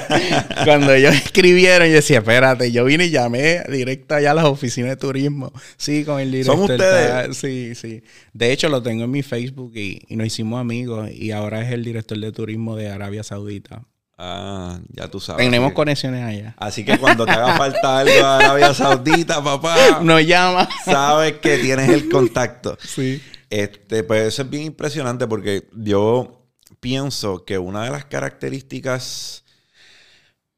cuando 0.64 0.92
ellos 0.92 1.14
escribieron, 1.14 1.86
yo 1.86 1.94
decía, 1.94 2.18
espérate, 2.18 2.72
yo 2.72 2.84
vine 2.84 3.06
y 3.06 3.10
llamé 3.10 3.62
directo 3.68 4.16
allá 4.16 4.32
a 4.32 4.34
las 4.34 4.46
oficinas 4.46 4.90
de 4.90 4.96
turismo. 4.96 5.52
Sí, 5.76 6.04
con 6.04 6.18
el 6.18 6.32
director. 6.32 6.56
¿Son 6.56 6.70
ustedes? 6.70 7.36
Sí, 7.36 7.76
sí. 7.76 8.02
De 8.32 8.50
hecho, 8.50 8.68
lo 8.68 8.82
tengo 8.82 9.04
en 9.04 9.12
mi 9.12 9.22
Facebook 9.22 9.76
y, 9.76 10.02
nos 10.10 10.26
hicimos 10.26 10.60
amigos. 10.60 11.08
Y 11.12 11.30
ahora 11.30 11.62
es 11.62 11.70
el 11.70 11.84
director 11.84 12.18
de 12.18 12.32
turismo 12.32 12.74
de 12.74 12.90
Arabia 12.90 13.22
Saudita. 13.22 13.84
Ah, 14.20 14.80
ya 14.88 15.06
tú 15.06 15.20
sabes. 15.20 15.46
Tenemos 15.46 15.72
conexiones 15.72 16.24
allá. 16.24 16.56
Así 16.58 16.84
que 16.84 16.98
cuando 16.98 17.24
te 17.24 17.30
haga 17.30 17.56
falta 17.56 18.00
algo 18.00 18.26
a 18.26 18.38
Arabia 18.38 18.74
Saudita, 18.74 19.40
papá. 19.44 20.00
Nos 20.02 20.26
llama. 20.26 20.68
Sabes 20.84 21.34
que 21.34 21.58
tienes 21.58 21.88
el 21.90 22.08
contacto. 22.08 22.76
Sí. 22.82 23.22
Este, 23.50 24.04
pues 24.04 24.26
eso 24.26 24.42
es 24.42 24.50
bien 24.50 24.64
impresionante 24.64 25.26
porque 25.26 25.68
yo 25.74 26.46
pienso 26.80 27.44
que 27.44 27.58
una 27.58 27.84
de 27.84 27.90
las 27.90 28.04
características 28.04 29.44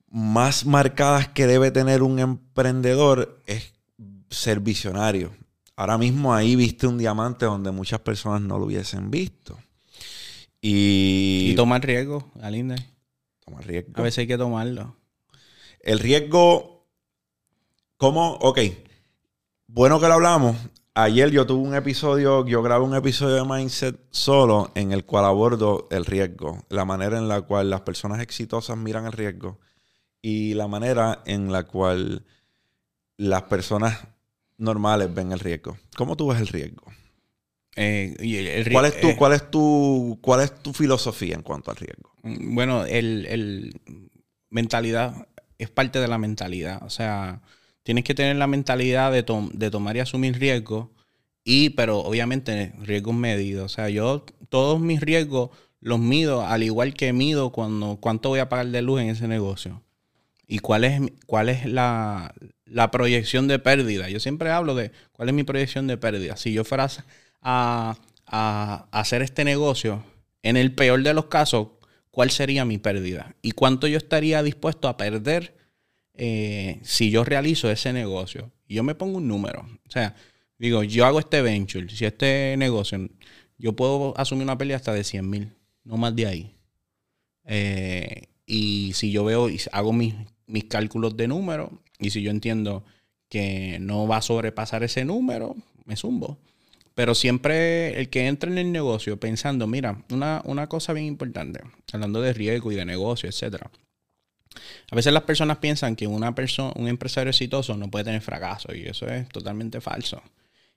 más 0.09 0.66
marcadas 0.66 1.28
que 1.28 1.47
debe 1.47 1.70
tener 1.70 2.03
un 2.03 2.18
emprendedor 2.18 3.43
es 3.47 3.72
ser 4.28 4.61
visionario. 4.61 5.32
Ahora 5.76 5.99
mismo 5.99 6.34
ahí 6.34 6.57
viste 6.57 6.86
un 6.86 6.99
diamante 6.99 7.47
donde 7.47 7.70
muchas 7.70 8.01
personas 8.01 8.43
no 8.43 8.59
lo 8.59 8.66
hubiesen 8.66 9.11
visto. 9.11 9.57
Y, 10.61 11.51
y 11.53 11.55
tomar 11.55 11.82
riesgo, 11.82 12.30
Alinda. 12.43 12.76
Tomar 13.45 13.66
riesgo. 13.66 13.93
A 13.95 14.03
veces 14.03 14.18
hay 14.18 14.26
que 14.26 14.36
tomarlo. 14.36 14.97
El 15.80 16.01
riesgo, 16.01 16.86
¿cómo? 17.97 18.32
Ok. 18.34 18.61
Bueno 19.68 20.01
que 20.01 20.09
lo 20.09 20.14
hablamos 20.14 20.57
ayer 20.95 21.30
yo 21.30 21.47
tuve 21.47 21.66
un 21.66 21.74
episodio, 21.74 22.47
yo 22.47 22.62
grabé 22.62 22.84
un 22.84 22.95
episodio 22.95 23.36
de 23.36 23.45
Mindset 23.45 23.99
solo 24.11 24.70
en 24.74 24.93
el 24.93 25.05
cual 25.05 25.24
abordo 25.24 25.88
el 25.91 26.05
riesgo, 26.05 26.64
la 26.68 26.84
manera 26.84 27.18
en 27.18 27.28
la 27.28 27.43
cual 27.43 27.70
las 27.70 27.82
personas 27.82 28.20
exitosas 28.20 28.76
miran 28.76 29.07
el 29.07 29.12
riesgo 29.12 29.59
y 30.22 30.55
la 30.55 30.68
manera 30.68 31.22
en 31.26 31.53
la 31.53 31.64
cual 31.64 32.24
las 33.16 33.43
personas 33.45 33.99
normales 34.59 35.12
ven 35.14 35.32
el 35.32 35.41
riesgo. 35.41 35.78
¿Cómo 35.97 36.16
tú 36.16 36.28
ves 36.28 36.41
el 36.41 36.49
riesgo? 36.49 36.84
Eh, 37.76 38.66
¿Cuál, 38.72 38.86
es 38.86 39.01
tu, 39.01 39.09
eh, 39.09 39.16
¿cuál, 39.16 39.32
es 39.32 39.51
tu, 39.51 40.18
¿Cuál 40.20 40.41
es 40.41 40.62
tu 40.62 40.72
filosofía 40.72 41.34
en 41.34 41.43
cuanto 41.43 41.70
al 41.70 41.76
riesgo? 41.76 42.12
Mm, 42.22 42.55
bueno, 42.55 42.84
el, 42.84 43.26
el 43.26 43.80
mentalidad 44.51 45.28
es 45.57 45.70
parte 45.70 46.01
de 46.01 46.09
la 46.09 46.18
mentalidad. 46.18 46.82
O 46.82 46.91
sea, 46.91 47.43
tienes 47.83 48.05
que 48.05 48.14
tener 48.14 48.37
la 48.37 48.47
mentalidad 48.47 49.12
de, 49.12 49.24
de 49.53 49.70
tomar 49.70 49.97
y 49.97 50.01
asumir 50.01 50.39
riesgos, 50.39 50.89
y, 51.45 51.70
pero 51.70 51.99
obviamente 52.01 52.72
riesgos 52.81 53.14
medidos. 53.14 53.72
O 53.72 53.74
sea, 53.74 53.89
yo 53.89 54.24
todos 54.49 54.81
mis 54.81 55.01
riesgos 55.01 55.51
los 55.81 55.99
mido 55.99 56.47
al 56.47 56.62
igual 56.62 56.95
que 56.95 57.12
mido 57.12 57.51
cuando, 57.51 57.99
cuánto 58.01 58.28
voy 58.28 58.41
a 58.41 58.49
pagar 58.49 58.68
de 58.68 58.83
luz 58.83 59.01
en 59.01 59.09
ese 59.09 59.26
negocio. 59.28 59.83
Y 60.47 60.59
cuál 60.59 60.85
es, 60.85 61.01
cuál 61.26 61.49
es 61.49 61.64
la, 61.64 62.35
proyección 62.93 63.49
de 63.49 63.59
pérdida. 63.59 64.09
Yo 64.11 64.20
siempre 64.20 64.51
hablo 64.51 64.74
de 64.74 64.93
cuál 65.12 65.28
es 65.28 65.35
mi 65.35 65.45
proyección 65.45 65.87
de 65.87 65.97
pérdida. 65.97 66.37
Si 66.37 66.53
yo 66.53 66.64
fuera 66.64 66.89
a, 67.41 67.97
a 68.26 68.89
hacer 68.91 69.22
este 69.22 69.45
negocio, 69.45 70.05
en 70.43 70.57
el 70.57 70.74
peor 70.74 71.03
de 71.03 71.14
los 71.14 71.26
casos, 71.26 71.68
¿cuál 72.11 72.31
sería 72.31 72.64
mi 72.64 72.78
pérdida? 72.78 73.37
¿Y 73.43 73.53
cuánto 73.53 73.87
yo 73.87 73.97
estaría 73.97 74.43
dispuesto 74.43 74.89
a 74.89 74.97
perder 74.97 75.60
eh, 76.15 76.81
si 76.83 77.11
yo 77.11 77.25
realizo 77.25 77.71
ese 77.71 77.93
negocio 77.93 78.53
yo 78.75 78.85
me 78.85 78.95
pongo 78.95 79.19
un 79.19 79.29
número, 79.29 79.61
o 79.87 79.91
sea, 79.91 80.15
digo, 80.59 80.83
yo 80.85 81.05
hago 81.05 81.19
este 81.19 81.43
venture, 81.43 81.89
si 81.89 82.05
este 82.05 82.55
negocio, 82.57 83.09
yo 83.59 83.75
puedo 83.75 84.17
asumir 84.17 84.45
una 84.45 84.57
pérdida 84.57 84.77
hasta 84.77 84.95
de 84.95 85.05
100 85.05 85.29
mil, 85.29 85.53
no 85.85 85.97
más 85.97 86.15
de 86.15 86.27
ahí. 86.27 86.55
Eh, 87.45 88.29
y 88.47 88.93
si 88.95 89.11
yo 89.11 89.25
veo 89.25 89.51
y 89.51 89.61
hago 89.73 89.93
mis, 89.93 90.15
mis 90.47 90.65
cálculos 90.65 91.17
de 91.17 91.29
número 91.29 91.83
y 91.99 92.11
si 92.11 92.23
yo 92.23 92.31
entiendo 92.31 92.85
que 93.29 93.79
no 93.81 94.07
va 94.07 94.19
a 94.19 94.23
sobrepasar 94.23 94.83
ese 94.83 95.05
número, 95.05 95.57
me 95.85 95.97
zumbo. 95.97 96.39
Pero 96.95 97.15
siempre 97.15 97.99
el 97.99 98.09
que 98.09 98.27
entra 98.27 98.51
en 98.51 98.59
el 98.59 98.73
negocio 98.73 99.19
pensando, 99.19 99.67
mira, 99.67 100.05
una, 100.11 100.43
una 100.45 100.69
cosa 100.69 100.93
bien 100.93 101.07
importante, 101.07 101.61
hablando 101.93 102.21
de 102.21 102.33
riesgo 102.33 102.73
y 102.73 102.77
de 102.77 102.85
negocio, 102.85 103.29
etcétera. 103.29 103.71
A 104.91 104.97
veces 104.97 105.13
las 105.13 105.23
personas 105.23 105.59
piensan 105.59 105.97
que 105.97 106.07
una 106.07 106.35
persona, 106.35 106.73
un 106.77 106.89
empresario 106.89 107.31
exitoso 107.31 107.77
no 107.77 107.91
puede 107.91 108.05
tener 108.05 108.21
fracaso 108.21 108.75
y 108.75 108.87
eso 108.87 109.07
es 109.07 109.29
totalmente 109.29 109.81
falso. 109.81 110.23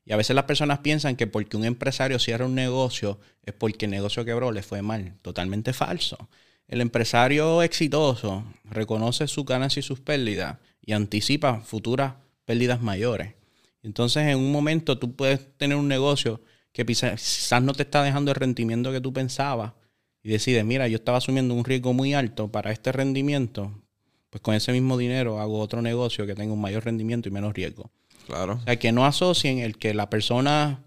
Y 0.06 0.14
a 0.14 0.18
veces 0.18 0.36
las 0.36 0.46
personas 0.46 0.80
piensan 0.80 1.16
que 1.16 1.28
porque 1.28 1.58
un 1.58 1.66
empresario 1.66 2.20
cierra 2.20 2.46
un 2.46 2.56
negocio 2.56 3.20
es 3.44 3.54
porque 3.54 3.86
el 3.86 3.92
negocio 3.92 4.26
quebró, 4.26 4.52
le 4.52 4.62
fue 4.62 4.82
mal. 4.82 5.16
Totalmente 5.22 5.74
falso. 5.74 6.30
El 6.68 6.82
empresario 6.82 7.62
exitoso 7.62 8.44
reconoce 8.66 9.28
su 9.28 9.46
ganancias 9.46 9.86
y 9.86 9.88
sus 9.88 10.00
pérdidas 10.00 10.58
y 10.82 10.94
anticipa 10.94 11.62
futuras 11.62 12.16
pérdidas 12.46 12.82
mayores. 12.82 13.34
Entonces, 13.82 14.28
en 14.28 14.38
un 14.38 14.52
momento 14.52 14.98
tú 14.98 15.16
puedes 15.16 15.58
tener 15.58 15.78
un 15.78 15.88
negocio 15.88 16.42
que 16.72 16.86
quizás 16.86 17.62
no 17.62 17.74
te 17.74 17.84
está 17.84 18.04
dejando 18.04 18.32
el 18.32 18.36
rendimiento 18.36 18.92
que 18.92 19.02
tú 19.02 19.14
pensabas 19.14 19.74
y 20.24 20.30
decides, 20.30 20.64
mira, 20.64 20.88
yo 20.88 20.96
estaba 20.96 21.18
asumiendo 21.18 21.54
un 21.54 21.66
riesgo 21.66 21.94
muy 21.94 22.14
alto 22.14 22.50
para 22.50 22.72
este 22.72 22.92
rendimiento, 22.92 23.72
pues 24.30 24.42
con 24.42 24.56
ese 24.56 24.72
mismo 24.72 24.98
dinero 24.98 25.40
hago 25.40 25.60
otro 25.60 25.82
negocio 25.82 26.26
que 26.26 26.34
tenga 26.34 26.54
un 26.54 26.62
mayor 26.62 26.86
rendimiento 26.86 27.28
y 27.28 27.32
menos 27.32 27.54
riesgo. 27.54 27.92
Claro. 28.26 28.54
O 28.54 28.64
sea, 28.64 28.80
que 28.80 28.92
no 28.94 29.06
asocien 29.06 29.60
el 29.60 29.78
que 29.78 29.94
la 29.94 30.10
persona 30.10 30.82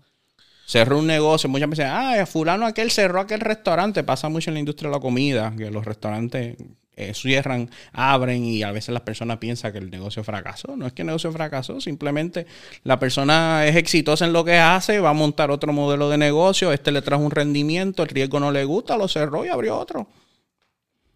cerró 0.67 0.99
un 0.99 1.07
negocio. 1.07 1.49
Muchas 1.51 1.69
veces, 1.69 1.87
ah, 1.89 2.25
fulano 2.27 2.67
aquel 2.67 2.91
cerró 2.91 3.21
aquel 3.21 3.41
restaurante. 3.41 4.03
Pasa 4.05 4.29
mucho 4.31 4.51
en 4.51 4.55
la 4.55 4.61
industria 4.61 4.91
de 4.91 4.97
la 4.97 5.01
comida, 5.01 5.55
que 5.57 5.71
los 5.71 5.85
restaurantes 5.85 6.57
eh, 6.97 7.13
cierran, 7.15 7.71
abren 7.93 8.43
y 8.43 8.63
a 8.63 8.73
veces 8.73 8.95
las 8.95 9.03
personas 9.03 9.37
piensan 9.37 9.71
que 9.71 9.79
el 9.79 9.91
negocio 9.91 10.25
fracasó. 10.25 10.77
No 10.77 10.87
es 10.87 10.95
que 10.95 11.03
el 11.03 11.07
negocio 11.07 11.31
fracasó, 11.31 11.81
simplemente 11.81 12.47
la 12.85 12.99
persona 12.99 13.67
es 13.67 13.77
exitosa 13.77 14.25
en 14.25 14.33
lo 14.33 14.45
que 14.45 14.57
hace, 14.57 14.99
va 14.99 15.11
a 15.11 15.15
montar 15.15 15.51
otro 15.51 15.73
modelo 15.73 16.09
de 16.09 16.19
negocio, 16.19 16.73
este 16.73 16.91
le 16.91 17.03
trajo 17.03 17.23
un 17.23 17.31
rendimiento, 17.31 18.03
el 18.03 18.09
riesgo 18.09 18.41
no 18.41 18.51
le 18.51 18.65
gusta, 18.65 18.97
lo 18.97 19.09
cerró 19.09 19.45
y 19.45 19.49
abrió 19.49 19.77
otro. 19.79 20.09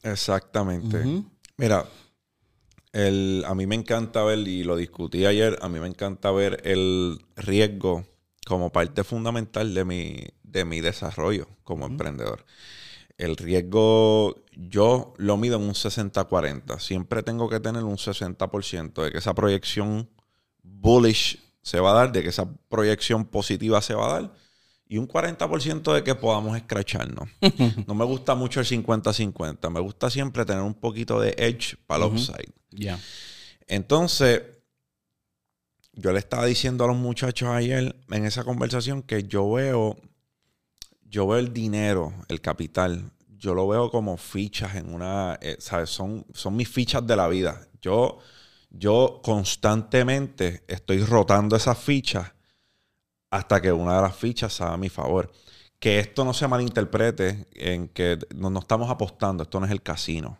Exactamente. 0.02 1.02
Mira, 1.56 1.86
el, 2.92 3.44
a 3.46 3.54
mí 3.54 3.66
me 3.66 3.74
encanta 3.74 4.22
ver, 4.24 4.40
y 4.40 4.64
lo 4.64 4.76
discutí 4.76 5.26
ayer, 5.26 5.58
a 5.62 5.68
mí 5.68 5.80
me 5.80 5.86
encanta 5.86 6.30
ver 6.30 6.60
el 6.64 7.18
riesgo 7.36 8.04
como 8.46 8.70
parte 8.70 9.04
fundamental 9.04 9.74
de 9.74 9.84
mi, 9.84 10.26
de 10.42 10.64
mi 10.64 10.80
desarrollo 10.80 11.48
como 11.64 11.86
emprendedor. 11.86 12.44
El 13.16 13.36
riesgo 13.36 14.42
yo 14.68 15.14
lo 15.16 15.36
mido 15.36 15.56
en 15.56 15.62
un 15.62 15.74
60-40. 15.74 16.78
Siempre 16.80 17.22
tengo 17.22 17.48
que 17.48 17.60
tener 17.60 17.84
un 17.84 17.96
60% 17.96 19.02
de 19.02 19.12
que 19.12 19.18
esa 19.18 19.34
proyección 19.34 20.10
bullish 20.62 21.40
se 21.62 21.80
va 21.80 21.92
a 21.92 21.94
dar, 21.94 22.12
de 22.12 22.22
que 22.22 22.28
esa 22.28 22.50
proyección 22.68 23.24
positiva 23.24 23.80
se 23.80 23.94
va 23.94 24.06
a 24.06 24.20
dar 24.20 24.32
y 24.86 24.98
un 24.98 25.06
40% 25.06 25.94
de 25.94 26.02
que 26.02 26.14
podamos 26.14 26.56
escracharnos. 26.56 27.28
no 27.86 27.94
me 27.94 28.04
gusta 28.04 28.34
mucho 28.34 28.60
el 28.60 28.66
50-50. 28.66 29.70
Me 29.70 29.80
gusta 29.80 30.10
siempre 30.10 30.44
tener 30.44 30.62
un 30.62 30.74
poquito 30.74 31.20
de 31.20 31.34
edge 31.38 31.76
para 31.86 32.04
el 32.04 32.12
upside. 32.12 32.52
Entonces, 33.66 34.42
yo 35.92 36.12
le 36.12 36.18
estaba 36.18 36.44
diciendo 36.44 36.84
a 36.84 36.88
los 36.88 36.96
muchachos 36.96 37.48
ayer 37.50 37.96
en 38.10 38.26
esa 38.26 38.44
conversación 38.44 39.02
que 39.02 39.22
yo 39.22 39.50
veo 39.52 39.96
yo 41.10 41.26
veo 41.26 41.38
el 41.38 41.52
dinero, 41.52 42.14
el 42.28 42.40
capital, 42.40 43.10
yo 43.40 43.54
lo 43.54 43.66
veo 43.66 43.90
como 43.90 44.16
fichas 44.18 44.76
en 44.76 44.94
una, 44.94 45.38
eh, 45.40 45.56
¿sabes? 45.58 45.90
Son, 45.90 46.26
son 46.34 46.54
mis 46.54 46.68
fichas 46.68 47.04
de 47.06 47.16
la 47.16 47.26
vida. 47.26 47.66
Yo, 47.80 48.18
yo 48.68 49.20
constantemente 49.24 50.62
estoy 50.68 51.02
rotando 51.02 51.56
esas 51.56 51.78
fichas 51.78 52.32
hasta 53.30 53.62
que 53.62 53.72
una 53.72 53.96
de 53.96 54.02
las 54.02 54.16
fichas 54.16 54.52
sea 54.52 54.74
a 54.74 54.76
mi 54.76 54.90
favor. 54.90 55.32
Que 55.78 55.98
esto 55.98 56.24
no 56.24 56.34
se 56.34 56.46
malinterprete 56.46 57.48
en 57.52 57.88
que 57.88 58.18
no, 58.34 58.50
no 58.50 58.60
estamos 58.60 58.90
apostando, 58.90 59.44
esto 59.44 59.58
no 59.58 59.66
es 59.66 59.72
el 59.72 59.82
casino. 59.82 60.38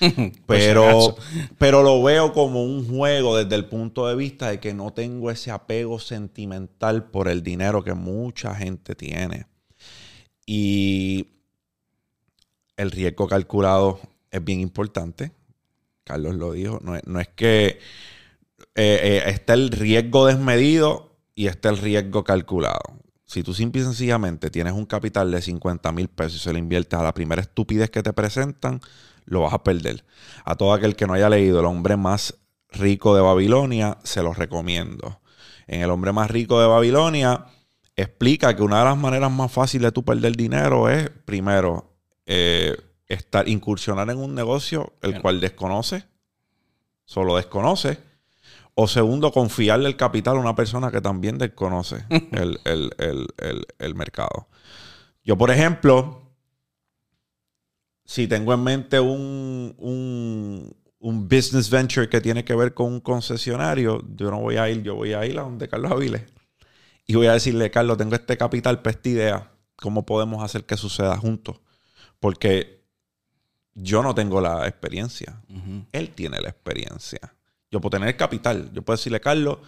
pero, 0.46 1.16
pero 1.58 1.82
lo 1.82 2.02
veo 2.02 2.32
como 2.32 2.64
un 2.64 2.88
juego 2.88 3.36
desde 3.36 3.56
el 3.56 3.66
punto 3.66 4.06
de 4.06 4.16
vista 4.16 4.48
de 4.48 4.58
que 4.58 4.72
no 4.72 4.94
tengo 4.94 5.30
ese 5.30 5.50
apego 5.50 5.98
sentimental 5.98 7.10
por 7.10 7.28
el 7.28 7.42
dinero 7.42 7.84
que 7.84 7.92
mucha 7.92 8.54
gente 8.54 8.94
tiene. 8.94 9.46
Y 10.46 11.37
el 12.78 12.92
riesgo 12.92 13.26
calculado 13.26 14.00
es 14.30 14.42
bien 14.42 14.60
importante. 14.60 15.32
Carlos 16.04 16.36
lo 16.36 16.52
dijo. 16.52 16.80
No, 16.82 17.20
es 17.20 17.28
que 17.28 17.66
eh, 17.66 17.78
eh, 18.74 19.22
está 19.26 19.52
el 19.52 19.70
riesgo 19.70 20.26
desmedido 20.26 21.18
y 21.34 21.48
está 21.48 21.68
el 21.68 21.76
riesgo 21.76 22.24
calculado. 22.24 22.80
Si 23.26 23.42
tú 23.42 23.52
simple 23.52 23.82
y 23.82 23.84
sencillamente 23.84 24.48
tienes 24.48 24.72
un 24.72 24.86
capital 24.86 25.30
de 25.30 25.42
50 25.42 25.92
mil 25.92 26.08
pesos 26.08 26.36
y 26.36 26.38
se 26.44 26.52
lo 26.52 26.58
inviertes 26.58 26.98
a 26.98 27.02
la 27.02 27.12
primera 27.12 27.42
estupidez 27.42 27.90
que 27.90 28.02
te 28.02 28.14
presentan, 28.14 28.80
lo 29.26 29.42
vas 29.42 29.52
a 29.52 29.62
perder. 29.62 30.04
A 30.44 30.54
todo 30.54 30.72
aquel 30.72 30.96
que 30.96 31.06
no 31.06 31.12
haya 31.12 31.28
leído 31.28 31.60
El 31.60 31.66
hombre 31.66 31.96
más 31.98 32.38
rico 32.70 33.14
de 33.14 33.20
Babilonia, 33.20 33.98
se 34.02 34.22
lo 34.22 34.32
recomiendo. 34.32 35.20
En 35.66 35.82
El 35.82 35.90
hombre 35.90 36.12
más 36.12 36.30
rico 36.30 36.60
de 36.60 36.68
Babilonia, 36.68 37.44
explica 37.96 38.54
que 38.54 38.62
una 38.62 38.78
de 38.78 38.84
las 38.84 38.96
maneras 38.96 39.30
más 39.30 39.50
fáciles 39.50 39.88
de 39.88 39.92
tú 39.92 40.04
perder 40.04 40.36
dinero 40.36 40.88
es, 40.88 41.10
primero, 41.24 41.87
eh, 42.28 42.76
estar, 43.06 43.48
incursionar 43.48 44.10
en 44.10 44.18
un 44.18 44.34
negocio 44.34 44.92
el 45.00 45.20
cual 45.20 45.40
desconoce, 45.40 46.04
solo 47.04 47.36
desconoce. 47.36 48.06
O 48.74 48.86
segundo, 48.86 49.32
confiarle 49.32 49.88
el 49.88 49.96
capital 49.96 50.36
a 50.36 50.40
una 50.40 50.54
persona 50.54 50.92
que 50.92 51.00
también 51.00 51.36
desconoce 51.38 52.04
el, 52.32 53.94
mercado. 53.96 54.46
Yo, 55.24 55.36
por 55.36 55.50
ejemplo, 55.50 56.22
si 58.04 58.28
tengo 58.28 58.54
en 58.54 58.62
mente 58.62 59.00
un, 59.00 59.74
un, 59.78 60.76
un, 61.00 61.28
business 61.28 61.70
venture 61.70 62.08
que 62.08 62.20
tiene 62.20 62.44
que 62.44 62.54
ver 62.54 62.72
con 62.74 62.92
un 62.92 63.00
concesionario, 63.00 64.04
yo 64.14 64.30
no 64.30 64.38
voy 64.38 64.58
a 64.58 64.70
ir, 64.70 64.82
yo 64.82 64.94
voy 64.94 65.14
a 65.14 65.26
ir 65.26 65.38
a 65.38 65.42
donde 65.42 65.66
Carlos 65.66 65.90
Aviles 65.90 66.22
y 67.04 67.14
voy 67.14 67.26
a 67.26 67.32
decirle, 67.32 67.70
Carlos, 67.70 67.96
tengo 67.96 68.14
este 68.14 68.36
capital 68.36 68.82
para 68.82 68.94
esta 68.94 69.08
idea. 69.08 69.50
¿Cómo 69.76 70.04
podemos 70.04 70.44
hacer 70.44 70.66
que 70.66 70.76
suceda 70.76 71.16
juntos? 71.16 71.58
Porque 72.20 72.82
yo 73.74 74.02
no 74.02 74.14
tengo 74.14 74.40
la 74.40 74.66
experiencia. 74.66 75.40
Él 75.92 76.10
tiene 76.10 76.40
la 76.40 76.48
experiencia. 76.48 77.20
Yo 77.70 77.80
puedo 77.80 77.90
tener 77.90 78.08
el 78.08 78.16
capital. 78.16 78.70
Yo 78.72 78.82
puedo 78.82 78.96
decirle, 78.96 79.20
Carlos, 79.20 79.58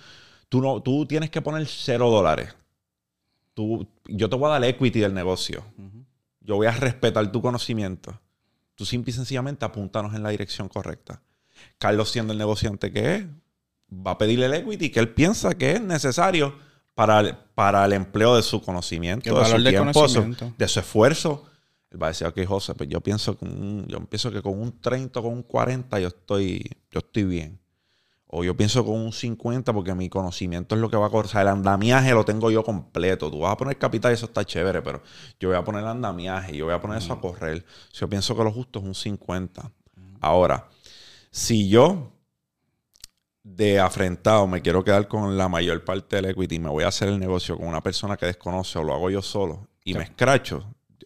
tú, 0.48 0.60
no, 0.60 0.82
tú 0.82 1.06
tienes 1.06 1.30
que 1.30 1.40
poner 1.40 1.66
cero 1.66 2.10
dólares. 2.10 2.54
Tú, 3.54 3.86
yo 4.06 4.28
te 4.28 4.36
voy 4.36 4.48
a 4.48 4.52
dar 4.52 4.64
equity 4.64 5.00
del 5.00 5.14
negocio. 5.14 5.64
Yo 6.40 6.56
voy 6.56 6.66
a 6.66 6.72
respetar 6.72 7.30
tu 7.30 7.40
conocimiento. 7.40 8.18
Tú 8.74 8.84
simple 8.84 9.10
y 9.10 9.14
sencillamente 9.14 9.64
apúntanos 9.64 10.14
en 10.14 10.22
la 10.22 10.30
dirección 10.30 10.68
correcta. 10.68 11.20
Carlos, 11.78 12.10
siendo 12.10 12.32
el 12.32 12.38
negociante 12.38 12.90
que 12.90 13.14
es, 13.16 13.26
va 13.92 14.12
a 14.12 14.18
pedirle 14.18 14.46
el 14.46 14.54
equity 14.54 14.90
que 14.90 15.00
él 15.00 15.10
piensa 15.10 15.54
que 15.54 15.72
es 15.72 15.80
necesario 15.80 16.54
para, 16.94 17.44
para 17.54 17.84
el 17.84 17.92
empleo 17.92 18.36
de 18.36 18.42
su 18.42 18.62
conocimiento, 18.62 19.38
de 19.38 19.44
su 19.44 19.62
tiempo, 19.62 20.06
de 20.56 20.68
su 20.68 20.80
esfuerzo. 20.80 21.44
Él 21.90 22.02
va 22.02 22.06
a 22.06 22.10
decir, 22.10 22.26
ok, 22.26 22.44
José, 22.46 22.74
pues 22.74 22.88
yo 22.88 23.00
pienso, 23.00 23.36
con 23.36 23.86
yo 23.88 24.00
pienso 24.06 24.30
que 24.30 24.42
con 24.42 24.60
un 24.60 24.80
30, 24.80 25.20
con 25.20 25.32
un 25.32 25.42
40 25.42 25.98
yo 26.00 26.08
estoy, 26.08 26.64
yo 26.90 27.00
estoy 27.00 27.24
bien. 27.24 27.60
O 28.32 28.44
yo 28.44 28.56
pienso 28.56 28.84
con 28.84 28.94
un 28.94 29.12
50 29.12 29.72
porque 29.72 29.92
mi 29.92 30.08
conocimiento 30.08 30.76
es 30.76 30.80
lo 30.80 30.88
que 30.88 30.96
va 30.96 31.06
a 31.06 31.10
correr. 31.10 31.26
O 31.26 31.28
sea, 31.28 31.42
el 31.42 31.48
andamiaje 31.48 32.12
lo 32.12 32.24
tengo 32.24 32.48
yo 32.52 32.62
completo. 32.62 33.28
Tú 33.28 33.40
vas 33.40 33.52
a 33.52 33.56
poner 33.56 33.76
capital 33.76 34.12
y 34.12 34.14
eso 34.14 34.26
está 34.26 34.44
chévere, 34.44 34.82
pero 34.82 35.02
yo 35.40 35.48
voy 35.48 35.58
a 35.58 35.64
poner 35.64 35.82
el 35.82 35.88
andamiaje, 35.88 36.56
yo 36.56 36.66
voy 36.66 36.74
a 36.74 36.80
poner 36.80 36.98
eso 36.98 37.12
a 37.12 37.20
correr. 37.20 37.64
Si 37.92 38.00
yo 38.00 38.08
pienso 38.08 38.36
que 38.36 38.44
lo 38.44 38.52
justo 38.52 38.78
es 38.78 38.84
un 38.84 38.94
50. 38.94 39.72
Ahora, 40.20 40.68
si 41.32 41.68
yo 41.68 42.12
de 43.42 43.80
afrentado, 43.80 44.46
me 44.46 44.62
quiero 44.62 44.84
quedar 44.84 45.08
con 45.08 45.36
la 45.36 45.48
mayor 45.48 45.84
parte 45.84 46.16
del 46.16 46.26
equity, 46.26 46.60
me 46.60 46.68
voy 46.68 46.84
a 46.84 46.88
hacer 46.88 47.08
el 47.08 47.18
negocio 47.18 47.56
con 47.56 47.66
una 47.66 47.82
persona 47.82 48.16
que 48.16 48.26
desconoce 48.26 48.78
o 48.78 48.84
lo 48.84 48.94
hago 48.94 49.10
yo 49.10 49.22
solo 49.22 49.66
y 49.82 49.94
me 49.94 50.04
escracho, 50.04 50.64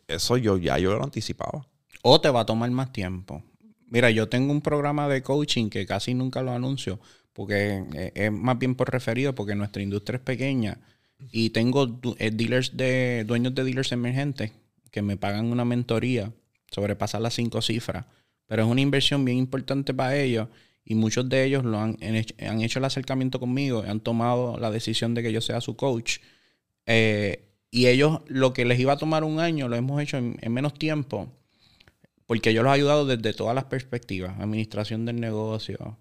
eso 0.09 0.37
yo 0.37 0.57
ya 0.59 0.79
yo 0.79 0.95
lo 0.97 1.05
anticipaba. 1.05 1.67
O 2.03 2.21
te 2.21 2.31
va 2.31 2.41
a 2.41 2.47
tomar 2.47 2.71
más 2.71 2.93
tiempo. 2.93 3.43
Mira, 3.89 4.11
yo 4.11 4.29
tengo 4.29 4.53
un 4.53 4.61
programa 4.61 5.09
de 5.09 5.23
coaching 5.23 5.69
que 5.71 5.87
casi 5.87 6.15
nunca 6.15 6.43
lo 6.43 6.53
anuncio 6.53 7.01
porque 7.33 7.85
eh, 7.95 8.13
es 8.15 8.33
más 8.33 8.59
bien 8.59 8.75
por 8.75 8.91
referido 8.91 9.35
porque 9.35 9.55
nuestra 9.55 9.83
industria 9.83 10.17
es 10.17 10.23
pequeña 10.23 10.79
y 11.33 11.51
tengo 11.51 12.01
eh, 12.19 12.31
dealers 12.31 12.77
de 12.77 13.25
dueños 13.27 13.55
de 13.55 13.65
dealers 13.65 13.93
emergentes 13.93 14.53
que 14.91 15.03
me 15.03 15.17
pagan 15.17 15.47
una 15.47 15.65
mentoría 15.65 16.33
sobrepasar 16.71 17.21
las 17.21 17.35
cinco 17.35 17.63
cifras, 17.63 18.07
pero 18.47 18.65
es 18.65 18.69
una 18.69 18.81
inversión 18.81 19.25
bien 19.25 19.39
importante 19.39 19.95
para 19.95 20.17
ellos 20.17 20.49
y 20.85 20.95
muchos 20.95 21.29
de 21.29 21.45
ellos 21.45 21.65
lo 21.65 21.79
han, 21.79 21.97
han 22.03 22.61
hecho 22.61 22.79
el 22.79 22.85
acercamiento 22.85 23.41
conmigo, 23.41 23.85
han 23.87 24.01
tomado 24.01 24.59
la 24.59 24.71
decisión 24.71 25.15
de 25.15 25.23
que 25.23 25.33
yo 25.33 25.41
sea 25.41 25.61
su 25.61 25.77
coach. 25.77 26.19
Eh, 26.87 27.54
y 27.75 27.89
ellos 27.89 28.21
lo 28.29 28.53
que 28.53 28.65
les 28.65 28.79
iba 28.79 28.93
a 28.93 28.97
tomar 28.97 29.25
un 29.25 29.41
año 29.41 29.67
lo 29.67 29.75
hemos 29.75 30.01
hecho 30.01 30.17
en, 30.17 30.39
menos 30.49 30.75
tiempo, 30.75 31.29
porque 32.27 32.55
yo 32.55 32.63
los 32.63 32.71
he 32.71 32.75
ayudado 32.77 33.05
desde 33.05 33.35
todas 33.35 33.53
las 33.53 33.65
perspectivas, 33.65 34.39
administración 34.39 35.05
del 35.05 35.21
negocio, 35.21 35.99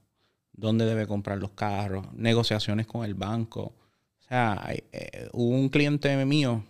dónde 0.51 0.85
debe 0.85 1.07
comprar 1.07 1.39
los 1.39 1.49
carros, 1.51 2.05
negociaciones 2.13 2.85
con 2.85 3.03
el 3.03 3.15
banco. 3.15 3.73
O 4.19 4.27
sea, 4.27 4.63
eh, 4.69 5.29
hubo 5.33 5.49
un 5.49 5.69
cliente 5.69 6.23
mío, 6.25 6.63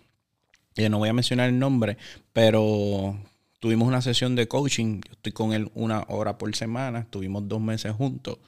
que 0.74 0.90
no 0.90 1.00
voy 1.00 1.10
a 1.10 1.14
mencionar 1.14 1.50
el 1.50 1.60
nombre, 1.60 1.98
pero 2.32 3.20
Tuvimos 3.64 3.88
una 3.88 4.02
sesión 4.02 4.36
de 4.36 4.50
coaching, 4.50 5.00
yo 5.08 5.14
estoy 5.14 5.32
con 5.32 5.54
él 5.54 5.72
una 5.74 6.04
hora 6.10 6.38
por 6.38 6.54
semana, 6.54 7.00
estuvimos 7.00 7.48
dos 7.48 7.62
meses 7.62 7.94
juntos, 7.94 8.40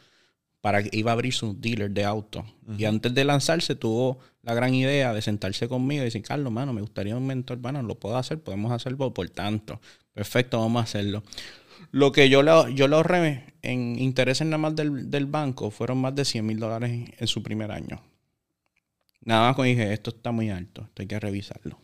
para 0.66 0.82
que 0.82 0.98
iba 0.98 1.12
a 1.12 1.14
abrir 1.14 1.32
su 1.32 1.54
dealer 1.54 1.92
de 1.92 2.06
auto. 2.06 2.44
Y 2.76 2.86
antes 2.86 3.14
de 3.14 3.24
lanzarse 3.24 3.76
tuvo 3.76 4.18
la 4.42 4.56
gran 4.56 4.74
idea 4.74 5.14
de 5.14 5.22
sentarse 5.22 5.68
conmigo 5.68 6.02
y 6.02 6.06
decir, 6.06 6.24
Carlos, 6.24 6.52
mano, 6.52 6.74
me 6.74 6.82
gustaría 6.82 7.16
un 7.16 7.28
mentor, 7.28 7.60
bueno, 7.60 7.84
lo 7.84 8.00
puedo 8.00 8.18
hacer, 8.18 8.42
podemos 8.42 8.72
hacerlo 8.72 9.14
por 9.14 9.30
tanto. 9.30 9.80
Perfecto, 10.12 10.60
vamos 10.60 10.80
a 10.80 10.84
hacerlo. 10.86 11.22
Lo 11.92 12.12
que 12.12 12.30
yo 12.30 12.42
le, 12.42 12.74
yo 12.74 12.88
le 12.88 12.96
ahorré 12.96 13.54
en 13.62 14.00
intereses 14.00 14.48
nada 14.48 14.58
más 14.58 14.76
del, 14.76 15.12
del 15.12 15.28
banco 15.28 15.70
fueron 15.70 16.00
más 16.00 16.16
de 16.16 16.26
100 16.26 16.44
mil 16.44 16.58
dólares 16.58 17.12
en 17.16 17.28
su 17.28 17.44
primer 17.44 17.72
año. 17.72 18.02
Nada 19.22 19.46
más 19.46 19.56
cuando 19.56 19.70
dije, 19.70 19.94
esto 19.94 20.10
está 20.10 20.32
muy 20.32 20.50
alto, 20.50 20.82
esto 20.82 21.04
hay 21.04 21.08
que 21.08 21.20
revisarlo. 21.20 21.78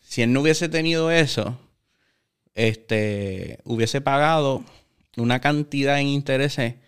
Si 0.00 0.20
él 0.20 0.34
no 0.34 0.42
hubiese 0.42 0.68
tenido 0.68 1.10
eso, 1.10 1.58
este, 2.52 3.60
hubiese 3.64 4.02
pagado 4.02 4.62
una 5.16 5.40
cantidad 5.40 5.98
en 5.98 6.08
intereses 6.08 6.83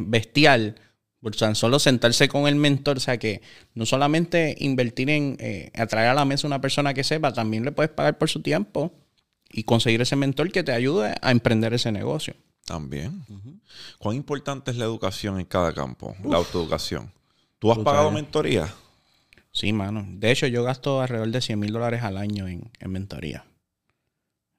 bestial 0.00 0.76
por 1.20 1.34
tan 1.34 1.54
solo 1.54 1.78
sentarse 1.78 2.28
con 2.28 2.46
el 2.46 2.54
mentor. 2.54 2.98
O 2.98 3.00
sea 3.00 3.18
que 3.18 3.40
no 3.74 3.86
solamente 3.86 4.54
invertir 4.58 5.08
en 5.10 5.36
eh, 5.40 5.70
atraer 5.74 6.08
a 6.08 6.14
la 6.14 6.24
mesa 6.24 6.46
una 6.46 6.60
persona 6.60 6.92
que 6.92 7.02
sepa, 7.02 7.32
también 7.32 7.64
le 7.64 7.72
puedes 7.72 7.90
pagar 7.90 8.18
por 8.18 8.28
su 8.28 8.42
tiempo 8.42 8.92
y 9.50 9.64
conseguir 9.64 10.02
ese 10.02 10.16
mentor 10.16 10.52
que 10.52 10.62
te 10.62 10.72
ayude 10.72 11.14
a 11.20 11.30
emprender 11.30 11.72
ese 11.72 11.92
negocio. 11.92 12.34
También. 12.66 13.24
¿Cuán 13.98 14.16
importante 14.16 14.70
es 14.70 14.76
la 14.76 14.84
educación 14.84 15.38
en 15.38 15.46
cada 15.46 15.72
campo? 15.72 16.14
La 16.24 16.36
autoeducación. 16.36 17.12
¿Tú 17.58 17.72
has 17.72 17.78
pagado 17.78 18.10
mentoría? 18.10 18.74
Sí, 19.50 19.72
mano. 19.72 20.04
De 20.06 20.30
hecho, 20.30 20.46
yo 20.46 20.64
gasto 20.64 21.00
alrededor 21.00 21.30
de 21.30 21.40
100 21.40 21.58
mil 21.58 21.72
dólares 21.72 22.02
al 22.02 22.16
año 22.16 22.48
en, 22.48 22.70
mentoría. 22.86 23.44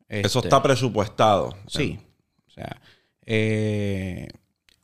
Eso 0.08 0.40
está 0.40 0.58
este, 0.58 0.68
presupuestado. 0.68 1.56
Sí. 1.68 2.00
O 2.48 2.52
sea, 2.52 2.82
eh, 3.26 4.30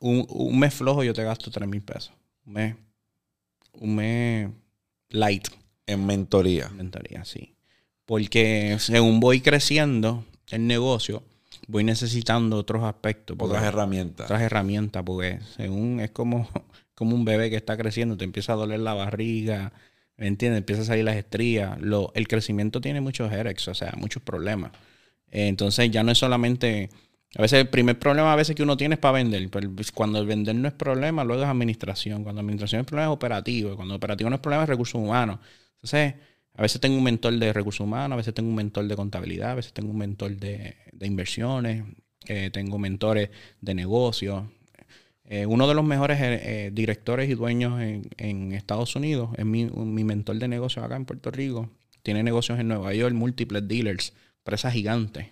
un, 0.02 0.58
mes 0.58 0.74
flojo 0.74 1.04
yo 1.04 1.14
te 1.14 1.22
gasto 1.22 1.50
3 1.50 1.68
mil 1.68 1.82
pesos. 1.82 2.12
Un 2.44 2.52
mes, 2.52 2.76
un 3.74 3.94
mes 3.94 4.50
light. 5.10 5.48
En 5.86 6.06
mentoría. 6.06 6.66
En 6.66 6.76
mentoría, 6.76 7.24
sí. 7.24 7.54
Porque 8.04 8.76
según 8.78 9.20
voy 9.20 9.40
creciendo 9.40 10.24
el 10.50 10.66
negocio, 10.66 11.22
voy 11.68 11.84
necesitando 11.84 12.56
otros 12.56 12.84
aspectos. 12.84 13.36
Otras 13.38 13.64
herramientas. 13.64 14.26
Otras 14.26 14.42
herramientas, 14.42 15.02
porque 15.04 15.40
según 15.56 16.00
es 16.00 16.10
como, 16.10 16.48
como 16.94 17.14
un 17.14 17.24
bebé 17.24 17.50
que 17.50 17.56
está 17.56 17.76
creciendo, 17.76 18.16
te 18.16 18.24
empieza 18.24 18.52
a 18.52 18.56
doler 18.56 18.80
la 18.80 18.94
barriga, 18.94 19.72
¿me 20.16 20.26
entiendes? 20.26 20.58
Empieza 20.58 20.82
a 20.82 20.86
salir 20.86 21.04
las 21.04 21.16
estrías. 21.16 21.80
Lo, 21.80 22.12
el 22.14 22.26
crecimiento 22.28 22.80
tiene 22.80 23.00
muchos 23.00 23.32
herex, 23.32 23.68
o 23.68 23.74
sea, 23.74 23.92
muchos 23.96 24.22
problemas. 24.22 24.72
entonces 25.30 25.90
ya 25.90 26.02
no 26.02 26.12
es 26.12 26.18
solamente... 26.18 26.90
A 27.36 27.42
veces 27.42 27.60
el 27.60 27.68
primer 27.68 27.98
problema 27.98 28.32
a 28.32 28.36
veces 28.36 28.54
que 28.54 28.62
uno 28.62 28.76
tiene 28.76 28.96
es 28.96 28.98
para 28.98 29.12
vender, 29.12 29.48
pero 29.50 29.70
cuando 29.94 30.18
el 30.18 30.26
vender 30.26 30.54
no 30.54 30.68
es 30.68 30.74
problema, 30.74 31.24
luego 31.24 31.42
es 31.42 31.48
administración. 31.48 32.24
Cuando 32.24 32.40
administración 32.40 32.82
es 32.82 32.86
problema 32.86 33.10
es 33.10 33.14
operativo. 33.14 33.74
Cuando 33.74 33.94
operativo 33.94 34.28
no 34.28 34.36
es 34.36 34.42
problema 34.42 34.64
es 34.64 34.68
recursos 34.68 35.00
humanos. 35.00 35.38
Entonces, 35.76 36.14
a 36.54 36.62
veces 36.62 36.80
tengo 36.80 36.96
un 36.98 37.04
mentor 37.04 37.38
de 37.38 37.52
recursos 37.52 37.80
humanos, 37.80 38.14
a 38.14 38.16
veces 38.16 38.34
tengo 38.34 38.50
un 38.50 38.54
mentor 38.54 38.86
de 38.86 38.96
contabilidad, 38.96 39.52
a 39.52 39.54
veces 39.54 39.72
tengo 39.72 39.90
un 39.90 39.98
mentor 39.98 40.36
de, 40.36 40.76
inversiones, 41.00 41.84
eh, 42.26 42.50
tengo 42.52 42.78
mentores 42.78 43.30
de 43.60 43.74
negocios. 43.74 44.44
Eh, 45.24 45.46
uno 45.46 45.66
de 45.66 45.74
los 45.74 45.84
mejores 45.84 46.18
eh, 46.20 46.70
directores 46.74 47.30
y 47.30 47.34
dueños 47.34 47.80
en, 47.80 48.52
Estados 48.52 48.94
Unidos 48.96 49.30
es 49.38 49.46
mi, 49.46 49.64
mentor 50.04 50.36
de 50.36 50.48
negocios 50.48 50.84
acá 50.84 50.96
en 50.96 51.06
Puerto 51.06 51.30
Rico. 51.30 51.70
Tiene 52.02 52.22
negocios 52.22 52.58
en 52.58 52.68
Nueva 52.68 52.92
York, 52.92 53.14
múltiples 53.14 53.66
dealers, 53.66 54.12
empresas 54.38 54.74
gigantes. 54.74 55.28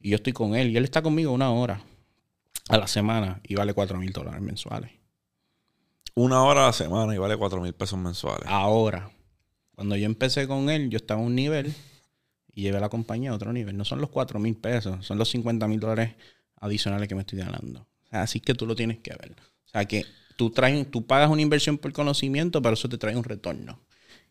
Y 0.00 0.10
yo 0.10 0.16
estoy 0.16 0.32
con 0.32 0.54
él 0.54 0.70
y 0.70 0.76
él 0.76 0.84
está 0.84 1.02
conmigo 1.02 1.32
una 1.32 1.50
hora 1.50 1.82
a 2.68 2.78
la 2.78 2.86
semana 2.86 3.40
y 3.44 3.54
vale 3.54 3.74
4 3.74 3.98
mil 3.98 4.12
dólares 4.12 4.40
mensuales. 4.40 4.92
Una 6.14 6.42
hora 6.42 6.64
a 6.64 6.66
la 6.66 6.72
semana 6.72 7.14
y 7.14 7.18
vale 7.18 7.36
4 7.36 7.60
mil 7.60 7.72
pesos 7.72 7.98
mensuales. 7.98 8.46
Ahora. 8.48 9.10
Cuando 9.74 9.94
yo 9.94 10.06
empecé 10.06 10.48
con 10.48 10.70
él, 10.70 10.90
yo 10.90 10.96
estaba 10.96 11.20
a 11.20 11.24
un 11.24 11.36
nivel 11.36 11.72
y 12.52 12.62
llevé 12.62 12.78
a 12.78 12.80
la 12.80 12.88
compañía 12.88 13.30
a 13.30 13.34
otro 13.34 13.52
nivel. 13.52 13.76
No 13.76 13.84
son 13.84 14.00
los 14.00 14.10
4 14.10 14.40
mil 14.40 14.56
pesos, 14.56 15.06
son 15.06 15.18
los 15.18 15.28
50 15.30 15.68
mil 15.68 15.78
dólares 15.78 16.16
adicionales 16.56 17.08
que 17.08 17.14
me 17.14 17.20
estoy 17.20 17.38
ganando. 17.38 17.86
así 18.10 18.40
que 18.40 18.54
tú 18.54 18.66
lo 18.66 18.74
tienes 18.74 18.98
que 18.98 19.10
ver. 19.10 19.36
O 19.66 19.68
sea, 19.68 19.84
que 19.84 20.04
tú, 20.36 20.50
traes, 20.50 20.90
tú 20.90 21.06
pagas 21.06 21.30
una 21.30 21.42
inversión 21.42 21.78
por 21.78 21.92
conocimiento, 21.92 22.60
pero 22.60 22.74
eso 22.74 22.88
te 22.88 22.98
trae 22.98 23.14
un 23.14 23.22
retorno. 23.22 23.80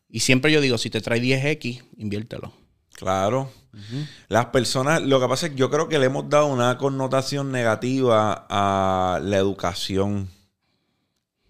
Y 0.09 0.20
siempre 0.20 0.51
yo 0.51 0.59
digo, 0.59 0.78
si 0.78 0.89
te 0.89 0.99
trae 0.99 1.22
10X, 1.22 1.84
inviértelo. 1.95 2.51
Claro. 2.98 3.52
Las 4.28 4.48
personas, 4.48 5.04
lo 5.04 5.20
que 5.20 5.28
pasa 5.28 5.45
es 5.45 5.52
que 5.52 5.58
yo 5.60 5.70
creo 5.70 5.88
que 5.88 6.00
le 6.00 6.08
hemos 6.08 6.28
dado 6.30 6.48
una 6.48 6.80
connotación 6.80 7.52
negativa 7.52 8.48
a 8.50 9.20
la 9.22 9.38
educación. 9.38 10.30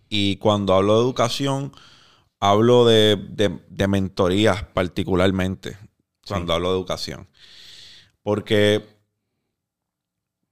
Y 0.10 0.36
cuando 0.38 0.74
hablo 0.74 0.98
de 0.98 1.04
educación, 1.06 1.72
hablo 2.42 2.86
de, 2.86 3.16
de, 3.70 3.88
mentorías 3.88 4.64
particularmente 4.74 5.78
cuando 6.28 6.54
hablo 6.54 6.72
de 6.72 6.76
educación. 6.76 7.30
Porque, 8.24 8.86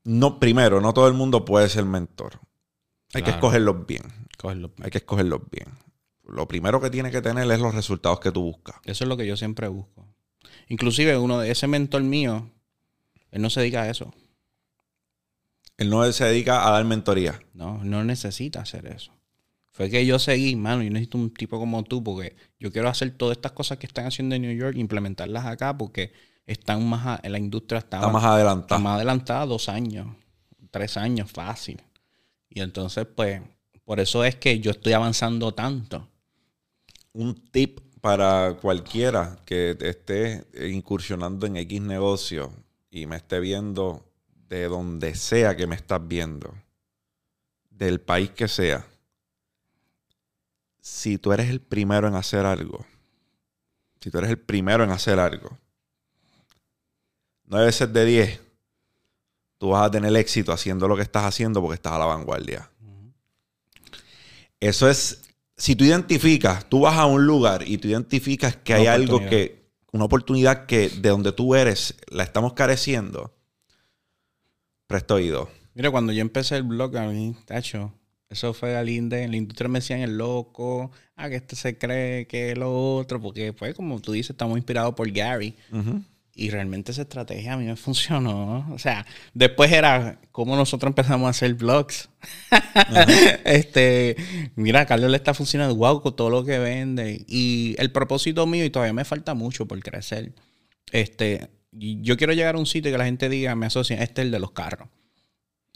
no, 0.05 0.39
primero, 0.39 0.79
no 0.79 0.93
todo 0.93 1.09
el 1.09 1.13
mundo 1.13 1.43
puede 1.43 1.67
ser 1.67 1.83
mentor. 1.83 2.39
Hay 3.13 3.21
que 3.21 3.31
escogerlos 3.31 3.85
bien. 3.85 4.03
Hay 4.81 4.91
que 4.91 4.99
escogerlos 4.99 5.41
bien. 5.51 5.67
Lo 6.23 6.47
primero 6.47 6.79
que 6.79 6.89
tiene 6.89 7.11
que 7.11 7.21
tener 7.21 7.51
es 7.51 7.59
los 7.59 7.75
resultados 7.75 8.21
que 8.21 8.31
tú 8.31 8.43
buscas. 8.43 8.77
Eso 8.85 9.03
es 9.03 9.09
lo 9.09 9.17
que 9.17 9.27
yo 9.27 9.35
siempre 9.35 9.67
busco. 9.67 10.14
Inclusive 10.67 11.17
uno 11.17 11.39
de 11.39 11.51
ese 11.51 11.67
mentor 11.67 12.03
mío, 12.03 12.49
él 13.31 13.41
no 13.41 13.49
se 13.49 13.59
dedica 13.61 13.83
a 13.83 13.89
eso. 13.89 14.13
Él 15.77 15.89
no 15.89 16.09
se 16.11 16.25
dedica 16.25 16.67
a 16.67 16.71
dar 16.71 16.85
mentoría. 16.85 17.41
No, 17.53 17.83
no 17.83 18.03
necesita 18.03 18.61
hacer 18.61 18.85
eso. 18.87 19.11
Fue 19.71 19.89
que 19.89 20.05
yo 20.05 20.19
seguí, 20.19 20.55
mano, 20.55 20.83
yo 20.83 20.89
necesito 20.89 21.17
un 21.17 21.33
tipo 21.33 21.59
como 21.59 21.83
tú 21.83 22.01
porque 22.01 22.35
yo 22.59 22.71
quiero 22.71 22.87
hacer 22.87 23.11
todas 23.11 23.35
estas 23.35 23.51
cosas 23.51 23.77
que 23.77 23.85
están 23.85 24.05
haciendo 24.05 24.35
en 24.35 24.43
New 24.43 24.55
York, 24.55 24.77
implementarlas 24.77 25.45
acá 25.45 25.77
porque 25.77 26.13
están 26.45 26.87
más, 26.87 27.19
en 27.23 27.31
la 27.33 27.39
industria 27.39 27.79
está, 27.79 28.07
más 28.07 28.23
adelantada. 28.23 28.61
Está 28.61 28.79
más 28.79 28.95
adelantada, 28.95 29.45
dos 29.45 29.67
años, 29.67 30.07
tres 30.71 30.95
años, 30.95 31.29
fácil. 31.29 31.81
Y 32.49 32.61
entonces, 32.61 33.05
pues, 33.05 33.41
por 33.83 33.99
eso 33.99 34.23
es 34.23 34.35
que 34.35 34.59
yo 34.61 34.71
estoy 34.71 34.93
avanzando 34.93 35.53
tanto. 35.53 36.07
Un 37.11 37.35
tip 37.35 37.79
para 38.05 38.55
cualquiera 38.61 39.35
que 39.47 39.75
esté 39.79 40.45
incursionando 40.69 41.47
en 41.47 41.57
X 41.57 41.81
negocio 41.81 42.53
y 42.91 43.07
me 43.07 43.15
esté 43.15 43.39
viendo 43.39 44.05
de 44.47 44.65
donde 44.65 45.15
sea 45.15 45.55
que 45.55 45.65
me 45.65 45.73
estás 45.73 46.07
viendo, 46.07 46.53
del 47.71 47.99
país 47.99 48.29
que 48.29 48.47
sea 48.47 48.85
si 50.79 51.17
tú 51.17 51.33
eres 51.33 51.49
el 51.49 51.61
primero 51.61 52.07
en 52.07 52.13
hacer 52.13 52.45
algo, 52.45 52.85
si 53.99 54.11
tú 54.11 54.19
eres 54.19 54.29
el 54.29 54.37
primero 54.37 54.83
en 54.83 54.91
hacer 54.91 55.17
algo, 55.17 55.57
nueve 57.45 57.65
veces 57.65 57.91
de 57.91 58.05
diez, 58.05 58.41
tú 59.57 59.69
vas 59.69 59.87
a 59.87 59.89
tener 59.89 60.15
éxito 60.15 60.51
haciendo 60.51 60.87
lo 60.87 60.95
que 60.95 61.01
estás 61.01 61.23
haciendo 61.23 61.59
porque 61.59 61.73
estás 61.73 61.93
a 61.93 61.97
la 61.97 62.05
vanguardia. 62.05 62.69
Eso 64.59 64.87
es, 64.87 65.24
si 65.57 65.75
tú 65.75 65.85
identificas, 65.85 66.67
tú 66.69 66.81
vas 66.81 66.97
a 66.97 67.05
un 67.05 67.25
lugar 67.25 67.63
y 67.67 67.77
tú 67.77 67.87
identificas 67.87 68.55
que 68.57 68.73
hay 68.73 68.87
algo 68.87 69.19
que, 69.19 69.69
una 69.91 70.05
oportunidad 70.05 70.65
que 70.65 70.89
de 70.89 71.09
donde 71.09 71.31
tú 71.31 71.55
eres 71.55 71.95
la 72.09 72.23
estamos 72.23 72.53
careciendo, 72.53 73.33
presto 74.87 75.15
oído. 75.15 75.49
Mira, 75.73 75.91
cuando 75.91 76.13
yo 76.13 76.21
empecé 76.21 76.57
el 76.57 76.63
blog, 76.63 76.97
a 76.97 77.07
mí, 77.07 77.35
tacho, 77.45 77.93
eso 78.29 78.53
fue 78.53 78.75
al 78.75 78.89
En 78.89 79.09
la 79.09 79.37
industria 79.37 79.69
me 79.69 79.79
decían 79.79 80.01
el 80.01 80.17
loco, 80.17 80.91
ah, 81.15 81.29
que 81.29 81.35
este 81.35 81.55
se 81.55 81.77
cree 81.77 82.27
que 82.27 82.51
es 82.51 82.57
lo 82.57 82.95
otro, 82.95 83.21
porque 83.21 83.53
pues 83.53 83.73
como 83.75 84.01
tú 84.01 84.11
dices, 84.11 84.31
estamos 84.31 84.57
inspirados 84.57 84.93
por 84.95 85.09
Gary. 85.11 85.55
Y 86.37 86.49
realmente 86.49 86.91
esa 86.91 87.03
estrategia 87.03 87.53
a 87.53 87.57
mí 87.57 87.65
me 87.65 87.75
funcionó. 87.77 88.67
O 88.71 88.77
sea, 88.77 89.05
después 89.33 89.71
era 89.71 90.19
como 90.31 90.55
nosotros 90.55 90.89
empezamos 90.89 91.27
a 91.27 91.29
hacer 91.29 91.53
vlogs. 91.53 92.09
este, 93.45 94.17
mira, 94.55 94.81
a 94.81 94.85
Carlos 94.85 95.09
le 95.09 95.17
está 95.17 95.33
funcionando 95.33 95.73
wow 95.75 96.01
con 96.01 96.15
todo 96.15 96.29
lo 96.29 96.43
que 96.43 96.59
vende. 96.59 97.25
Y 97.27 97.75
el 97.79 97.91
propósito 97.91 98.45
mío, 98.45 98.65
y 98.65 98.69
todavía 98.69 98.93
me 98.93 99.05
falta 99.05 99.33
mucho 99.33 99.65
por 99.65 99.79
crecer. 99.81 100.33
Este, 100.91 101.49
yo 101.71 102.17
quiero 102.17 102.33
llegar 102.33 102.55
a 102.55 102.59
un 102.59 102.65
sitio 102.65 102.91
que 102.91 102.97
la 102.97 103.05
gente 103.05 103.29
diga, 103.29 103.55
me 103.55 103.67
asocia, 103.67 104.01
este 104.03 104.21
es 104.21 104.25
el 104.25 104.31
de 104.31 104.39
los 104.39 104.51
carros 104.51 104.89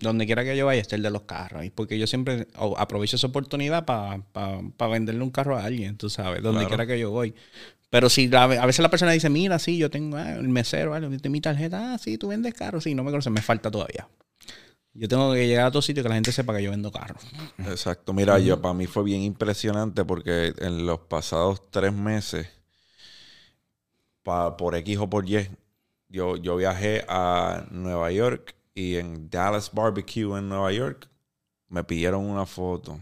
donde 0.01 0.25
quiera 0.25 0.43
que 0.43 0.55
yo 0.55 0.65
vaya, 0.65 0.81
esté 0.81 0.95
el 0.95 1.03
de 1.03 1.11
los 1.11 1.23
carros. 1.23 1.65
Y 1.65 1.69
porque 1.69 1.99
yo 1.99 2.07
siempre 2.07 2.47
aprovecho 2.77 3.15
esa 3.15 3.27
oportunidad 3.27 3.85
para 3.85 4.89
venderle 4.89 5.23
un 5.23 5.31
carro 5.31 5.57
a 5.57 5.65
alguien, 5.65 5.97
tú 5.97 6.09
sabes, 6.09 6.41
donde 6.41 6.67
quiera 6.67 6.85
que 6.85 6.97
yo 6.99 7.11
voy. 7.11 7.33
Pero 7.89 8.09
si 8.09 8.29
a 8.33 8.47
veces 8.47 8.79
la 8.79 8.89
persona 8.89 9.11
dice, 9.11 9.29
mira, 9.29 9.57
sí, 9.57 9.77
yo 9.77 9.89
tengo 9.89 10.17
ah, 10.17 10.33
el 10.33 10.47
mesero, 10.47 10.97
mi 10.99 11.41
tarjeta, 11.41 11.93
ah, 11.93 11.97
sí, 11.97 12.17
tú 12.17 12.27
vendes 12.27 12.53
carros, 12.53 12.83
sí, 12.83 12.93
no 12.93 13.03
me 13.03 13.11
conoces, 13.11 13.31
me 13.31 13.41
falta 13.41 13.71
todavía. 13.71 14.07
Yo 14.93 15.07
tengo 15.07 15.33
que 15.33 15.47
llegar 15.47 15.65
a 15.65 15.67
otro 15.69 15.81
sitio 15.81 16.03
que 16.03 16.09
la 16.09 16.15
gente 16.15 16.31
sepa 16.31 16.55
que 16.55 16.63
yo 16.63 16.71
vendo 16.71 16.91
carros. 16.91 17.23
Exacto. 17.59 18.13
Mira, 18.13 18.37
yo 18.39 18.61
para 18.61 18.73
mí 18.73 18.85
fue 18.85 19.03
bien 19.03 19.21
impresionante 19.21 20.03
porque 20.03 20.53
en 20.57 20.85
los 20.85 20.99
pasados 21.01 21.69
tres 21.71 21.93
meses, 21.93 22.47
por 24.23 24.75
X 24.75 24.97
o 24.97 25.09
por 25.09 25.27
Y, 25.27 25.49
yo, 26.09 26.37
yo 26.37 26.57
viajé 26.57 27.05
a 27.07 27.65
Nueva 27.71 28.11
York 28.11 28.55
y 28.73 28.95
en 28.95 29.29
Dallas 29.29 29.71
Barbecue 29.73 30.37
en 30.37 30.49
Nueva 30.49 30.71
York 30.71 31.07
me 31.69 31.83
pidieron 31.83 32.25
una 32.25 32.45
foto. 32.45 32.99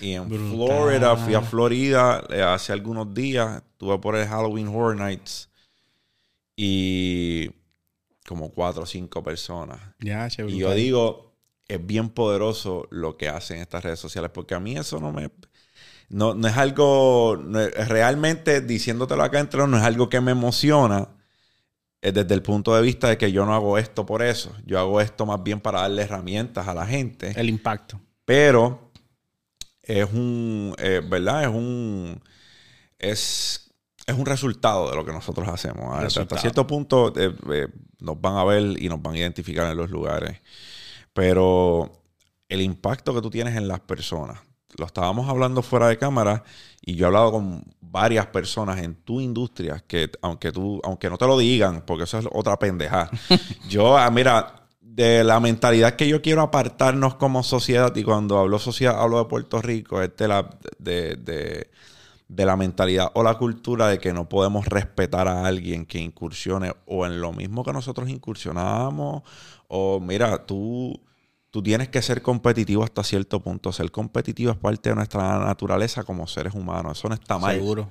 Y 0.00 0.12
en 0.12 0.30
Florida, 0.32 1.16
fui 1.16 1.34
a 1.34 1.42
Florida 1.42 2.24
eh, 2.30 2.42
hace 2.42 2.72
algunos 2.72 3.14
días, 3.14 3.62
estuve 3.72 3.98
por 3.98 4.16
el 4.16 4.26
Halloween 4.26 4.68
Horror 4.68 4.96
Nights 4.96 5.50
y 6.56 7.50
como 8.26 8.50
cuatro 8.52 8.82
o 8.82 8.86
cinco 8.86 9.22
personas. 9.22 9.80
y 10.46 10.58
yo 10.58 10.72
digo, 10.74 11.36
es 11.68 11.84
bien 11.84 12.10
poderoso 12.10 12.88
lo 12.90 13.16
que 13.16 13.28
hacen 13.28 13.58
estas 13.60 13.84
redes 13.84 13.98
sociales, 14.00 14.30
porque 14.32 14.54
a 14.54 14.60
mí 14.60 14.76
eso 14.76 15.00
no 15.00 15.12
me... 15.12 15.30
no, 16.10 16.34
no 16.34 16.48
es 16.48 16.56
algo, 16.56 17.38
no 17.42 17.60
es- 17.60 17.88
realmente 17.88 18.60
diciéndotelo 18.60 19.22
acá 19.24 19.40
entre 19.40 19.66
no 19.66 19.76
es 19.78 19.84
algo 19.84 20.08
que 20.08 20.20
me 20.20 20.32
emociona 20.32 21.08
eh, 22.02 22.12
desde 22.12 22.34
el 22.34 22.42
punto 22.42 22.74
de 22.76 22.82
vista 22.82 23.08
de 23.08 23.18
que 23.18 23.32
yo 23.32 23.46
no 23.46 23.54
hago 23.54 23.78
esto 23.78 24.06
por 24.06 24.22
eso. 24.22 24.54
Yo 24.66 24.78
hago 24.78 25.00
esto 25.00 25.26
más 25.26 25.42
bien 25.42 25.60
para 25.60 25.82
darle 25.82 26.02
herramientas 26.02 26.68
a 26.68 26.74
la 26.74 26.86
gente. 26.86 27.32
El 27.36 27.48
impacto. 27.48 28.00
Pero 28.24 28.85
es 29.86 30.12
un, 30.12 30.74
eh, 30.78 31.00
¿verdad? 31.08 31.42
Es 31.44 31.48
un, 31.48 32.20
es, 32.98 33.70
es 34.06 34.14
un 34.14 34.26
resultado 34.26 34.90
de 34.90 34.96
lo 34.96 35.04
que 35.04 35.12
nosotros 35.12 35.46
hacemos. 35.48 35.94
Hasta- 36.06 36.38
cierto 36.40 36.66
punto 36.66 37.12
eh, 37.16 37.34
eh, 37.52 37.68
nos 38.00 38.20
van 38.20 38.36
a 38.36 38.44
ver 38.44 38.62
y 38.82 38.88
nos 38.88 39.00
van 39.00 39.14
a 39.14 39.18
identificar 39.18 39.70
en 39.70 39.76
los 39.76 39.90
lugares. 39.90 40.40
Pero 41.12 41.92
el 42.48 42.60
impacto 42.60 43.14
que 43.14 43.22
tú 43.22 43.30
tienes 43.30 43.56
en 43.56 43.68
las 43.68 43.80
personas, 43.80 44.38
lo 44.78 44.86
estábamos 44.86 45.28
hablando 45.28 45.62
fuera 45.62 45.88
de 45.88 45.96
cámara 45.98 46.42
y 46.82 46.94
yo 46.96 47.04
he 47.04 47.08
hablado 47.08 47.32
con 47.32 47.64
varias 47.80 48.26
personas 48.26 48.78
en 48.82 48.94
tu 48.96 49.20
industria 49.20 49.82
que 49.86 50.10
aunque 50.20 50.52
tú, 50.52 50.80
aunque 50.84 51.08
no 51.08 51.16
te 51.16 51.26
lo 51.26 51.38
digan, 51.38 51.82
porque 51.86 52.04
eso 52.04 52.18
es 52.18 52.26
otra 52.32 52.58
pendeja. 52.58 53.10
yo, 53.68 53.96
ah, 53.96 54.10
mira, 54.10 54.65
de 54.96 55.24
la 55.24 55.40
mentalidad 55.40 55.94
que 55.96 56.08
yo 56.08 56.22
quiero 56.22 56.40
apartarnos 56.42 57.16
como 57.16 57.42
sociedad, 57.42 57.94
y 57.96 58.02
cuando 58.02 58.38
hablo 58.38 58.58
sociedad, 58.58 59.00
hablo 59.00 59.18
de 59.18 59.26
Puerto 59.26 59.60
Rico, 59.60 60.00
es 60.02 60.16
de 60.16 60.28
la, 60.28 60.48
de, 60.78 61.16
de- 61.16 61.70
de 62.28 62.44
la 62.44 62.56
mentalidad 62.56 63.10
o 63.14 63.22
la 63.22 63.34
cultura 63.38 63.86
de 63.88 63.98
que 64.00 64.12
no 64.12 64.28
podemos 64.28 64.66
respetar 64.66 65.28
a 65.28 65.46
alguien 65.46 65.86
que 65.86 65.98
incursione 66.00 66.72
o 66.86 67.06
en 67.06 67.20
lo 67.20 67.32
mismo 67.32 67.62
que 67.62 67.72
nosotros 67.72 68.08
incursionamos, 68.08 69.22
o 69.68 70.00
mira, 70.00 70.44
tú, 70.44 71.00
tú 71.52 71.62
tienes 71.62 71.88
que 71.88 72.02
ser 72.02 72.22
competitivo 72.22 72.82
hasta 72.82 73.04
cierto 73.04 73.40
punto. 73.40 73.70
Ser 73.72 73.90
competitivo 73.92 74.50
es 74.50 74.58
parte 74.58 74.88
de 74.88 74.96
nuestra 74.96 75.38
naturaleza 75.38 76.02
como 76.04 76.26
seres 76.26 76.54
humanos. 76.54 76.98
Eso 76.98 77.08
no 77.08 77.14
está 77.14 77.38
mal. 77.38 77.54
Seguro. 77.56 77.88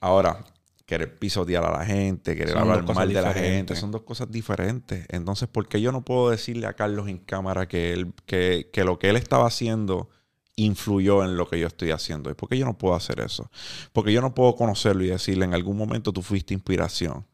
Ahora, 0.00 0.44
querer 0.86 1.18
pisotear 1.18 1.64
a 1.64 1.78
la 1.78 1.84
gente, 1.84 2.36
querer 2.36 2.52
Son 2.52 2.62
hablar 2.62 2.94
mal 2.94 3.08
de 3.08 3.22
la 3.22 3.32
gente, 3.32 3.74
son 3.74 3.90
dos 3.90 4.02
cosas 4.02 4.30
diferentes. 4.30 5.06
Entonces, 5.08 5.48
¿por 5.48 5.68
qué 5.68 5.80
yo 5.80 5.92
no 5.92 6.02
puedo 6.04 6.30
decirle 6.30 6.66
a 6.66 6.74
Carlos 6.74 7.08
en 7.08 7.18
cámara 7.18 7.66
que, 7.66 7.92
él, 7.92 8.12
que, 8.26 8.68
que 8.72 8.84
lo 8.84 8.98
que 8.98 9.08
él 9.08 9.16
estaba 9.16 9.46
haciendo 9.46 10.10
influyó 10.56 11.24
en 11.24 11.36
lo 11.36 11.48
que 11.48 11.58
yo 11.58 11.66
estoy 11.66 11.90
haciendo? 11.90 12.30
¿Y 12.30 12.34
por 12.34 12.48
qué 12.48 12.58
yo 12.58 12.66
no 12.66 12.76
puedo 12.76 12.94
hacer 12.94 13.20
eso? 13.20 13.50
Porque 13.92 14.12
yo 14.12 14.20
no 14.20 14.34
puedo 14.34 14.54
conocerlo 14.56 15.04
y 15.04 15.08
decirle 15.08 15.46
en 15.46 15.54
algún 15.54 15.76
momento 15.76 16.12
tú 16.12 16.20
fuiste 16.20 16.52
inspiración. 16.52 17.26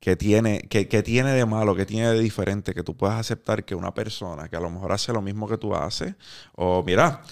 ¿Qué 0.00 0.16
tiene, 0.16 0.62
qué 0.62 1.02
tiene 1.04 1.30
de 1.30 1.46
malo? 1.46 1.76
¿Qué 1.76 1.86
tiene 1.86 2.08
de 2.08 2.18
diferente? 2.18 2.74
Que 2.74 2.82
tú 2.82 2.96
puedas 2.96 3.20
aceptar 3.20 3.64
que 3.64 3.76
una 3.76 3.94
persona 3.94 4.48
que 4.48 4.56
a 4.56 4.60
lo 4.60 4.68
mejor 4.68 4.90
hace 4.90 5.12
lo 5.12 5.22
mismo 5.22 5.46
que 5.46 5.56
tú 5.56 5.76
haces, 5.76 6.16
o 6.56 6.82
mira, 6.82 7.22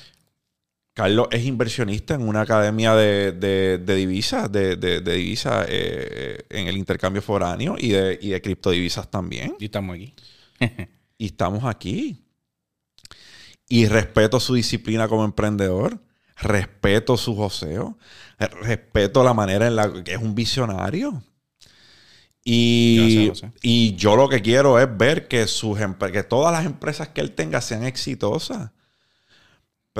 Carlos 0.94 1.28
es 1.30 1.44
inversionista 1.44 2.14
en 2.14 2.22
una 2.28 2.42
academia 2.42 2.94
de, 2.94 3.32
de- 3.32 3.78
de 3.78 3.94
divisas, 3.94 4.50
de, 4.50 4.76
de- 4.76 5.00
divisas 5.00 5.66
eh, 5.68 6.44
en 6.50 6.66
el 6.66 6.76
intercambio 6.76 7.22
foráneo 7.22 7.76
y 7.78 7.90
de, 7.90 8.18
y 8.20 8.30
de 8.30 8.42
criptodivisas 8.42 9.10
también. 9.10 9.54
Y 9.58 9.66
estamos 9.66 9.94
aquí. 9.94 10.14
Y 11.16 11.26
estamos 11.26 11.64
aquí. 11.64 12.24
Y 13.68 13.86
respeto 13.86 14.40
su 14.40 14.54
disciplina 14.54 15.06
como 15.08 15.24
emprendedor. 15.24 16.00
Respeto 16.36 17.16
su 17.16 17.36
joseo. 17.36 17.96
Respeto 18.38 19.22
la 19.22 19.32
manera 19.34 19.66
en 19.68 19.76
la 19.76 20.02
que 20.02 20.12
es 20.14 20.18
un 20.20 20.34
visionario. 20.34 21.22
Y, 22.42 23.26
José. 23.28 23.52
y 23.62 23.94
yo 23.96 24.16
lo 24.16 24.28
que 24.28 24.40
quiero 24.40 24.80
es 24.80 24.88
ver 24.96 25.28
que, 25.28 25.46
sus 25.46 25.78
que 26.12 26.22
todas 26.24 26.52
las 26.52 26.64
empresas 26.64 27.08
que 27.08 27.20
él 27.20 27.32
tenga 27.32 27.60
sean 27.60 27.84
exitosas. 27.84 28.70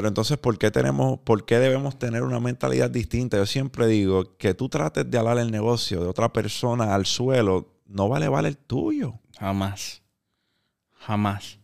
Pero 0.00 0.08
entonces, 0.08 0.38
¿por 0.38 0.56
qué, 0.56 0.70
tenemos, 0.70 1.18
¿por 1.18 1.44
qué 1.44 1.58
debemos 1.58 1.98
tener 1.98 2.22
una 2.22 2.40
mentalidad 2.40 2.88
distinta? 2.88 3.36
Yo 3.36 3.44
siempre 3.44 3.86
digo 3.86 4.34
que 4.38 4.54
tú 4.54 4.70
trates 4.70 5.10
de 5.10 5.18
alar 5.18 5.36
el 5.36 5.50
negocio 5.50 6.00
de 6.00 6.08
otra 6.08 6.32
persona 6.32 6.94
al 6.94 7.04
suelo, 7.04 7.68
no 7.86 8.08
vale 8.08 8.26
vale 8.26 8.48
el 8.48 8.56
tuyo. 8.56 9.20
Jamás. 9.38 10.00
Jamás. 11.00 11.58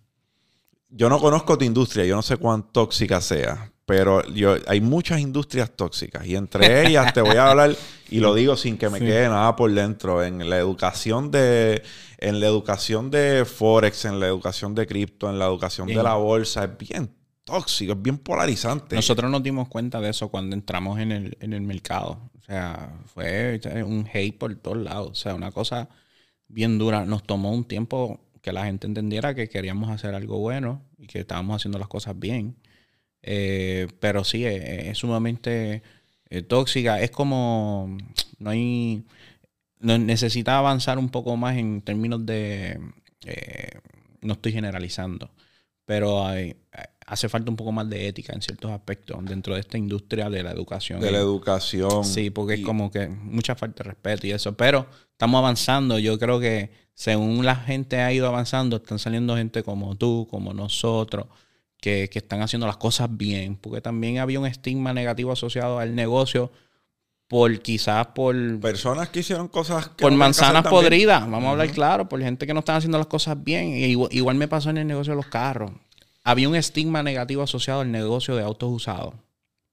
Yo 0.91 1.09
no 1.09 1.19
conozco 1.19 1.57
tu 1.57 1.65
industria, 1.65 2.05
yo 2.05 2.15
no 2.15 2.21
sé 2.21 2.37
cuán 2.37 2.71
tóxica 2.73 3.23
sea, 3.23 3.73
pero 3.87 4.23
yo, 4.27 4.57
hay 4.67 4.83
muchas 4.83 5.19
industrias 5.21 5.71
tóxicas 5.75 6.27
y 6.27 6.37
entre 6.37 6.87
ellas 6.87 7.15
te 7.15 7.23
voy 7.23 7.37
a 7.39 7.51
hablar 7.53 7.75
y 8.11 8.21
lo 8.21 8.35
digo 8.35 8.55
sin 8.59 8.77
que 8.77 8.91
me 8.91 8.99
Sí. 8.99 9.07
quede 9.07 9.31
nada 9.31 9.57
por 9.57 9.73
dentro 9.73 10.23
en 10.23 10.51
la 10.51 10.59
educación 10.59 11.31
de 11.31 11.83
en 12.19 12.39
la 12.41 12.49
educación 12.49 13.11
de 13.11 13.47
forex, 13.47 14.05
en 14.05 14.21
la 14.21 14.27
educación 14.27 14.75
de 14.75 14.87
cripto, 14.87 15.31
en 15.31 15.39
la 15.39 15.47
educación 15.47 15.87
Bien. 15.87 16.01
de 16.01 16.05
la 16.05 16.17
bolsa 16.17 16.65
es 16.65 16.77
bien 16.77 17.17
tóxico, 17.47 17.93
es 17.93 18.03
bien 18.03 18.19
polarizante. 18.19 18.97
Nosotros 18.97 19.31
nos 19.31 19.43
dimos 19.43 19.69
cuenta 19.69 20.01
de 20.01 20.11
eso 20.11 20.29
cuando 20.29 20.55
entramos 20.55 20.99
en 20.99 21.13
el, 21.13 21.39
en 21.41 21.53
el 21.55 21.63
mercado. 21.63 22.31
O 22.39 22.43
sea, 22.43 22.93
fue 23.07 23.59
un 23.87 24.07
hate 24.13 24.37
por 24.37 24.55
todos 24.57 24.77
lados. 24.77 25.09
O 25.13 25.15
sea, 25.15 25.35
una 25.35 25.53
cosa 25.53 25.89
bien 26.49 26.77
dura. 26.77 27.07
Nos 27.07 27.23
tomó 27.23 27.53
un 27.53 27.65
tiempo 27.65 28.21
que 28.43 28.53
la 28.53 28.67
gente 28.67 28.87
entendiera 28.87 29.35
que 29.35 29.49
queríamos 29.49 29.91
hacer 29.91 30.15
algo 30.15 30.39
bueno 30.39 30.83
y 30.99 31.07
que 31.07 31.21
estábamos 31.21 31.57
haciendo 31.57 31.79
las 31.79 31.89
cosas 31.89 32.19
bien. 32.19 32.57
Eh, 33.23 33.89
pero 34.01 34.25
sí, 34.25 34.45
eh, 34.45 34.91
es, 34.91 34.99
sumamente 34.99 35.83
eh, 36.31 36.43
tóxica. 36.43 37.01
Es 37.01 37.11
como, 37.13 37.97
no 38.39 38.51
hay, 38.51 39.05
no, 39.81 39.99
necesita 39.99 40.59
avanzar 40.59 40.99
un 40.99 41.11
poco 41.11 41.37
más 41.37 41.57
en 41.57 41.83
términos 41.83 42.27
de, 42.27 42.81
eh, 43.27 43.71
no 44.23 44.35
estoy 44.35 44.53
generalizando, 44.53 45.31
pero 45.85 46.27
hay- 46.27 46.57
hace 47.07 47.29
falta 47.29 47.51
un 47.51 47.57
poco 47.57 47.71
más 47.73 47.89
de 47.89 48.09
ética 48.09 48.33
en 48.33 48.43
ciertos 48.43 48.71
aspectos 48.73 49.25
dentro 49.25 49.55
de 49.55 49.61
esta 49.61 49.79
industria 49.79 50.29
de 50.29 50.43
la 50.43 50.51
educación. 50.51 51.01
de 51.01 51.13
la 51.13 51.19
educación. 51.19 52.05
Sí, 52.05 52.31
porque 52.31 52.55
es 52.55 52.61
como 52.61 52.91
que 52.91 53.09
mucha 53.09 53.55
falta 53.55 53.85
de 53.85 53.91
respeto 53.91 54.27
y 54.27 54.33
eso. 54.33 54.57
Pero 54.57 54.87
estamos 55.13 55.39
avanzando. 55.39 55.99
Yo 56.01 56.19
creo 56.19 56.41
que 56.41 56.71
según 56.95 57.45
la 57.45 57.55
gente 57.55 58.01
ha 58.01 58.13
ido 58.13 58.27
avanzando, 58.27 58.77
están 58.77 58.99
saliendo 58.99 59.37
gente 59.37 59.63
como 59.63 59.95
tú, 59.95 60.27
como 60.29 60.53
nosotros, 60.53 61.27
que, 61.81 62.11
que 62.11 62.19
están 62.19 62.43
haciendo 62.43 62.67
las 62.67 62.77
cosas 62.77 63.09
bien. 63.17 63.57
Porque 63.57 63.81
también 63.81 64.19
había 64.19 64.41
un 64.41 64.47
estigma 64.47 64.93
negativo 64.93 65.31
asociado 65.31 65.79
al 65.79 65.95
negocio 65.95 66.51
por 67.29 67.61
quizás 67.61 68.09
por, 68.09 68.61
Personas 68.61 69.09
que 69.11 69.21
hicieron 69.21 69.49
cosas 69.49 69.89
que 69.91 70.03
por 70.03 70.13
no 70.13 70.19
manzanas 70.19 70.67
podridas. 70.67 71.23
Vamos 71.23 71.45
a 71.45 71.51
hablar 71.53 71.71
claro, 71.71 72.09
por 72.09 72.21
gente 72.21 72.47
que 72.47 72.55
no 72.55 72.61
están 72.61 72.77
haciendo 72.77 72.99
las 72.99 73.07
cosas 73.07 73.43
bien. 73.43 73.69
Y 73.77 73.85
igual, 73.85 74.09
igual 74.13 74.37
me 74.37 74.49
pasó 74.49 74.71
en 74.71 74.79
el 74.79 74.87
negocio 74.89 75.13
de 75.13 75.17
los 75.17 75.27
carros. 75.27 75.71
Había 76.29 76.49
un 76.49 76.57
estigma 76.57 77.05
negativo 77.05 77.43
asociado 77.43 77.83
al 77.83 77.93
negocio 77.93 78.35
de 78.35 78.43
autos 78.43 78.69
usados. 78.73 79.15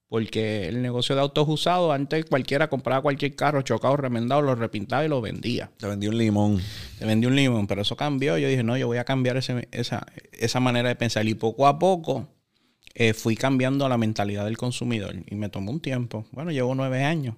Porque 0.08 0.68
el 0.68 0.84
negocio 0.84 1.16
de 1.16 1.22
autos 1.22 1.50
usados, 1.50 1.92
antes 1.92 2.26
cualquiera 2.26 2.70
compraba 2.70 3.02
cualquier 3.02 3.36
carro 3.36 3.64
chocado, 3.64 3.98
remendado, 3.98 4.44
lo 4.44 4.54
repintaba 4.54 5.04
y 5.04 5.08
lo 5.08 5.20
vendía. 5.20 5.72
Te 5.78 5.88
vendí 5.88 6.08
un 6.08 6.16
limón. 6.20 6.62
Te 7.00 7.06
vendí 7.08 7.26
un 7.26 7.36
limón, 7.36 7.66
pero 7.66 7.82
eso 7.82 7.96
cambió. 7.96 8.38
Yo 8.38 8.48
dije, 8.48 8.62
no, 8.62 8.78
yo 8.78 8.86
voy 8.86 9.00
a 9.00 9.04
cambiar 9.06 9.38
ese- 9.38 9.68
esa, 9.72 10.06
esa 10.32 10.60
manera 10.60 10.90
de 10.90 10.96
pensar. 10.96 11.26
Y 11.28 11.34
poco 11.34 11.66
a 11.66 11.80
poco 11.80 12.28
eh, 12.94 13.16
fui 13.16 13.36
cambiando 13.36 13.90
la 13.90 13.98
mentalidad 13.98 14.46
del 14.46 14.56
consumidor. 14.56 15.16
Y 15.26 15.34
me 15.34 15.50
tomó 15.50 15.72
un 15.72 15.80
tiempo. 15.80 16.28
Bueno, 16.32 16.52
llevo 16.52 16.76
nueve 16.76 17.04
años. 17.04 17.36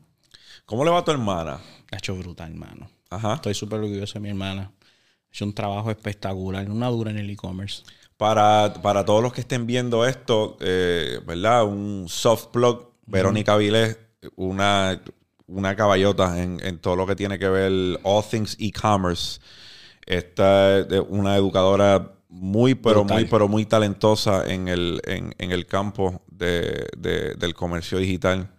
¿Cómo 0.65 0.83
le 0.83 0.91
va 0.91 0.99
a 0.99 1.05
tu 1.05 1.11
hermana? 1.11 1.61
Ha 1.91 1.95
hecho 1.95 2.13
brutal, 2.17 2.51
hermano. 2.51 2.89
Ajá. 3.09 3.35
Estoy 3.35 3.53
súper 3.53 3.79
orgulloso 3.79 4.15
de 4.15 4.19
mi 4.19 4.27
hermana. 4.29 4.63
Ha 4.63 5.29
hecho 5.29 5.45
un 5.45 5.53
trabajo 5.53 5.89
espectacular, 5.91 6.69
una 6.69 6.87
dura 6.89 7.11
en 7.11 7.19
el 7.19 7.29
e-commerce. 7.29 7.83
Para, 8.17 8.73
para 8.81 9.03
todos 9.03 9.21
los 9.21 9.33
que 9.33 9.41
estén 9.41 9.67
viendo 9.67 10.05
esto, 10.05 10.55
eh, 10.61 11.19
¿verdad? 11.25 11.65
Un 11.65 12.05
soft 12.07 12.47
plug, 12.47 12.91
Verónica 13.05 13.57
Vilés, 13.57 13.97
una, 14.37 15.01
una 15.47 15.75
caballota 15.75 16.41
en, 16.41 16.59
en 16.63 16.79
todo 16.79 16.95
lo 16.95 17.05
que 17.05 17.15
tiene 17.15 17.37
que 17.37 17.49
ver 17.49 17.99
all 18.03 18.23
things 18.23 18.55
e-commerce. 18.59 19.41
Esta 20.05 20.79
es 20.79 21.01
una 21.09 21.35
educadora 21.35 22.13
muy, 22.29 22.73
pero 22.75 23.01
Brutal. 23.01 23.17
muy, 23.21 23.29
pero 23.29 23.47
muy 23.49 23.65
talentosa 23.65 24.45
en 24.51 24.67
el, 24.69 25.01
en, 25.05 25.35
en 25.37 25.51
el 25.51 25.65
campo 25.65 26.21
de- 26.27 26.87
de- 26.97 27.35
del 27.35 27.53
comercio 27.53 27.97
digital. 27.97 28.49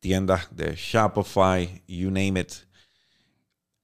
Tiendas 0.00 0.48
de 0.54 0.74
Shopify, 0.76 1.82
you 1.86 2.10
name 2.10 2.40
it 2.40 2.52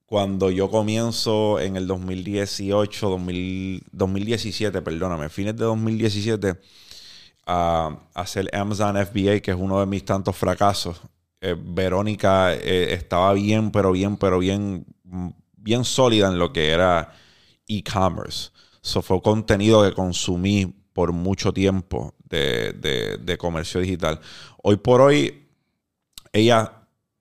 cuando 0.09 0.51
yo 0.51 0.71
comienzo 0.71 1.61
en 1.61 1.77
el 1.77 1.87
2018, 1.87 3.11
2000 3.11 3.83
2017, 3.93 4.81
perdóname, 4.81 5.29
fines 5.29 5.55
de 5.55 5.65
2017, 5.67 6.59
a 7.47 7.99
hacer 8.15 8.49
Amazon 8.57 8.97
FBA, 8.97 9.41
que 9.41 9.51
es 9.51 9.57
uno 9.59 9.81
de 9.81 9.85
mis 9.87 10.07
tantos 10.07 10.35
fracasos, 10.35 10.99
eh, 11.43 11.55
Verónica 11.59 12.55
eh, 12.55 12.95
estaba 12.95 13.35
bien, 13.35 13.71
pero 13.71 13.93
bien, 13.93 14.17
pero 14.17 14.39
bien, 14.39 14.87
bien 15.59 15.85
sólida 15.85 16.29
en 16.29 16.39
lo 16.39 16.55
que 16.55 16.71
era 16.71 17.13
e-commerce. 17.67 18.51
Eso 18.83 19.03
fue 19.03 19.21
contenido 19.21 19.85
que 19.85 19.93
consumí 19.95 20.67
por 20.95 21.13
mucho 21.13 21.53
tiempo 21.53 22.15
de- 22.31 23.19
de 23.23 23.37
comercio 23.37 23.81
digital. 23.81 24.21
Hoy 24.63 24.77
por 24.77 25.03
hoy, 25.03 25.47
ella 26.33 26.78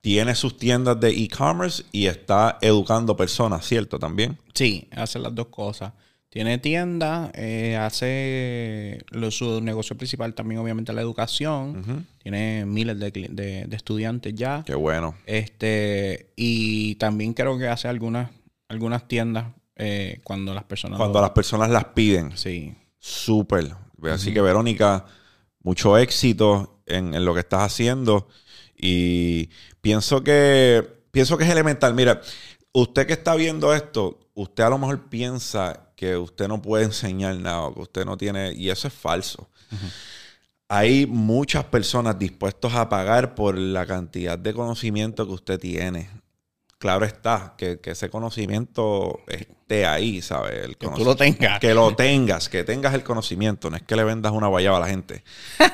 tiene 0.07 0.35
sus 0.35 0.55
tiendas 0.55 0.97
de 1.01 1.09
e-commerce 1.09 1.83
y 1.91 2.05
está 2.05 2.57
educando 2.61 3.17
personas, 3.17 3.65
¿cierto? 3.65 3.99
También. 3.99 4.37
Sí, 4.53 4.87
hace 4.95 5.19
las 5.19 5.35
dos 5.35 5.47
cosas. 5.47 5.91
Tiene 6.29 6.59
tienda, 6.59 7.29
eh, 7.33 7.75
hace 7.75 8.99
lo, 9.09 9.31
su 9.31 9.59
negocio 9.59 9.97
principal 9.97 10.33
también 10.33 10.61
obviamente 10.61 10.93
la 10.93 11.01
educación. 11.01 12.05
Tiene 12.23 12.65
miles 12.65 12.97
de, 12.99 13.11
cli- 13.11 13.27
de- 13.29 13.65
de 13.65 13.75
estudiantes 13.75 14.33
ya. 14.33 14.63
Qué 14.65 14.75
bueno. 14.75 15.13
Este, 15.25 16.31
y 16.37 16.95
también 16.95 17.33
creo 17.33 17.57
que 17.57 17.67
hace 17.67 17.89
algunas, 17.89 18.29
algunas 18.69 19.09
tiendas 19.09 19.47
eh, 19.75 20.21
cuando 20.23 20.53
las 20.53 20.63
personas 20.63 20.97
Cuando 20.97 21.19
lo- 21.19 21.23
las 21.25 21.31
personas 21.31 21.69
las 21.69 21.83
piden. 21.85 22.37
Sí. 22.37 22.73
Súper. 22.97 23.71
Así 24.09 24.33
que, 24.33 24.39
Verónica, 24.39 25.03
mucho 25.63 25.97
éxito 25.97 26.81
en, 26.85 27.13
en 27.13 27.25
lo 27.25 27.33
que 27.33 27.41
estás 27.41 27.61
haciendo. 27.61 28.29
Y 28.77 29.49
pienso 29.81 30.23
que, 30.23 30.87
pienso 31.11 31.37
que 31.37 31.43
es 31.43 31.49
elemental. 31.49 31.93
Mira, 31.93 32.21
usted 32.71 33.07
que 33.07 33.13
está 33.13 33.35
viendo 33.35 33.73
esto, 33.73 34.19
usted 34.35 34.63
a 34.63 34.69
lo 34.69 34.77
mejor 34.77 35.09
piensa 35.09 35.91
que 35.95 36.15
usted 36.15 36.47
no 36.47 36.61
puede 36.61 36.83
enseñar 36.85 37.35
nada, 37.35 37.73
que 37.73 37.81
usted 37.81 38.05
no 38.05 38.17
tiene. 38.17 38.53
Y 38.53 38.69
eso 38.69 38.87
es 38.87 38.93
falso. 38.93 39.49
Hay 40.69 41.05
muchas 41.05 41.65
personas 41.65 42.19
dispuestas 42.19 42.73
a 42.75 42.87
pagar 42.89 43.35
por 43.35 43.57
la 43.57 43.85
cantidad 43.85 44.37
de 44.37 44.53
conocimiento 44.53 45.25
que 45.25 45.33
usted 45.33 45.59
tiene. 45.59 46.09
Claro 46.77 47.05
está, 47.05 47.55
que, 47.57 47.79
que 47.79 47.91
ese 47.91 48.09
conocimiento 48.09 49.21
esté 49.27 49.87
ahí, 49.87 50.21
¿sabes? 50.21 50.63
El 50.63 50.77
Que 50.77 50.87
tú 50.89 51.03
lo 51.03 51.15
tengas. 51.15 51.59
que 51.59 51.73
lo 51.73 51.95
tengas, 51.95 52.49
que 52.49 52.63
tengas 52.63 52.93
el 52.93 53.03
conocimiento, 53.03 53.71
no 53.71 53.77
es 53.77 53.81
que 53.81 53.95
le 53.95 54.03
vendas 54.03 54.31
una 54.31 54.45
guayaba 54.45 54.77
a 54.77 54.81
la 54.81 54.87
gente. 54.87 55.23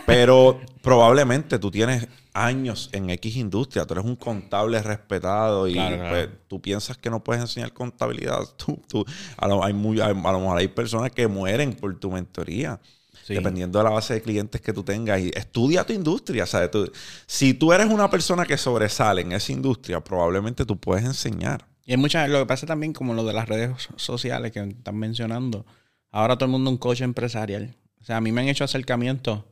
Pero 0.06 0.62
probablemente 0.82 1.60
tú 1.60 1.70
tienes 1.70 2.08
años 2.34 2.90
en 2.94 3.10
X 3.12 3.36
industria, 3.36 3.86
tú 3.86 3.94
eres 3.94 4.06
un 4.06 4.16
contable 4.16 4.82
respetado 4.82 5.68
y 5.68 5.74
Claro, 5.74 5.96
claro. 5.98 6.10
pues, 6.10 6.30
tú 6.48 6.62
piensas 6.62 6.98
que 6.98 7.10
no 7.10 7.24
puedes 7.24 7.42
enseñar 7.42 7.74
contabilidad. 7.74 8.40
Tú, 8.58 8.82
tú- 8.88 9.06
a, 9.38 9.48
lo, 9.48 9.64
hay 9.64 9.74
muy- 9.74 10.00
a 10.02 10.10
lo 10.10 10.16
mejor 10.16 10.58
hay 10.58 10.68
personas 10.68 11.12
que 11.12 11.28
mueren 11.28 11.74
por 11.74 11.98
tu 12.00 12.12
mentoría. 12.12 12.80
Sí. 13.26 13.36
Dependiendo 13.36 13.80
de 13.80 13.86
la 13.86 13.92
base 13.92 14.16
de 14.16 14.22
clientes 14.22 14.60
que 14.60 14.74
tú 14.74 14.84
tengas. 14.84 15.22
Y 15.22 15.32
estudia 15.34 15.86
tu 15.86 15.94
industria. 15.94 16.46
¿sabes? 16.46 16.72
Tú- 16.72 16.92
si 17.26 17.54
tú 17.54 17.72
eres 17.72 17.88
una 17.88 18.10
persona 18.10 18.46
que 18.46 18.58
sobresale 18.58 19.22
en 19.22 19.32
esa 19.32 19.52
industria, 19.54 20.02
probablemente 20.04 20.66
tú 20.66 20.78
puedes 20.78 21.06
enseñar. 21.06 21.66
Y 21.86 21.92
hay 21.92 21.98
muchas, 21.98 22.30
lo 22.30 22.40
que 22.40 22.46
pasa 22.46 22.66
también 22.66 22.92
como 22.94 23.14
lo 23.14 23.24
de 23.24 23.32
las 23.34 23.48
redes 23.48 23.72
sociales 23.96 24.52
que 24.52 24.60
están 24.62 24.98
mencionando. 24.98 25.66
Ahora 26.12 26.36
todo 26.36 26.46
el 26.46 26.52
mundo 26.52 26.70
un 26.70 26.78
coach 26.78 27.02
empresarial. 27.02 27.76
O 28.02 28.06
sea, 28.06 28.18
a 28.18 28.22
mí 28.22 28.32
me 28.34 28.42
han 28.42 28.48
hecho 28.50 28.66
acercamientos 28.66 29.44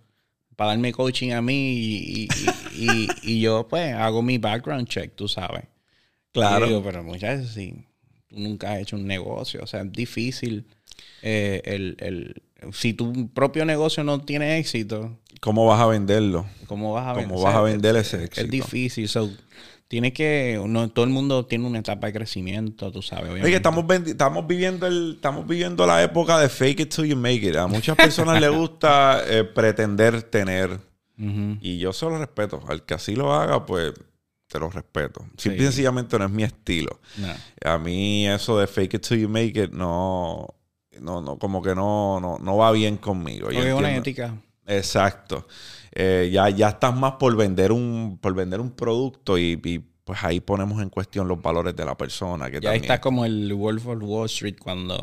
para 0.56 0.72
darme 0.72 0.91
coaching 0.91 1.32
a 1.32 1.41
mí 1.41 1.74
y, 1.74 2.28
y- 2.76 3.08
y- 3.24 3.41
yo 3.41 3.68
pues 3.68 3.93
hago 3.93 4.22
mi 4.22 4.38
background 4.38 4.88
check, 4.88 5.14
tú 5.16 5.28
sabes. 5.28 5.64
Claro. 6.32 6.66
Digo, 6.68 6.84
pero 6.84 7.04
muchas 7.04 7.39
veces 7.39 7.54
sí, 7.54 7.86
tú 8.28 8.39
nunca 8.39 8.74
has 8.74 8.80
hecho 8.80 8.95
un 8.95 9.06
negocio. 9.08 9.62
O 9.64 9.68
sea, 9.68 9.82
es 9.82 9.91
difícil. 9.91 10.66
eh, 11.22 11.62
el, 11.66 11.97
el- 11.99 12.41
si 12.74 12.93
tu 12.93 13.30
propio 13.30 13.66
negocio 13.66 14.04
no 14.04 14.22
tiene 14.22 14.58
éxito, 14.60 15.18
¿Cómo 15.39 15.66
vas 15.66 15.82
a 15.82 15.88
venderlo? 15.88 16.45
¿cómo 16.68 16.93
vas 16.93 17.08
a 17.08 17.14
¿Cómo 17.20 17.41
vas 17.41 17.56
a 17.56 17.62
vender 17.62 17.95
ese 17.95 18.24
éxito? 18.26 18.45
Es 18.45 18.52
difícil. 18.52 19.10
So, 19.10 19.32
tiene 19.92 20.14
que, 20.14 20.58
no, 20.66 20.89
todo 20.89 21.04
el 21.04 21.12
mundo 21.12 21.46
tiene 21.48 21.68
una 21.68 21.80
etapa 21.80 22.08
de 22.08 22.14
crecimiento, 22.14 22.94
tú 22.94 23.02
sabes. 23.02 23.26
Oye, 23.26 23.42
obviamente. 23.42 23.58
estamos, 23.58 23.86
estamos 24.08 24.48
viviendo 24.48 24.88
el, 24.88 25.16
estamos 25.16 25.46
viviendo 25.46 25.86
la 25.86 26.02
época 26.02 26.39
de 26.39 26.48
fake 26.48 26.80
it 26.80 26.96
till 26.96 27.04
you 27.04 27.18
make 27.18 27.46
it. 27.46 27.58
A 27.58 27.68
muchas 27.68 27.98
personas 27.98 28.39
les 28.39 28.50
gusta 28.50 29.22
eh, 29.28 29.44
pretender 29.44 30.24
tener. 30.24 30.80
Y 31.18 31.78
yo 31.78 31.92
se 31.92 32.06
lo 32.06 32.18
respeto. 32.18 32.64
Al 32.70 32.84
que 32.84 32.94
así 32.94 33.18
lo 33.18 33.34
haga, 33.34 33.66
pues 33.66 33.92
te 34.48 34.60
lo 34.60 34.70
respeto. 34.70 35.26
Simple 35.36 35.62
y 35.62 35.66
sencillamente 35.66 36.18
no 36.18 36.24
es 36.24 36.32
mi 36.32 36.44
estilo. 36.44 37.02
No. 37.18 37.28
A 37.70 37.78
mí 37.78 38.26
eso 38.30 38.58
de 38.58 38.68
fake 38.68 38.94
it 38.94 39.06
till 39.06 39.20
you 39.20 39.28
make 39.28 39.62
it 39.62 39.72
no, 39.72 40.56
no, 41.02 41.20
no 41.22 41.38
como 41.38 41.62
que 41.62 41.76
no, 41.76 42.22
no, 42.22 42.38
no 42.39 42.56
va 42.56 42.72
bien 42.72 42.96
conmigo. 42.96 43.52
Yo 43.52 43.78
una 43.78 43.94
ética. 43.94 44.38
Exacto. 44.66 45.46
Eh, 45.92 46.30
ya, 46.32 46.50
ya 46.50 46.70
estás 46.70 46.96
más 46.96 47.14
por 47.14 47.36
vender 47.36 47.72
un, 47.72 48.18
por 48.22 48.34
vender 48.34 48.60
un 48.62 48.72
producto 48.72 49.38
y, 49.38 49.60
y, 49.64 49.80
pues 50.04 50.24
ahí 50.24 50.39
ponemos 50.39 50.82
en 50.82 50.89
cuestión 50.89 51.28
los 51.28 51.42
valores 51.42 51.76
de 51.76 51.86
la 51.86 51.96
persona. 51.96 52.50
Que 52.50 52.60
Ya 52.60 52.72
ahí 52.72 52.78
también- 52.78 52.84
está 52.84 53.02
como 53.02 53.24
el 53.26 53.54
Wolf 53.54 53.86
of 53.88 54.00
Wall 54.02 54.26
Street 54.26 54.56
cuando... 54.60 54.98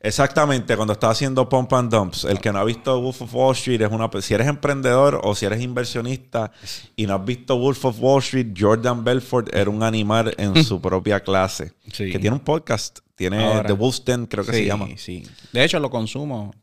Exactamente, 0.00 0.76
cuando 0.76 0.92
estás 0.92 1.12
haciendo 1.12 1.48
pump 1.48 1.72
and 1.72 1.90
dumps. 1.90 2.24
El 2.24 2.38
que 2.38 2.52
no 2.52 2.58
ha 2.58 2.64
visto 2.64 3.00
Wolf 3.00 3.22
of 3.22 3.34
Wall 3.34 3.52
Street 3.54 3.80
es 3.80 3.90
una. 3.90 4.08
Si 4.20 4.34
eres 4.34 4.46
emprendedor 4.46 5.20
o 5.24 5.34
si 5.34 5.46
eres 5.46 5.60
inversionista 5.62 6.52
y 6.94 7.06
no 7.06 7.14
has 7.14 7.24
visto 7.24 7.58
Wolf 7.58 7.84
of 7.86 7.96
Wall 8.00 8.20
Street, 8.22 8.48
Jordan 8.56 9.02
Belfort 9.02 9.52
era 9.54 9.70
un 9.70 9.82
animal 9.82 10.32
en 10.38 10.62
su 10.62 10.80
propia 10.82 11.20
clase. 11.20 11.72
Sí. 11.92 12.10
Que 12.12 12.18
tiene 12.18 12.34
un 12.36 12.40
podcast. 12.40 12.98
Tiene 13.16 13.42
Ahora. 13.42 13.64
The 13.66 13.72
Wolf's 13.72 14.04
Den, 14.04 14.26
creo 14.26 14.44
que 14.44 14.52
sí, 14.52 14.58
se 14.58 14.66
llama. 14.66 14.86
sí. 14.96 15.22
De 15.52 15.64
hecho, 15.64 15.80
lo 15.80 15.88
consumo. 15.90 16.54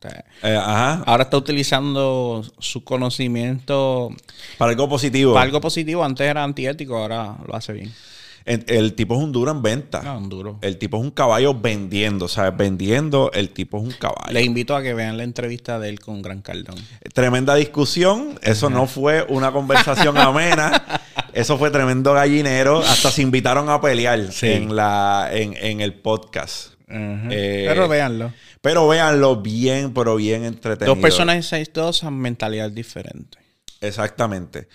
Eh, 0.44 0.56
ajá. 0.56 1.04
Ahora 1.06 1.24
está 1.24 1.36
utilizando 1.36 2.44
su 2.60 2.84
conocimiento 2.84 4.10
Para 4.58 4.72
algo 4.72 4.88
positivo. 4.88 5.34
para 5.34 5.46
algo 5.46 5.60
positivo. 5.60 6.04
Antes 6.04 6.28
era 6.28 6.44
antiético, 6.44 6.98
ahora 6.98 7.38
lo 7.48 7.56
hace 7.56 7.74
bien. 7.74 7.92
El, 8.46 8.66
el 8.68 8.94
tipo 8.94 9.16
es 9.16 9.22
un 9.22 9.32
duro 9.32 9.52
en 9.52 9.62
venta. 9.62 10.02
No, 10.04 10.18
un 10.18 10.28
duro. 10.30 10.60
El 10.62 10.78
tipo 10.78 10.98
es 10.98 11.04
un 11.04 11.12
caballo 11.12 11.54
vendiendo, 11.54 12.28
¿sabes? 12.28 12.56
Vendiendo, 12.58 13.32
el 13.34 13.50
tipo 13.52 13.78
es 13.78 13.84
un 13.86 13.92
caballo. 13.92 14.32
Les 14.34 14.46
invito 14.46 14.76
a 14.76 14.84
que 14.84 14.94
vean 14.94 15.16
la 15.18 15.24
entrevista 15.24 15.80
de 15.80 15.88
él 15.90 16.00
con 16.02 16.22
Gran 16.22 16.42
Cardón. 16.42 16.76
Tremenda 17.14 17.56
discusión. 17.56 18.38
Eso 18.42 18.70
no 18.70 18.86
fue 18.86 19.26
una 19.30 19.52
conversación 19.54 20.18
amena. 20.20 20.84
Eso 21.34 21.58
fue 21.58 21.72
tremendo 21.72 22.14
gallinero. 22.14 22.80
Hasta 22.80 23.10
se 23.12 23.22
invitaron 23.22 23.70
a 23.70 23.82
pelear 23.82 24.32
Sí. 24.32 24.48
en, 24.52 24.76
la, 24.76 25.30
en, 25.32 25.56
en 25.58 25.82
el 25.82 25.94
podcast. 25.96 26.74
Eh, 26.88 27.66
Pero 27.68 27.88
véanlo. 27.88 28.32
Pero 28.62 28.88
véanlo 28.88 29.42
bien, 29.42 29.94
pero 29.94 30.16
bien 30.16 30.46
entretenido. 30.46 30.94
Dos 30.96 31.02
personas 31.02 31.52
exitosas, 31.52 32.12
mentalidad 32.12 32.70
diferente. 32.72 33.38
Exactamente. 33.82 34.68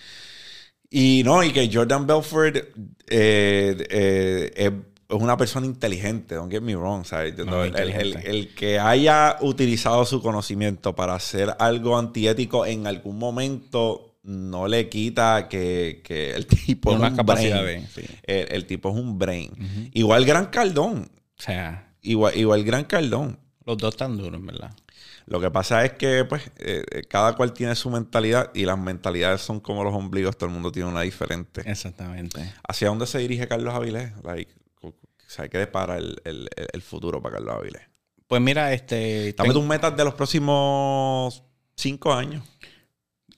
Y 0.89 1.21
no, 1.23 1.43
y 1.43 1.51
que 1.51 1.69
Jordan 1.71 2.05
Belfort 2.05 2.55
eh, 2.57 2.63
eh, 3.89 4.51
es 4.55 4.71
una 5.09 5.37
persona 5.37 5.65
inteligente, 5.65 6.35
don't 6.35 6.51
get 6.51 6.61
me 6.61 6.75
wrong. 6.75 7.05
¿sabes? 7.05 7.37
No, 7.37 7.45
No, 7.45 7.63
el, 7.63 8.17
el 8.23 8.53
que 8.53 8.79
haya 8.79 9.37
utilizado 9.41 10.03
su 10.05 10.21
conocimiento 10.21 10.95
para 10.95 11.15
hacer 11.15 11.55
algo 11.59 11.97
antiético 11.97 12.65
en 12.65 12.85
algún 12.85 13.17
momento 13.17 14.08
no 14.23 14.67
le 14.67 14.89
quita 14.89 15.47
que, 15.49 16.01
que 16.03 16.31
el 16.35 16.45
tipo 16.47 16.93
es 16.93 16.99
un 16.99 17.15
capacidad 17.15 17.61
brain. 17.63 17.81
de- 17.83 17.87
sí. 18.05 18.07
el, 18.23 18.47
el 18.51 18.65
tipo 18.65 18.89
es 18.89 18.95
un 18.95 19.17
brain. 19.17 19.89
Igual 19.93 20.25
Gran 20.25 20.47
Cardón. 20.47 21.09
O 21.37 21.41
sea, 21.41 21.85
Igual, 22.01 22.37
igual 22.37 22.63
Gran 22.63 22.85
Cardón. 22.85 23.37
los 23.65 23.77
dos 23.77 23.93
están 23.93 24.17
duros, 24.17 24.43
¿verdad? 24.45 24.73
Lo 25.25 25.39
que 25.39 25.51
pasa 25.51 25.85
es 25.85 25.93
que, 25.93 26.25
pues, 26.25 26.49
eh, 26.57 26.83
eh, 26.91 27.03
cada 27.07 27.35
cual 27.35 27.53
tiene 27.53 27.75
su 27.75 27.89
mentalidad 27.91 28.49
y 28.55 28.65
las 28.65 28.79
mentalidades 28.79 29.41
son 29.41 29.59
como 29.59 29.83
los 29.83 29.93
ombligos, 29.93 30.35
todo 30.37 30.47
el 30.47 30.53
mundo 30.53 30.71
tiene 30.71 30.89
una 30.89 31.01
diferente. 31.01 31.61
Exactamente. 31.69 32.51
¿Hacia 32.67 32.87
dónde 32.87 33.05
se 33.05 33.19
dirige 33.19 33.47
Carlos 33.47 33.73
Avilés? 33.75 34.11
Like, 34.23 34.51
o 34.81 34.93
sea, 35.27 35.47
¿qué 35.49 35.59
depara 35.59 35.97
el, 35.97 36.19
el- 36.23 36.49
el- 36.55 36.67
el 36.73 36.81
futuro 36.81 37.21
para 37.21 37.35
Carlos 37.35 37.55
Avilés? 37.57 37.83
Pues 38.27 38.41
mira, 38.41 38.73
este. 38.73 39.33
Dame 39.33 39.49
tengo- 39.49 39.53
tus 39.59 39.65
metas 39.67 39.95
de 39.95 40.03
los 40.03 40.13
próximos 40.15 41.43
cinco 41.75 42.13
años. 42.13 42.43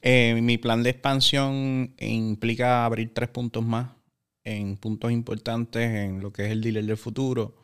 Eh, 0.02 0.40
mi 0.42 0.58
plan 0.58 0.84
de 0.84 0.90
expansión 0.92 1.94
implica 2.00 2.86
abrir 2.86 3.14
tres 3.14 3.30
puntos 3.30 3.64
más 3.64 3.90
en 4.44 4.76
puntos 4.78 5.12
importantes 5.12 5.90
en 5.90 6.20
lo 6.22 6.32
que 6.34 6.46
es 6.46 6.52
el 6.52 6.62
dealer 6.62 6.86
del 6.86 6.98
futuro. 6.98 7.56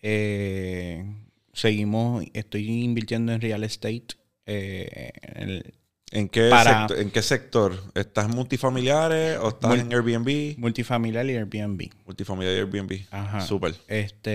Eh, 0.00 1.04
seguimos, 1.52 2.24
estoy 2.32 2.68
invirtiendo 2.82 3.32
en 3.32 3.40
real 3.40 3.64
estate. 3.64 4.06
eh, 4.46 5.12
en 5.22 5.48
el- 5.50 5.74
¿En 6.10 6.28
qué, 6.28 6.50
Para- 6.50 6.80
sector, 6.88 6.98
¿En 6.98 7.10
qué 7.10 7.22
sector? 7.22 7.82
¿Estás 7.94 8.28
multifamiliares 8.28 9.38
o 9.38 9.48
estás 9.50 9.78
en 9.78 9.92
Airbnb? 9.92 10.58
multifamiliar 10.58 11.24
y 11.26 11.36
Airbnb. 11.36 11.88
Multifamiliar 12.04 12.54
y 12.54 12.58
Airbnb. 12.58 13.06
Ajá. 13.12 13.40
Súper. 13.40 13.74
Este, 13.88 14.28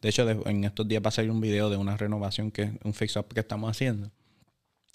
de 0.00 0.08
hecho, 0.08 0.24
de- 0.26 0.40
en 0.50 0.64
estos 0.64 0.88
días 0.88 1.02
va 1.04 1.08
a 1.08 1.12
salir 1.12 1.30
un 1.30 1.40
video 1.40 1.68
de 1.70 1.76
una 1.76 1.96
renovación 1.98 2.50
que 2.50 2.72
un 2.82 2.94
fix 2.94 3.14
up 3.16 3.26
que 3.32 3.40
estamos 3.40 3.70
haciendo. 3.70 4.10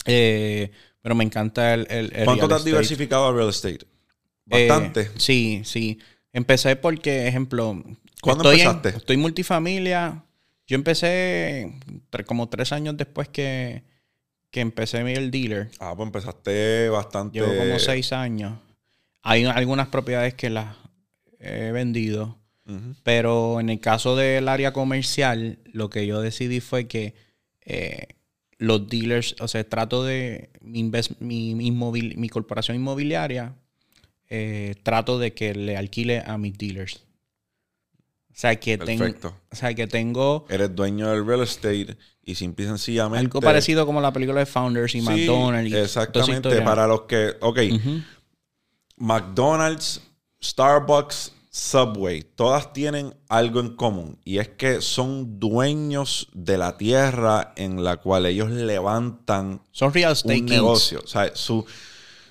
Eh, 0.06 0.72
pero 1.04 1.14
me 1.14 1.24
encanta 1.24 1.76
el, 1.76 1.86
el- 1.92 2.16
el 2.16 2.26
¿Cuánto 2.26 2.48
real 2.48 2.50
te 2.50 2.54
has 2.56 2.60
estate. 2.62 2.70
diversificado 2.72 3.28
a 3.28 3.32
real 3.34 3.50
estate? 3.50 3.86
Eh, 4.50 4.68
Bastante. 4.68 5.12
sí, 5.18 5.62
sí. 5.64 6.00
Empecé 6.34 6.76
porque, 6.76 7.28
ejemplo, 7.28 7.84
¿Cuándo 8.22 8.44
estoy 8.46 8.62
en- 8.62 8.68
empezaste? 8.68 8.98
estoy 8.98 9.18
multifamilia. 9.18 10.24
Yo 10.66 10.76
empecé 10.76 11.76
como 12.26 12.50
tres 12.50 12.72
años 12.72 12.98
después 12.98 13.28
que, 13.30 13.84
que 14.50 14.62
empecé 14.62 15.00
el 15.14 15.30
dealer. 15.30 15.70
Ah, 15.80 15.94
pues 15.96 16.08
empezaste 16.08 16.90
bastante. 16.90 17.38
Llevo 17.40 17.56
como 17.56 17.78
seis 17.78 18.12
años. 18.14 18.58
Hay 19.22 19.44
algunas 19.46 19.90
propiedades 19.90 20.34
que 20.34 20.50
las 20.50 20.76
he 21.40 21.72
vendido. 21.72 22.40
Pero 23.04 23.60
en 23.60 23.70
el 23.70 23.82
caso 23.82 24.16
del 24.16 24.48
área 24.48 24.72
comercial, 24.72 25.60
lo 25.66 25.90
que 25.90 26.08
yo 26.08 26.22
decidí 26.22 26.62
fue 26.62 26.88
que 26.88 27.14
eh, 27.66 28.08
los 28.58 28.88
dealers, 28.88 29.36
o 29.40 29.48
sea, 29.48 29.68
trato 29.68 30.04
de 30.04 30.50
mi, 30.62 30.84
invest- 30.84 31.18
mi, 31.20 31.54
mi, 31.56 32.30
corporación 32.30 32.76
inmobiliaria, 32.78 33.56
eh, 34.30 34.76
trato 34.84 35.20
de 35.20 35.34
que 35.34 35.54
le 35.54 35.78
alquile 35.78 36.24
a 36.26 36.38
mis 36.38 36.58
dealers. 36.58 37.04
O 38.30 38.36
sea, 38.36 38.56
que 38.60 38.78
tengo. 38.78 39.04
Perfecto. 39.04 39.36
O 39.52 39.56
sea, 39.56 39.74
que 39.76 39.86
tengo 39.86 40.46
Eres 40.50 40.76
dueño 40.76 41.08
del 41.10 41.26
real 41.26 41.42
estate 41.44 41.96
y 42.24 42.34
simple 42.36 42.66
y 42.66 42.68
sencillamente. 42.68 43.20
algo 43.20 43.42
parecido 43.42 43.86
como 43.86 44.02
la 44.02 44.12
película 44.12 44.40
de 44.40 44.46
Founders 44.48 44.96
y 44.96 45.02
Sí, 45.02 45.06
McDonald's. 45.06 45.72
y 45.72 45.76
Exactamente. 45.76 46.62
Para 46.62 46.88
los 46.88 47.02
que. 47.04 47.34
Ok. 47.42 47.60
McDonald's, 48.98 50.02
Starbucks, 50.42 51.32
Subway, 51.56 52.24
todas 52.24 52.74
tienen 52.74 53.14
algo 53.30 53.60
en 53.60 53.76
común 53.76 54.18
y 54.26 54.40
es 54.40 54.50
que 54.50 54.82
son 54.82 55.40
dueños 55.40 56.28
de 56.34 56.58
la 56.58 56.78
tierra 56.78 57.54
en 57.56 57.84
la 57.84 57.98
cual 57.98 58.26
ellos 58.26 58.50
levantan 58.50 59.62
Son 59.72 59.94
real 59.94 60.14
estate 60.14 60.40
un 60.40 60.46
negocio. 60.48 61.02
O 61.04 61.08
sea, 61.08 61.30
su, 61.36 61.64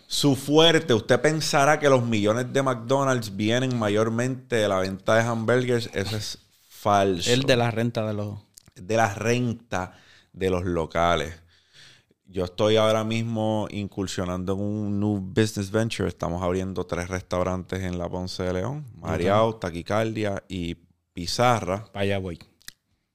su 0.09 0.35
fuerte, 0.35 0.93
usted 0.93 1.20
pensará 1.20 1.79
que 1.79 1.89
los 1.89 2.05
millones 2.05 2.53
de 2.53 2.64
McDonald's 2.64 3.37
vienen 3.37 3.79
mayormente 3.79 4.57
de 4.57 4.66
la 4.66 4.81
venta 4.81 5.14
de 5.14 5.20
hamburgers. 5.20 5.89
Eso 5.95 6.16
es 6.16 6.39
falso. 6.66 7.31
El 7.31 7.43
de 7.45 7.57
la 7.57 7.70
renta 7.70 8.05
de 8.05 8.14
los. 8.14 8.41
de 8.75 8.97
la 8.97 9.14
renta 9.14 10.01
de 10.33 10.51
los 10.51 10.64
locales. 10.64 11.33
Yo 12.33 12.47
estoy 12.47 12.76
ahora 12.76 13.05
mismo 13.05 13.66
incursionando 13.70 14.55
en 14.55 14.61
un 14.61 14.99
new 15.01 15.18
business 15.20 15.70
venture. 15.70 16.09
Estamos 16.09 16.43
abriendo 16.43 16.85
tres 16.87 17.09
restaurantes 17.09 17.80
en 17.80 17.99
la 17.99 18.09
Ponce 18.09 18.43
de 18.43 18.55
León. 18.55 18.87
Mariao, 18.97 19.57
Taquicardia 19.57 20.43
y 20.49 20.76
Pizarra. 21.12 21.85
Allá 21.93 22.16
voy. 22.18 22.39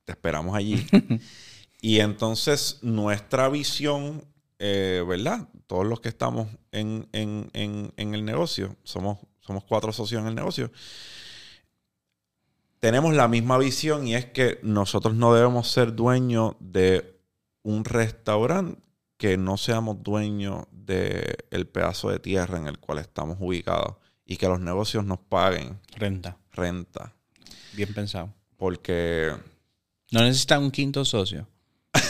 Te 0.06 0.12
esperamos 0.12 0.56
allí. 0.56 0.86
y 1.82 2.00
entonces 2.00 2.78
nuestra 2.84 3.50
visión, 3.50 4.24
eh, 4.60 5.04
¿verdad? 5.08 5.48
Todos 5.66 5.88
los 5.88 6.00
que 6.00 6.10
estamos 6.10 6.48
en, 6.72 7.08
en- 7.12 7.50
en- 7.54 7.92
en 7.98 8.14
el 8.14 8.24
negocio, 8.24 8.76
somos, 8.84 9.18
somos 9.40 9.64
cuatro 9.64 9.92
socios 9.92 10.22
en 10.22 10.28
el 10.28 10.36
negocio, 10.36 10.72
tenemos 12.80 13.16
la 13.16 13.28
misma 13.28 13.58
visión 13.58 14.06
y 14.08 14.14
es 14.14 14.26
que 14.26 14.60
nosotros 14.62 15.16
no 15.16 15.34
debemos 15.34 15.68
ser 15.72 15.96
dueños 15.96 16.54
de 16.60 17.20
un 17.64 17.84
restaurante 17.84 18.80
que 19.18 19.38
no 19.38 19.58
seamos 19.58 20.04
dueños 20.04 20.66
del 20.72 21.68
pedazo 21.72 22.10
de 22.10 22.20
tierra 22.20 22.58
en 22.58 22.68
el 22.68 22.78
cual 22.80 23.00
estamos 23.00 23.38
ubicados 23.40 23.96
y 24.26 24.38
que 24.38 24.48
los 24.48 24.60
negocios 24.60 25.04
nos 25.06 25.20
paguen 25.20 25.80
Renta. 25.96 26.38
renta. 26.54 27.14
Bien 27.74 27.94
pensado. 27.94 28.34
Porque 28.58 29.34
No 30.12 30.22
necesitan 30.22 30.64
un 30.64 30.72
quinto 30.72 31.04
socio. 31.06 31.48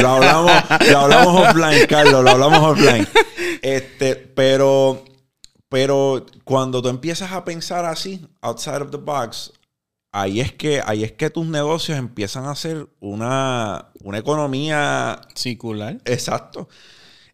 Lo 0.00 0.08
hablamos, 0.08 0.52
lo 0.90 0.98
hablamos 0.98 1.48
offline, 1.48 1.86
Carlos, 1.88 2.22
lo 2.24 2.30
hablamos 2.30 2.58
offline. 2.58 3.06
Este, 3.62 4.16
pero, 4.16 5.04
pero 5.68 6.26
cuando 6.44 6.82
tú 6.82 6.88
empiezas 6.88 7.32
a 7.32 7.44
pensar 7.44 7.84
así, 7.84 8.26
outside 8.42 8.82
of 8.82 8.90
the 8.90 8.96
box, 8.96 9.52
ahí 10.16 10.40
es 10.40 10.52
que, 10.52 10.80
ahí 10.84 11.04
es 11.04 11.12
que 11.12 11.28
tus 11.30 11.46
negocios 11.46 11.98
empiezan 11.98 12.46
a 12.46 12.54
ser 12.54 12.88
una, 13.00 13.88
una 14.02 14.18
economía 14.18 15.20
Circular. 15.34 15.98
exacto. 16.04 16.68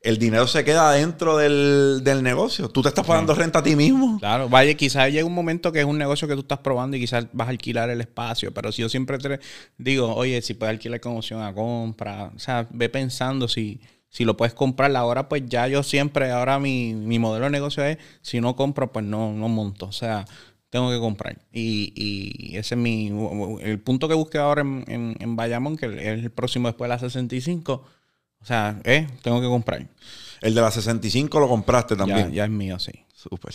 El 0.00 0.18
dinero 0.18 0.48
se 0.48 0.64
queda 0.64 0.90
dentro 0.90 1.36
del, 1.36 2.00
del 2.02 2.24
negocio. 2.24 2.68
Tú 2.68 2.82
te 2.82 2.88
estás 2.88 3.06
pagando 3.06 3.36
renta 3.36 3.60
a 3.60 3.62
ti 3.62 3.76
mismo. 3.76 4.18
Claro, 4.18 4.48
vaya, 4.48 4.74
quizás 4.74 5.12
llega 5.12 5.24
un 5.24 5.32
momento 5.32 5.70
que 5.70 5.78
es 5.78 5.84
un 5.84 5.96
negocio 5.96 6.26
que 6.26 6.34
tú 6.34 6.40
estás 6.40 6.58
probando 6.58 6.96
y 6.96 7.00
quizás 7.00 7.26
vas 7.32 7.46
a 7.46 7.50
alquilar 7.50 7.88
el 7.88 8.00
espacio, 8.00 8.52
pero 8.52 8.72
si 8.72 8.82
yo 8.82 8.88
siempre 8.88 9.18
te 9.18 9.38
digo, 9.78 10.12
oye, 10.12 10.42
si 10.42 10.54
puedes 10.54 10.72
alquilar 10.72 10.98
con 11.00 11.16
opción 11.16 11.40
a 11.40 11.54
compra, 11.54 12.32
o 12.34 12.38
sea, 12.40 12.66
ve 12.72 12.88
pensando 12.88 13.46
si, 13.46 13.80
si 14.08 14.24
lo 14.24 14.36
puedes 14.36 14.54
comprar. 14.54 14.96
Ahora, 14.96 15.28
pues 15.28 15.44
ya 15.46 15.68
yo 15.68 15.84
siempre, 15.84 16.32
ahora 16.32 16.58
mi, 16.58 16.94
mi 16.94 17.20
modelo 17.20 17.44
de 17.44 17.52
negocio 17.52 17.84
es, 17.84 17.98
si 18.22 18.40
no 18.40 18.56
compro, 18.56 18.90
pues 18.90 19.04
no, 19.04 19.32
no 19.32 19.48
monto, 19.48 19.86
o 19.86 19.92
sea, 19.92 20.24
tengo 20.72 20.90
que 20.90 20.98
comprar. 20.98 21.36
Y, 21.52 21.92
y 21.94 22.56
ese 22.56 22.74
es 22.74 22.80
mi, 22.80 23.12
el 23.60 23.78
punto 23.78 24.08
que 24.08 24.14
busqué 24.14 24.38
ahora 24.38 24.62
en, 24.62 24.84
en, 24.88 25.16
en 25.20 25.36
Bayamón, 25.36 25.76
que 25.76 25.84
es 25.84 26.24
el 26.24 26.30
próximo 26.30 26.66
después 26.68 26.88
de 26.88 26.94
la 26.94 26.98
65, 26.98 27.84
o 28.40 28.44
sea, 28.46 28.80
eh, 28.84 29.06
tengo 29.20 29.38
que 29.42 29.48
comprar. 29.48 29.86
El 30.40 30.54
de 30.54 30.60
la 30.62 30.70
65 30.70 31.38
lo 31.40 31.46
compraste 31.46 31.94
también. 31.94 32.32
ya 32.32 32.44
es 32.44 32.50
mío, 32.50 32.78
sí. 32.78 32.92
Súper. 33.14 33.52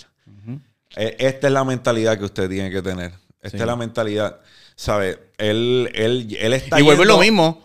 Eh, 0.95 1.15
Esta 1.19 1.47
es 1.47 1.53
la 1.53 1.63
mentalidad 1.63 2.19
que 2.19 2.25
usted 2.25 2.47
tiene 2.47 2.69
que 2.69 2.83
tener. 2.83 3.11
Esta 3.41 3.57
Sí. 3.57 3.63
es 3.63 3.65
la 3.67 3.75
mentalidad. 3.75 4.39
¿Sabe? 4.75 5.19
Él, 5.39 5.89
él, 5.95 6.37
él 6.39 6.53
está 6.53 6.79
Y 6.79 6.83
vuelve 6.83 7.03
yendo- 7.03 7.15
lo 7.15 7.19
mismo. 7.19 7.63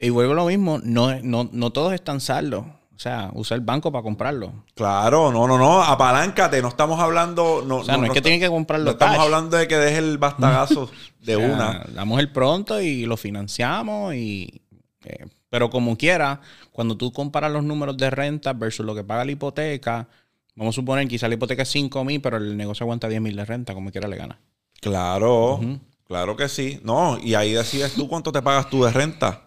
Y 0.00 0.08
vuelve 0.08 0.34
lo 0.34 0.46
mismo. 0.46 0.80
No, 0.82 1.14
no, 1.22 1.48
no 1.52 1.70
todos 1.72 1.92
están 1.92 2.20
saldos. 2.22 2.64
O 3.04 3.06
sea, 3.06 3.30
usa 3.34 3.54
el 3.54 3.60
banco 3.60 3.92
para 3.92 4.02
comprarlo. 4.02 4.64
Claro, 4.74 5.30
no, 5.30 5.46
no, 5.46 5.58
no. 5.58 5.82
Apaláncate. 5.82 6.62
No 6.62 6.68
estamos 6.68 6.98
hablando. 6.98 7.62
No, 7.66 7.80
O 7.80 7.84
sea, 7.84 7.98
no, 7.98 8.06
es 8.06 8.12
que 8.12 8.22
tienen 8.22 8.40
que 8.40 8.48
comprarlo 8.48 8.86
no 8.86 8.90
estamos 8.92 9.16
cash. 9.16 9.24
hablando 9.26 9.58
de 9.58 9.68
que 9.68 9.76
deje 9.76 9.98
el 9.98 10.16
bastagazo 10.16 10.90
de 11.20 11.36
O 11.36 11.40
sea, 11.40 11.52
una. 11.52 11.84
Damos 11.92 12.18
el 12.18 12.32
pronto 12.32 12.80
y 12.80 13.04
lo 13.04 13.18
financiamos. 13.18 14.14
y 14.14 14.62
eh, 15.04 15.26
Pero 15.50 15.68
como 15.68 15.98
quiera, 15.98 16.40
cuando 16.72 16.96
tú 16.96 17.12
comparas 17.12 17.52
los 17.52 17.62
números 17.62 17.98
de 17.98 18.08
renta 18.08 18.54
versus 18.54 18.86
lo 18.86 18.94
que 18.94 19.04
paga 19.04 19.26
la 19.26 19.32
hipoteca, 19.32 20.08
vamos 20.56 20.74
a 20.74 20.76
suponer 20.76 21.06
quizá 21.06 21.28
la 21.28 21.34
hipoteca 21.34 21.62
es 21.64 21.68
5 21.68 22.04
mil, 22.06 22.22
pero 22.22 22.38
el 22.38 22.56
negocio 22.56 22.84
aguanta 22.84 23.06
10 23.06 23.20
mil 23.20 23.36
de 23.36 23.44
renta, 23.44 23.74
como 23.74 23.90
quiera 23.90 24.08
le 24.08 24.16
gana. 24.16 24.40
Claro, 24.80 25.60
claro 26.06 26.36
que 26.36 26.48
sí. 26.48 26.80
No, 26.82 27.18
y 27.22 27.34
ahí 27.34 27.52
decides 27.52 27.92
tú 27.92 28.08
cuánto 28.08 28.32
te 28.32 28.40
pagas 28.40 28.70
tú 28.70 28.82
de 28.82 28.92
renta. 28.92 29.43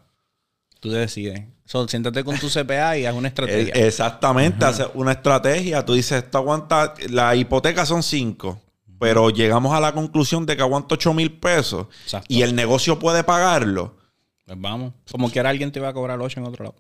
Tú 0.80 0.91
decides. 0.91 1.41
So, 1.65 1.88
siéntate 1.88 2.23
con 2.23 2.38
tu 2.38 2.47
CPA 2.49 2.97
y 2.97 3.05
haz 3.05 3.13
una 3.13 3.28
estrategia. 3.30 3.73
Exactamente, 3.73 4.63
haces 4.65 4.88
una 4.93 5.11
estrategia. 5.11 5.86
Tú 5.86 5.93
dices, 5.93 6.23
esto 6.23 6.38
aguanta, 6.38 6.93
la 7.09 7.36
hipoteca 7.36 7.86
son 7.86 8.03
5, 8.03 8.61
pero 8.99 9.30
llegamos 9.30 9.73
a 9.73 9.80
la 9.80 9.91
conclusión 9.93 10.45
de 10.45 10.55
que 10.55 10.61
aguanta 10.61 10.95
8 10.95 11.13
mil 11.13 11.32
pesos 11.32 11.88
Exacto. 12.03 12.28
y 12.30 12.41
el 12.41 12.55
negocio 12.55 12.99
puede 12.99 13.23
pagarlo. 13.23 13.97
Pues 14.45 14.59
vamos. 14.59 14.93
Como 15.11 15.30
quiera 15.30 15.49
alguien 15.49 15.71
te 15.71 15.80
va 15.80 15.89
a 15.89 15.93
cobrar 15.93 16.21
8 16.21 16.39
en 16.39 16.45
otro 16.45 16.65
lado. 16.65 16.75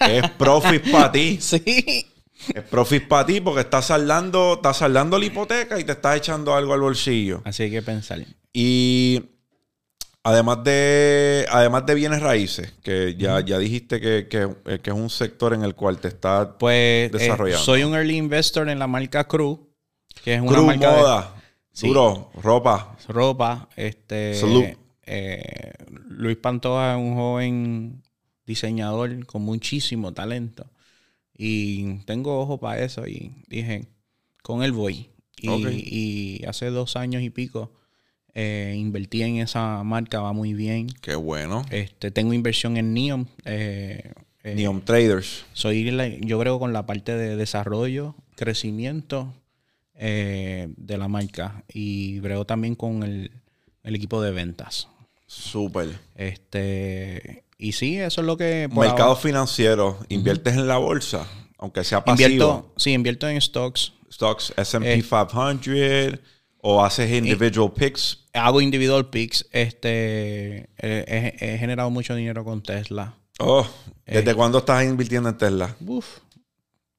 Es 0.00 0.30
profit 0.30 0.90
para 0.90 1.12
ti. 1.12 1.38
Sí. 1.40 2.06
Es 2.54 2.62
profit 2.64 3.06
para 3.06 3.24
ti 3.24 3.40
porque 3.40 3.60
estás 3.60 3.84
saldando, 3.86 4.54
estás 4.54 4.78
saldando 4.78 5.16
la 5.16 5.26
hipoteca 5.26 5.78
y 5.78 5.84
te 5.84 5.92
estás 5.92 6.16
echando 6.16 6.54
algo 6.54 6.72
al 6.74 6.80
bolsillo. 6.80 7.40
Así 7.44 7.64
hay 7.64 7.70
que 7.70 7.82
pensar. 7.82 8.18
Y 8.52 9.22
además 10.24 10.62
de, 10.64 11.46
además 11.50 11.84
de 11.86 11.94
bienes 11.94 12.20
raíces, 12.20 12.72
que 12.82 13.16
ya, 13.18 13.40
ya 13.40 13.58
dijiste 13.58 14.00
que, 14.00 14.28
que- 14.28 14.48
eh, 14.66 14.78
que 14.80 14.90
es 14.90 14.96
un 14.96 15.10
sector 15.10 15.52
en 15.54 15.62
el 15.64 15.74
cual 15.74 15.98
te 15.98 16.08
estás 16.08 16.48
Pues 16.58 17.08
eh, 17.08 17.10
Desarrollando. 17.12 17.64
soy 17.64 17.82
un 17.84 17.94
early 17.94 18.16
investor 18.16 18.68
en 18.68 18.78
la 18.78 18.86
marca 18.86 19.24
Cruz, 19.26 19.58
que 20.24 20.34
es 20.34 20.40
una 20.40 20.62
marca 20.62 20.90
Moda, 20.92 21.34
Sí. 21.72 21.88
duro, 21.88 22.30
ropa. 22.42 22.96
de 23.06 23.12
ropa. 23.12 23.68
Este, 23.76 24.34
Salud. 24.34 24.64
eh, 25.06 25.72
Luis 26.08 26.36
Pantoja 26.36 26.92
es 26.92 26.98
un 26.98 27.14
joven 27.14 28.02
diseñador 28.46 29.24
con 29.26 29.42
muchísimo 29.42 30.12
talento. 30.12 30.66
Y 31.34 32.00
tengo 32.04 32.38
ojo 32.40 32.60
para 32.60 32.82
eso 32.84 33.06
y 33.06 33.42
dije, 33.48 33.88
con 34.42 34.62
él 34.62 34.72
voy. 34.72 35.08
Y 35.40 36.44
hace 36.46 36.66
dos 36.66 36.94
años 36.96 37.22
y 37.22 37.30
pico 37.30 37.72
eh, 38.34 38.74
invertí 38.76 39.22
en 39.22 39.36
esa 39.36 39.82
marca, 39.84 40.20
va 40.20 40.32
muy 40.32 40.54
bien. 40.54 40.86
Qué 41.00 41.14
bueno. 41.14 41.64
Este, 41.70 42.10
tengo 42.10 42.32
inversión 42.32 42.76
en 42.76 42.94
Neon. 42.94 43.28
eh, 43.44 44.12
eh, 44.42 44.54
Neon 44.54 44.84
Traders. 44.84 45.44
soy 45.52 45.90
la- 45.90 46.08
yo 46.08 46.38
creo 46.40 46.58
con 46.58 46.72
la 46.72 46.84
parte 46.86 47.14
de 47.16 47.36
desarrollo, 47.36 48.14
crecimiento 48.36 49.32
de 49.94 50.96
la 50.98 51.06
marca 51.08 51.62
y 51.72 52.18
brego 52.20 52.44
también 52.44 52.74
con 52.74 53.02
el, 53.04 53.30
el 53.84 53.94
equipo 53.94 54.20
de 54.20 54.32
ventas. 54.32 54.88
Súper. 55.26 55.90
Este 56.16 57.44
y 57.58 57.72
sí, 57.72 57.96
eso 57.98 58.20
es 58.22 58.26
lo 58.26 58.36
que 58.36 58.68
Mercado 58.74 59.10
ahora- 59.10 59.20
financiero. 59.20 59.98
Inviertes 60.08 60.54
en 60.54 60.66
la 60.66 60.78
bolsa, 60.78 61.26
aunque 61.58 61.84
sea 61.84 62.04
pasivo. 62.04 62.28
invierto, 62.28 62.72
sí, 62.76 62.92
invierto 62.92 63.28
en 63.28 63.40
stocks. 63.40 63.92
Stocks 64.10 64.52
S&P 64.56 64.92
Eh. 64.94 65.02
500 65.02 66.18
o 66.64 66.82
haces 66.84 67.10
individual 67.12 67.72
picks. 67.72 68.24
Hago 68.32 68.60
individual 68.60 69.10
picks. 69.10 69.46
Este 69.52 70.70
eh, 70.78 71.34
he, 71.38 71.54
he 71.54 71.58
generado 71.58 71.90
mucho 71.90 72.14
dinero 72.14 72.44
con 72.44 72.62
Tesla. 72.62 73.14
Oh, 73.38 73.66
¿desde 74.06 74.30
Eh. 74.30 74.34
cuándo 74.34 74.58
estás 74.58 74.84
invirtiendo 74.84 75.28
en 75.28 75.36
Tesla? 75.36 75.76
Uf, 75.86 76.06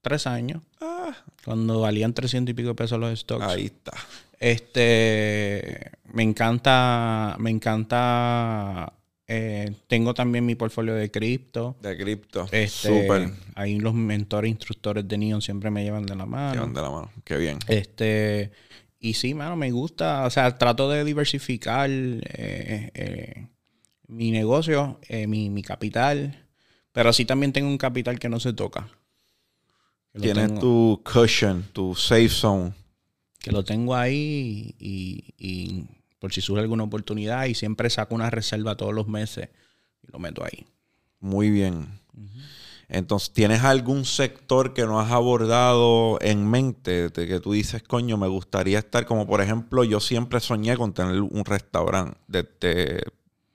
tres 0.01 0.27
años. 0.27 0.61
Ah, 0.81 1.15
Cuando 1.45 1.79
valían 1.81 2.13
300 2.13 2.51
y 2.51 2.53
pico 2.53 2.75
pesos 2.75 2.99
los 2.99 3.17
stocks. 3.19 3.43
ahí 3.45 3.65
está. 3.65 3.93
Este, 4.39 5.91
me 6.11 6.23
encanta, 6.23 7.35
me 7.39 7.49
encanta. 7.49 8.91
eh, 9.27 9.73
tengo 9.87 10.13
también 10.13 10.45
mi 10.45 10.55
portfolio 10.55 10.93
de 10.95 11.09
cripto. 11.09 11.77
De 11.81 11.97
cripto. 11.97 12.45
Este, 12.51 12.89
Súper. 12.89 13.31
Ahí 13.55 13.79
los 13.79 13.93
mentores, 13.93 14.49
instructores 14.51 15.07
de 15.07 15.17
Neon 15.17 15.41
siempre 15.41 15.71
me 15.71 15.83
llevan 15.83 16.05
de 16.05 16.15
la 16.15 16.25
mano. 16.25 16.53
Llevan 16.53 16.73
de 16.73 16.81
la 16.81 16.89
mano. 16.89 17.11
Qué 17.23 17.37
bien. 17.37 17.57
Este, 17.67 18.51
y 19.03 19.15
sí, 19.15 19.33
mano, 19.33 19.57
me 19.57 19.69
gusta. 19.69 20.25
O 20.25 20.29
sea, 20.29 20.57
trato 20.57 20.89
de 20.89 21.03
diversificar 21.03 21.89
eh, 21.91 22.89
eh, 22.93 23.47
mi 24.07 24.31
negocio, 24.31 24.97
eh, 25.09 25.27
mi, 25.27 25.49
mi 25.49 25.61
capital. 25.61 26.47
Pero 26.93 27.11
sí 27.11 27.25
también 27.25 27.51
tengo 27.51 27.67
un 27.67 27.77
capital 27.77 28.17
que 28.17 28.29
no 28.29 28.39
se 28.39 28.53
toca. 28.53 28.87
Tienes 30.17 30.57
tu 30.57 31.01
cushion, 31.03 31.63
tu 31.73 31.93
safe 31.95 32.29
zone. 32.29 32.71
que 33.39 33.51
lo 33.51 33.65
tengo 33.65 33.93
ahí 33.93 34.73
y, 34.79 35.33
y 35.37 35.83
por 36.17 36.31
si 36.31 36.39
surge 36.39 36.61
alguna 36.61 36.83
oportunidad 36.83 37.43
y 37.47 37.55
siempre 37.55 37.89
saco 37.89 38.15
una 38.15 38.29
reserva 38.29 38.77
todos 38.77 38.93
los 38.93 39.09
meses 39.09 39.49
y 40.01 40.11
lo 40.13 40.19
meto 40.19 40.45
ahí. 40.45 40.65
Muy 41.19 41.49
bien. 41.49 41.99
Entonces, 42.93 43.31
¿tienes 43.33 43.63
algún 43.63 44.05
sector 44.05 44.73
que 44.73 44.83
no 44.85 44.99
has 44.99 45.11
abordado 45.11 46.19
en 46.21 46.49
mente? 46.49 47.09
De 47.09 47.27
que 47.27 47.39
tú 47.39 47.53
dices, 47.53 47.81
coño, 47.83 48.17
me 48.17 48.27
gustaría 48.27 48.79
estar, 48.79 49.05
como 49.05 49.25
por 49.27 49.41
ejemplo, 49.41 49.83
yo 49.83 49.99
siempre 49.99 50.39
soñé 50.39 50.77
con 50.77 50.93
tener 50.93 51.19
un 51.21 51.43
restaurante. 51.43 52.17
Desde, 52.27 53.03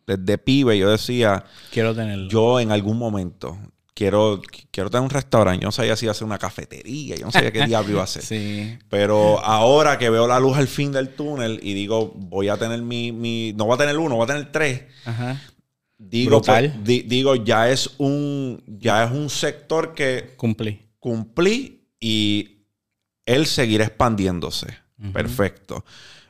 desde 0.06 0.38
pibe 0.38 0.76
yo 0.76 0.90
decía, 0.90 1.44
Quiero 1.70 1.94
tenerlo. 1.94 2.28
yo 2.28 2.58
en 2.60 2.72
algún 2.72 2.98
momento 2.98 3.56
quiero, 3.94 4.40
quiero 4.70 4.90
tener 4.90 5.02
un 5.04 5.10
restaurante. 5.10 5.62
Yo 5.62 5.68
no 5.68 5.72
sabía 5.72 5.96
si 5.96 6.06
iba 6.06 6.12
a 6.12 6.14
ser 6.14 6.24
una 6.24 6.38
cafetería, 6.38 7.16
yo 7.16 7.26
no 7.26 7.32
sabía 7.32 7.52
qué 7.52 7.66
diablo 7.66 7.92
iba 7.92 8.00
a 8.00 8.04
hacer. 8.04 8.22
Sí. 8.28 8.78
Pero 8.88 9.38
ahora 9.44 9.98
que 9.98 10.10
veo 10.10 10.26
la 10.26 10.38
luz 10.40 10.56
al 10.56 10.68
fin 10.68 10.92
del 10.92 11.10
túnel 11.10 11.60
y 11.62 11.74
digo, 11.74 12.12
voy 12.14 12.48
a 12.48 12.56
tener 12.56 12.82
mi, 12.82 13.12
mi 13.12 13.52
no 13.54 13.66
voy 13.66 13.74
a 13.74 13.78
tener 13.78 13.98
uno, 13.98 14.16
voy 14.16 14.24
a 14.24 14.26
tener 14.26 14.52
tres. 14.52 14.82
Ajá. 15.04 15.40
Digo, 15.98 16.40
pues, 16.70 16.84
di- 16.84 17.02
digo, 17.02 17.34
ya 17.34 17.68
es 17.70 17.90
un, 17.98 18.62
ya 18.66 19.04
es 19.04 19.10
un 19.10 19.28
sector 19.28 19.94
que 19.94 20.34
Cumplí. 20.36 20.86
cumplí 21.00 21.88
y 22.00 22.62
él 23.26 23.46
seguirá 23.46 23.84
expandiéndose. 23.84 24.68
Perfecto. 25.12 25.84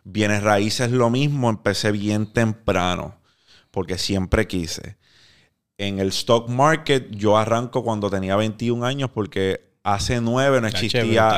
Bienes 0.05 0.43
raíces 0.43 0.91
lo 0.91 1.11
mismo, 1.11 1.51
empecé 1.51 1.93
bien 1.93 2.33
temprano, 2.33 3.21
porque 3.71 3.99
siempre 3.99 4.47
quise. 4.47 4.97
En 5.77 5.99
el 6.01 6.09
stock 6.09 6.49
market 6.49 7.11
yo 7.11 7.37
arranco 7.39 7.85
cuando 7.85 8.11
tenía 8.11 8.37
21 8.37 8.85
años 8.85 9.11
porque 9.13 9.71
hace 9.85 10.21
9 10.21 10.61
no 10.61 10.67
existía. 10.69 11.29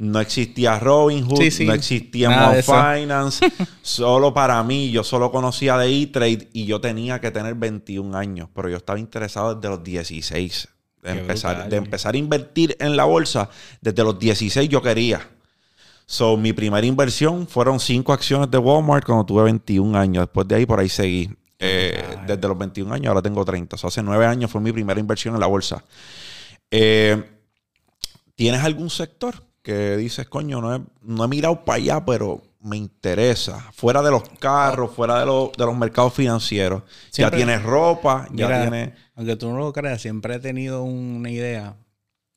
No 0.00 0.18
existía 0.18 0.78
Robinhood, 0.78 1.36
Sí, 1.38 1.50
sí. 1.50 1.66
no 1.66 1.74
existía 1.74 2.30
Nada. 2.30 2.62
Finance, 2.62 3.46
solo 3.82 4.32
para 4.32 4.62
mí, 4.64 4.90
yo 4.90 5.04
solo 5.04 5.30
conocía 5.30 5.76
de 5.76 5.88
E-Trade 6.02 6.48
y 6.54 6.64
yo 6.64 6.80
tenía 6.80 7.20
que 7.20 7.30
tener 7.30 7.54
21 7.54 8.16
años, 8.16 8.48
pero 8.54 8.68
yo 8.70 8.78
estaba 8.78 8.98
interesado 8.98 9.54
desde 9.54 9.68
los 9.68 9.84
16. 9.84 10.68
De 11.02 11.12
Qué 11.12 11.18
empezar, 11.20 11.52
brutal. 11.54 11.70
de 11.70 11.76
empezar 11.76 12.14
a 12.14 12.18
invertir 12.18 12.76
en 12.80 12.96
la 12.96 13.04
bolsa, 13.04 13.50
desde 13.80 14.02
los 14.02 14.18
16 14.18 14.68
yo 14.70 14.80
quería. 14.82 15.20
So, 16.06 16.36
mi 16.36 16.52
primera 16.54 16.86
inversión 16.86 17.46
fueron 17.46 17.78
cinco 17.78 18.12
acciones 18.12 18.50
de 18.50 18.58
Walmart 18.58 19.04
cuando 19.04 19.24
tuve 19.24 19.44
21 19.44 19.96
años. 19.98 20.22
Después 20.24 20.48
de 20.48 20.56
ahí, 20.56 20.66
por 20.66 20.80
ahí 20.80 20.88
seguí. 20.88 21.30
Eh, 21.58 22.02
desde 22.26 22.48
los 22.48 22.56
21 22.58 22.92
años, 22.94 23.08
ahora 23.08 23.20
tengo 23.22 23.44
30. 23.44 23.76
O 23.76 23.78
sea, 23.78 23.88
hace 23.88 24.02
9 24.02 24.24
años 24.26 24.50
fue 24.50 24.60
mi 24.62 24.72
primera 24.72 24.98
inversión 24.98 25.34
en 25.34 25.40
la 25.40 25.46
bolsa. 25.46 25.84
Eh, 26.70 27.22
¿Tienes 28.34 28.64
algún 28.64 28.88
sector 28.90 29.49
que 29.62 29.96
dices, 29.96 30.28
coño, 30.28 30.60
no 30.60 30.74
he, 30.76 30.80
no 31.02 31.24
he 31.24 31.28
mirado 31.28 31.64
para 31.64 31.76
allá, 31.76 32.04
pero 32.04 32.42
me 32.60 32.76
interesa? 32.76 33.58
Fuera 33.72 34.02
de 34.02 34.10
los 34.10 34.22
carros, 34.38 34.92
fuera 34.92 35.20
de, 35.20 35.26
los- 35.26 35.52
de 35.52 35.64
los 35.66 35.76
mercados 35.76 36.14
financieros. 36.14 36.82
Siempre- 37.10 37.38
ya 37.40 37.46
tienes 37.46 37.62
ropa, 37.64 38.26
ya 38.32 38.46
Mira, 38.46 38.60
tienes... 38.62 38.90
Aunque 39.14 39.36
tú 39.36 39.50
no 39.50 39.58
lo 39.58 39.72
creas, 39.72 40.00
siempre 40.00 40.34
he 40.36 40.38
tenido 40.40 40.82
una 40.82 41.30
idea 41.30 41.76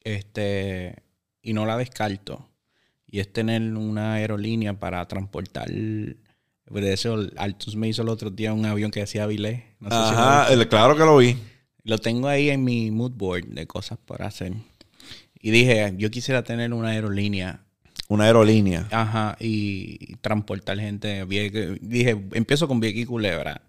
este, 0.02 1.04
y 1.42 1.54
no 1.54 1.66
la 1.66 1.78
descarto. 1.78 2.50
Y 3.06 3.20
es 3.20 3.32
tener 3.32 3.62
una 3.62 4.14
aerolínea 4.14 4.74
para 4.80 5.08
transportar. 5.08 5.70
De 5.70 6.94
eso, 6.94 7.18
Altus 7.38 7.76
me 7.76 7.88
hizo 7.88 8.02
el 8.02 8.10
otro 8.10 8.30
día 8.32 8.54
un 8.54 8.66
avión 8.66 8.90
que 8.92 9.02
decía 9.02 9.28
Vilés. 9.28 9.62
No 9.80 9.90
sé 9.90 9.96
si 9.96 10.02
lo 10.14 10.20
Ajá, 10.20 10.70
claro 10.70 10.96
que 10.96 11.04
lo 11.06 11.18
vi. 11.18 11.38
Lo 11.84 11.98
tengo 12.00 12.28
ahí 12.28 12.50
en 12.50 12.64
mi 12.64 12.90
mood 12.92 13.12
board 13.12 13.46
de 13.48 13.68
cosas 13.68 13.98
por 14.04 14.24
hacer. 14.24 14.54
Y 15.44 15.52
dije, 15.52 15.94
yo 15.98 16.10
quisiera 16.10 16.42
tener 16.44 16.74
una 16.74 16.88
aerolínea. 16.90 17.60
Una 18.08 18.24
aerolínea. 18.26 18.88
Ajá, 18.92 19.36
y 19.40 20.16
transportar 20.22 20.80
gente. 20.80 21.26
Dije, 21.82 22.18
empiezo 22.32 22.68
con 22.68 22.80
Vieques 22.80 23.02
y 23.04 23.06
Culebra. 23.06 23.62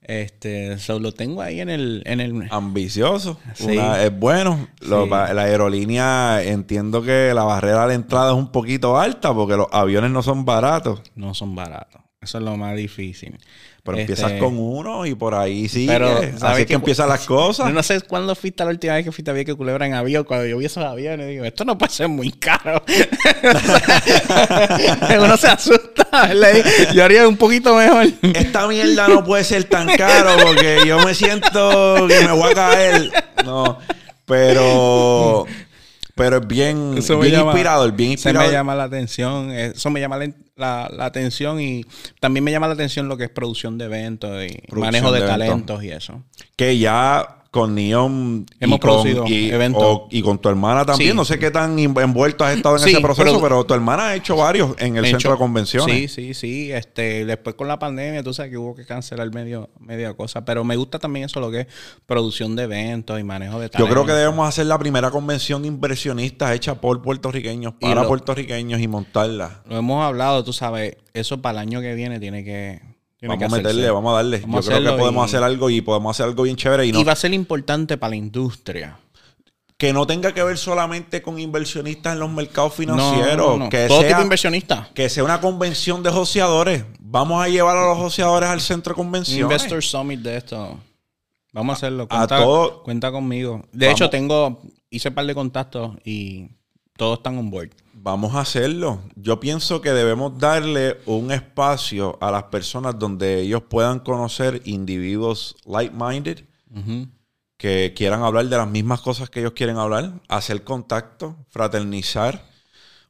Este, 0.00 0.78
so, 0.78 0.98
lo 0.98 1.12
tengo 1.12 1.42
ahí 1.42 1.60
en 1.60 1.68
el, 1.70 2.02
en 2.06 2.20
el, 2.20 2.48
Ambicioso. 2.50 3.38
Sí. 3.54 3.76
Una- 3.76 4.02
es 4.02 4.18
bueno. 4.18 4.68
Lo- 4.80 5.04
Sí. 5.04 5.10
la 5.10 5.42
aerolínea, 5.42 6.42
entiendo 6.42 7.02
que 7.02 7.32
la 7.34 7.44
barrera 7.44 7.86
de 7.86 7.94
entrada 7.94 8.32
es 8.32 8.36
un 8.36 8.50
poquito 8.50 8.98
alta 8.98 9.32
porque 9.32 9.54
los 9.56 9.68
aviones 9.70 10.10
no 10.10 10.22
son 10.22 10.44
baratos. 10.44 11.02
no 11.14 11.34
son 11.34 11.54
baratos. 11.54 12.01
Eso 12.22 12.38
es 12.38 12.44
lo 12.44 12.56
más 12.56 12.76
difícil. 12.76 13.36
Pero 13.84 13.98
Este, 13.98 14.12
empiezas 14.12 14.38
con 14.40 14.56
uno 14.58 15.04
y 15.06 15.16
por 15.16 15.34
ahí 15.34 15.68
sigue. 15.68 15.92
Pero, 15.92 16.18
Así 16.18 16.38
¿sabes 16.38 16.58
es 16.58 16.58
que 16.58 16.66
qué? 16.66 16.74
empiezan 16.74 17.08
las 17.08 17.26
cosas. 17.26 17.66
Yo 17.66 17.72
no 17.74 17.82
sé 17.82 18.00
cuándo 18.02 18.36
fuiste 18.36 18.62
la 18.62 18.70
última 18.70 18.94
vez 18.94 19.04
que 19.04 19.10
fuiste 19.10 19.32
a 19.32 19.34
Vieques 19.34 19.56
Culebra 19.56 19.84
en 19.86 19.94
avión. 19.94 20.22
Cuando 20.22 20.46
yo 20.46 20.56
vi 20.58 20.66
esos 20.66 20.84
aviones, 20.84 21.26
digo, 21.26 21.44
esto 21.44 21.64
no 21.64 21.76
puede 21.76 21.90
ser 21.92 22.06
muy 22.06 22.30
caro. 22.30 22.80
Uno 25.20 25.36
se 25.36 25.48
asusta. 25.48 26.06
Yo 26.94 27.04
haría 27.04 27.26
un 27.26 27.36
poquito 27.36 27.74
mejor. 27.74 28.06
Esta 28.22 28.66
mierda 28.68 29.08
no 29.08 29.24
puede 29.24 29.44
ser 29.44 29.64
tan 29.64 29.88
caro 29.96 30.30
porque 30.44 30.80
yo 30.86 30.98
me 31.04 31.14
siento 31.14 32.06
que 32.08 32.20
me 32.24 32.32
voy 32.32 32.52
a 32.52 32.54
caer. 32.54 33.10
No, 33.44 33.78
pero... 34.26 35.46
Pero 36.14 36.36
es 36.36 36.46
bien, 36.46 36.94
Eso 36.98 37.18
bien 37.18 37.32
llama- 37.32 37.52
inspirador, 37.52 37.90
bien 37.92 38.10
inspirador. 38.12 38.48
me 38.48 38.52
llama 38.52 38.74
la 38.74 38.84
atención. 38.84 39.50
Eso 39.50 39.88
me 39.90 39.98
llama 39.98 40.18
la, 40.18 40.30
la- 40.62 40.88
la 40.90 41.04
atención 41.04 41.60
y 41.60 41.84
también 42.20 42.42
me 42.44 42.50
llama 42.50 42.66
la 42.68 42.74
atención 42.74 43.08
lo 43.08 43.16
que 43.18 43.24
es 43.24 43.30
producción 43.30 43.76
de 43.76 43.84
eventos 43.84 44.30
y 44.44 44.48
Producción 44.68 44.80
manejo 44.80 45.12
de, 45.12 45.20
de 45.20 45.26
eventos. 45.26 45.48
talentos 45.48 45.84
y 45.84 45.90
eso. 45.90 46.22
que 46.56 46.78
ya 46.78 47.41
con 47.52 47.74
Neon 47.74 48.46
Hemos 48.60 48.78
y, 48.78 48.80
con, 48.80 49.06
y, 49.28 49.52
o- 49.74 50.08
y 50.10 50.22
con 50.22 50.38
tu 50.38 50.48
hermana 50.48 50.86
también. 50.86 51.10
Sí. 51.10 51.16
No 51.16 51.22
sé 51.26 51.38
qué 51.38 51.50
tan 51.50 51.78
envuelto 51.78 52.44
has 52.44 52.56
estado 52.56 52.76
en 52.78 52.82
Sí, 52.82 52.92
ese 52.92 53.00
proceso, 53.02 53.28
produ- 53.38 53.42
pero 53.42 53.64
tu 53.64 53.74
hermana 53.74 54.08
ha 54.08 54.14
hecho 54.16 54.36
varios 54.36 54.74
en 54.78 54.96
el 54.96 55.04
centro 55.04 55.18
hecho- 55.18 55.30
de 55.32 55.36
convenciones. 55.36 55.94
Sí, 55.94 56.08
sí, 56.08 56.32
sí. 56.34 56.72
Este, 56.72 57.26
después 57.26 57.54
con 57.54 57.68
la 57.68 57.78
pandemia, 57.78 58.22
tú 58.22 58.32
sabes 58.32 58.50
que 58.52 58.56
hubo 58.56 58.74
que 58.74 58.86
cancelar 58.86 59.30
medio, 59.34 59.68
media 59.80 60.14
cosa. 60.14 60.46
Pero 60.46 60.64
me 60.64 60.76
gusta 60.76 60.98
también 60.98 61.26
eso, 61.26 61.40
lo 61.40 61.50
que 61.50 61.60
es 61.60 61.66
producción 62.06 62.56
de 62.56 62.62
eventos 62.62 63.20
y 63.20 63.22
manejo 63.22 63.60
de 63.60 63.66
Yo 63.66 63.70
talentos. 63.70 63.92
creo 63.94 64.06
que 64.06 64.12
debemos 64.18 64.48
hacer 64.48 64.64
la 64.64 64.78
primera 64.78 65.10
convención 65.10 65.60
de 65.60 65.68
inversionistas 65.68 66.52
hecha 66.54 66.76
por 66.80 67.02
puertorriqueños, 67.02 67.74
Y 67.80 67.84
para 67.86 68.00
lo- 68.02 68.08
puertorriqueños 68.08 68.80
y 68.80 68.88
montarla. 68.88 69.60
Lo 69.68 69.76
hemos 69.76 70.02
hablado, 70.02 70.42
tú 70.42 70.54
sabes. 70.54 70.96
Eso 71.12 71.42
para 71.42 71.60
el 71.60 71.68
año 71.68 71.82
que 71.82 71.94
viene 71.94 72.18
tiene 72.18 72.44
que. 72.44 72.80
Tiene 73.30 73.36
Vamos 73.36 73.52
a 73.52 73.56
meterle, 73.56 73.90
vamos 73.90 74.12
a 74.12 74.16
darle. 74.16 74.38
Vamos 74.40 74.66
Yo 74.66 74.72
a 74.74 74.78
creo 74.78 74.92
que 74.94 74.98
podemos 74.98 75.22
y- 75.22 75.28
hacer 75.30 75.44
algo 75.44 75.70
y 75.70 75.80
podemos 75.80 76.16
hacer 76.16 76.26
algo 76.26 76.42
bien 76.42 76.56
chévere 76.56 76.86
y, 76.86 76.92
no, 76.92 76.98
Y 77.00 77.04
va 77.04 77.12
a 77.12 77.16
ser 77.16 77.32
importante 77.32 77.96
para 77.96 78.10
la 78.10 78.16
industria. 78.16 78.98
que 79.78 79.92
no 79.92 80.06
tenga 80.06 80.32
que 80.32 80.42
ver 80.44 80.56
solamente 80.58 81.22
con 81.22 81.38
inversionistas 81.40 82.12
en 82.12 82.20
los 82.20 82.30
mercados 82.30 82.72
financieros. 82.74 83.36
No, 83.36 83.56
no, 83.58 83.64
no. 83.64 83.68
Que 83.70 83.86
Todo 83.88 83.98
tipo 83.98 84.08
sea, 84.10 84.18
de 84.18 84.22
inversionista. 84.24 84.90
que 84.94 85.08
sea 85.08 85.24
una 85.24 85.40
convención 85.40 86.02
de 86.04 86.10
joseadores. 86.10 86.84
Vamos 87.00 87.42
a 87.44 87.48
llevar 87.48 87.76
a 87.76 87.86
los 87.88 87.98
joseadores 87.98 88.48
al 88.48 88.60
centro 88.60 88.92
de 88.92 88.96
convenciones. 88.96 89.42
Investor 89.42 89.82
Summit 89.82 90.20
de 90.20 90.36
esto. 90.36 90.78
Vamos 91.52 91.74
a 91.74 91.76
hacerlo. 91.78 92.04
A 92.04 92.08
Cuenta, 92.08 92.38
todo- 92.38 92.82
cuenta 92.84 93.10
conmigo. 93.10 93.62
De 93.72 93.86
Vamos. 93.86 94.00
hecho, 94.00 94.10
tengo. 94.10 94.60
Hice 94.88 95.08
un 95.08 95.14
par 95.14 95.26
de 95.26 95.34
contactos 95.34 95.96
y 96.04 96.46
todos 96.96 97.18
están 97.18 97.36
on 97.38 97.50
board. 97.50 97.70
Vamos 98.04 98.34
a 98.34 98.40
hacerlo. 98.40 99.00
Yo 99.14 99.38
pienso 99.38 99.80
que 99.80 99.92
debemos 99.92 100.36
darle 100.36 100.98
un 101.06 101.30
espacio 101.30 102.18
a 102.20 102.32
las 102.32 102.42
personas 102.44 102.98
donde 102.98 103.42
ellos 103.42 103.62
puedan 103.62 104.00
conocer 104.00 104.60
individuos 104.64 105.54
like-minded 105.66 106.40
que 107.56 107.94
quieran 107.96 108.24
hablar 108.24 108.46
de 108.46 108.56
las 108.56 108.68
mismas 108.68 109.00
cosas 109.02 109.30
que 109.30 109.38
ellos 109.38 109.52
quieren 109.52 109.76
hablar, 109.76 110.14
hacer 110.26 110.64
contacto, 110.64 111.36
fraternizar, 111.48 112.44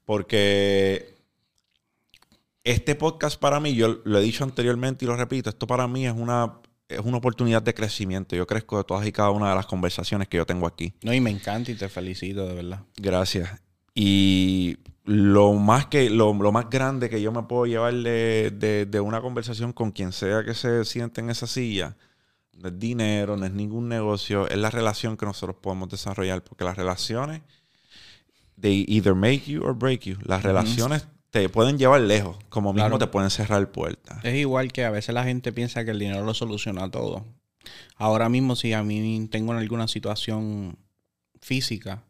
porque 0.04 1.14
este 2.62 2.94
podcast 2.94 3.40
para 3.40 3.60
mí, 3.60 3.74
yo 3.74 4.02
lo 4.04 4.18
he 4.18 4.22
dicho 4.22 4.44
anteriormente 4.44 5.06
y 5.06 5.08
lo 5.08 5.16
repito, 5.16 5.48
esto 5.48 5.66
para 5.66 5.88
mí 5.88 6.06
es 6.06 6.12
una, 6.12 6.58
es 6.86 7.00
una 7.00 7.16
oportunidad 7.16 7.62
de 7.62 7.72
crecimiento. 7.72 8.36
Yo 8.36 8.46
crezco 8.46 8.76
de 8.76 8.84
todas 8.84 9.06
y 9.06 9.12
cada 9.12 9.30
una 9.30 9.48
de 9.48 9.54
las 9.54 9.64
conversaciones 9.64 10.28
que 10.28 10.36
yo 10.36 10.44
tengo 10.44 10.66
aquí. 10.66 10.92
No, 11.02 11.14
y 11.14 11.20
me 11.22 11.30
encanta 11.30 11.70
y 11.70 11.76
te 11.76 11.88
felicito, 11.88 12.46
de 12.46 12.52
verdad. 12.52 12.82
Gracias. 12.98 13.58
Y 13.94 14.78
lo 15.04 15.52
más 15.54 15.86
que 15.86 16.08
lo, 16.10 16.32
lo 16.34 16.52
más 16.52 16.70
grande 16.70 17.10
que 17.10 17.20
yo 17.20 17.32
me 17.32 17.42
puedo 17.42 17.66
llevar 17.66 17.92
de, 17.94 18.52
de- 18.56 18.86
de 18.86 19.00
una 19.00 19.20
conversación 19.20 19.72
con 19.72 19.90
quien 19.90 20.12
sea 20.12 20.44
que 20.44 20.54
se 20.54 20.84
siente 20.84 21.20
en 21.20 21.30
esa 21.30 21.46
silla 21.46 21.96
no 22.52 22.68
es 22.68 22.78
dinero, 22.78 23.36
no 23.36 23.44
es 23.46 23.52
ningún 23.52 23.88
negocio, 23.88 24.46
es 24.48 24.58
la 24.58 24.70
relación 24.70 25.16
que 25.16 25.26
nosotros 25.26 25.56
podemos 25.60 25.88
desarrollar. 25.88 26.44
Porque 26.44 26.62
las 26.64 26.76
relaciones, 26.76 27.40
they 28.60 28.84
either 28.88 29.14
make 29.14 29.50
you 29.50 29.62
or 29.64 29.74
break 29.74 30.02
you. 30.02 30.16
Las 30.24 30.42
relaciones 30.44 31.08
te 31.30 31.48
pueden 31.48 31.78
llevar 31.78 32.02
lejos, 32.02 32.36
como 32.50 32.72
mismo 32.72 32.88
Claro. 32.90 32.98
te 32.98 33.06
pueden 33.08 33.30
cerrar 33.30 33.72
puertas. 33.72 34.22
Es 34.24 34.34
igual 34.36 34.70
que 34.70 34.84
a 34.84 34.90
veces 34.90 35.14
la 35.14 35.24
gente 35.24 35.50
piensa 35.52 35.84
que 35.84 35.90
el 35.92 35.98
dinero 35.98 36.24
lo 36.24 36.34
soluciona 36.34 36.88
todo. 36.90 37.24
Ahora 37.96 38.28
mismo, 38.28 38.54
si 38.54 38.74
a 38.74 38.82
mí 38.84 39.26
tengo 39.30 39.52
alguna 39.54 39.88
situación 39.88 40.76
física, 41.40 42.04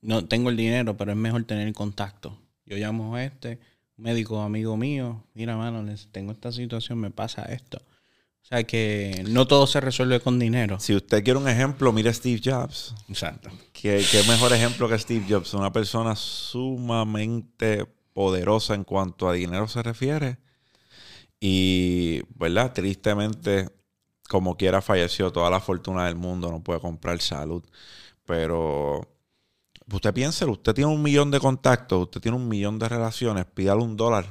no 0.00 0.24
tengo 0.26 0.50
el 0.50 0.56
dinero, 0.56 0.96
pero 0.96 1.12
es 1.12 1.16
mejor 1.16 1.44
tener 1.44 1.72
contacto. 1.72 2.38
Yo 2.66 2.76
llamo 2.76 3.14
a 3.16 3.24
este 3.24 3.58
médico 3.96 4.40
amigo 4.42 4.76
mío, 4.76 5.24
mira, 5.34 5.56
mano, 5.56 5.82
les- 5.82 6.08
tengo 6.12 6.32
esta 6.32 6.52
situación, 6.52 6.98
me 6.98 7.10
pasa 7.10 7.42
esto. 7.46 7.78
O 7.78 8.46
sea 8.48 8.64
que 8.64 9.24
no 9.28 9.46
todo 9.46 9.66
se 9.66 9.80
resuelve 9.80 10.20
con 10.20 10.38
dinero. 10.38 10.80
Si 10.80 10.94
usted 10.94 11.22
quiere 11.22 11.38
un 11.38 11.48
ejemplo, 11.48 11.92
mire 11.92 12.08
a 12.10 12.14
Steve 12.14 12.40
Jobs. 12.42 12.94
Exacto. 13.08 13.50
¿Qué, 13.74 14.02
qué 14.10 14.22
mejor 14.28 14.52
ejemplo 14.54 14.88
que 14.88 14.98
Steve 14.98 15.26
Jobs? 15.28 15.52
Una 15.52 15.70
persona 15.72 16.16
sumamente 16.16 17.84
poderosa 18.14 18.74
en 18.74 18.84
cuanto 18.84 19.28
a 19.28 19.34
dinero 19.34 19.68
se 19.68 19.82
refiere. 19.82 20.38
Y, 21.40 22.22
¿verdad? 22.36 22.72
Tristemente, 22.72 23.68
como 24.28 24.56
quiera, 24.56 24.80
falleció 24.82 25.30
toda 25.30 25.50
la 25.50 25.60
fortuna 25.60 26.06
del 26.06 26.16
mundo, 26.16 26.50
no 26.50 26.62
puede 26.62 26.80
comprar 26.80 27.20
salud. 27.20 27.62
Pero 28.24 29.17
usted 29.92 30.12
piense, 30.12 30.44
usted 30.44 30.74
tiene 30.74 30.90
un 30.90 31.02
millón 31.02 31.30
de 31.30 31.40
contactos, 31.40 32.02
usted 32.02 32.20
tiene 32.20 32.36
un 32.36 32.48
millón 32.48 32.78
de 32.78 32.88
relaciones, 32.88 33.44
pídale 33.46 33.82
un 33.82 33.96
dólar 33.96 34.26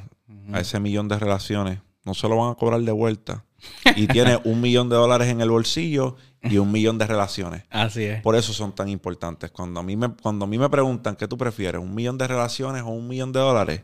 a 0.53 0.59
ese 0.59 0.79
millón 0.79 1.07
de 1.07 1.19
relaciones. 1.19 1.79
No 2.05 2.13
se 2.13 2.27
lo 2.29 2.37
van 2.37 2.51
a 2.51 2.55
cobrar 2.55 2.81
de 2.81 2.91
vuelta. 2.91 3.43
Y 3.95 4.07
tiene 4.07 4.39
un 4.45 4.61
millón 4.61 4.89
de 4.89 4.95
dólares 4.95 5.27
en 5.27 5.41
el 5.41 5.49
bolsillo 5.49 6.15
y 6.41 6.57
un 6.57 6.71
millón 6.71 6.97
de 6.97 7.07
relaciones. 7.07 7.63
Así 7.69 8.03
es. 8.03 8.21
Por 8.21 8.35
eso 8.35 8.53
son 8.53 8.73
tan 8.73 8.87
importantes. 8.87 9.51
Cuando 9.51 9.79
a 9.79 9.83
mí 9.83 9.97
me, 9.97 10.13
cuando 10.13 10.45
a 10.45 10.47
mí 10.47 10.57
me 10.57 10.69
preguntan 10.69 11.15
qué 11.15 11.27
tú 11.27 11.37
prefieres, 11.37 11.81
un 11.81 11.93
millón 11.93 12.17
de 12.17 12.27
relaciones 12.27 12.83
o 12.83 12.87
un 12.87 13.07
millón 13.07 13.33
de 13.33 13.39
dólares, 13.39 13.81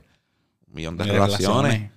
un 0.68 0.76
millón 0.76 0.98
de, 0.98 1.04
relaciones. 1.06 1.92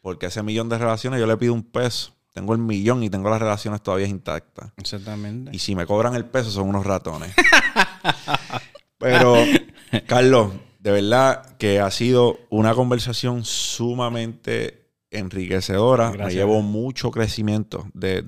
Porque 0.00 0.26
ese 0.26 0.42
millón 0.42 0.68
de 0.68 0.78
relaciones 0.78 1.20
yo 1.20 1.26
le 1.26 1.36
pido 1.36 1.54
un 1.54 1.62
peso. 1.62 2.14
Tengo 2.32 2.54
el 2.54 2.60
millón 2.60 3.02
y 3.02 3.10
tengo 3.10 3.28
las 3.28 3.40
relaciones 3.40 3.82
todavía 3.82 4.06
intactas. 4.06 4.72
Exactamente. 4.78 5.50
Y 5.54 5.58
si 5.58 5.74
me 5.74 5.84
cobran 5.84 6.14
el 6.14 6.24
peso 6.24 6.50
son 6.50 6.68
unos 6.68 6.86
ratones. 6.86 7.34
Pero, 9.02 9.34
Carlos, 10.06 10.52
de 10.78 10.92
verdad 10.92 11.56
que 11.56 11.80
ha 11.80 11.90
sido 11.90 12.38
una 12.48 12.74
conversación 12.74 13.44
sumamente 13.44 14.82
enriquecedora. 15.10 16.10
Me 16.12 16.30
llevo 16.32 16.62
mucho 16.62 17.10
crecimiento 17.10 17.86
de, 17.92 18.24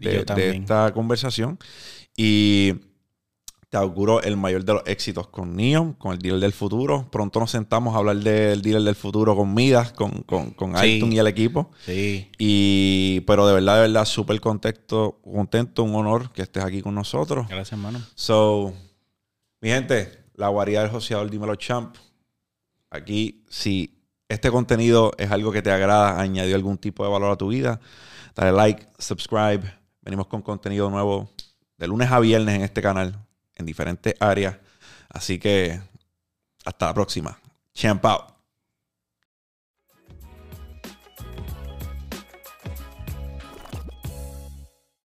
esta 0.53 0.93
conversación. 0.93 1.59
Y 2.17 2.75
te 3.71 3.79
auguro 3.79 4.23
el 4.23 4.37
mayor 4.37 4.65
de 4.65 4.75
los 4.75 4.83
éxitos 4.87 5.27
con 5.27 5.57
Neon, 5.57 5.95
con 5.95 6.13
el 6.13 6.21
dealer 6.21 6.41
del 6.41 6.53
futuro. 6.53 7.09
Pronto 7.11 7.41
nos 7.41 7.51
sentamos 7.51 7.95
a 7.95 7.99
hablar 7.99 8.19
del 8.19 8.63
dealer 8.63 8.83
del 8.83 8.95
futuro 8.95 9.35
con 9.35 9.53
Midas, 9.53 9.93
con, 9.93 10.23
con, 10.23 10.51
con 10.51 10.77
y 10.77 11.19
el 11.19 11.27
equipo. 11.27 11.73
Sí. 11.85 12.31
Y, 12.39 13.21
pero 13.27 13.49
de 13.49 13.55
verdad, 13.55 13.77
de 13.77 13.81
verdad, 13.81 14.05
súper 14.05 14.41
contento, 14.41 15.19
contento, 15.25 15.83
un 15.83 15.97
honor 15.97 16.31
que 16.31 16.43
estés 16.43 16.63
aquí 16.63 16.83
con 16.83 16.95
nosotros. 16.95 17.49
Gracias, 17.49 17.73
hermano. 17.73 18.01
So, 18.15 18.73
mi 19.61 19.71
gente, 19.71 20.24
la 20.35 20.49
guarida 20.49 20.83
del 20.83 20.91
joseador, 20.91 21.31
dímelo 21.31 21.57
champ. 21.57 21.97
Aquí, 22.91 23.45
si 23.49 24.03
este 24.29 24.51
contenido 24.51 25.13
es 25.19 25.31
algo 25.31 25.53
que 25.53 25.63
te 25.63 25.71
agrada, 25.71 26.21
añadió 26.21 26.55
algún 26.57 26.79
tipo 26.79 27.05
de 27.05 27.11
valor 27.11 27.33
a 27.33 27.37
tu 27.37 27.49
vida, 27.49 27.81
dale 28.35 28.53
like, 28.53 28.87
subscribe. 28.99 29.63
Venimos 30.03 30.27
con 30.27 30.43
contenido 30.43 30.91
nuevo 30.91 31.31
de 31.79 31.89
lunes 31.89 32.11
a 32.11 32.21
viernes 32.21 32.55
en 32.57 32.63
este 32.63 32.83
canal 32.83 33.19
en 33.55 33.67
diferentes 33.67 34.15
áreas. 34.21 34.57
Así 35.09 35.39
que 35.39 35.81
hasta 36.65 36.87
la 36.87 36.95
próxima. 36.95 37.39
Champ 37.73 38.05
out. 38.05 38.34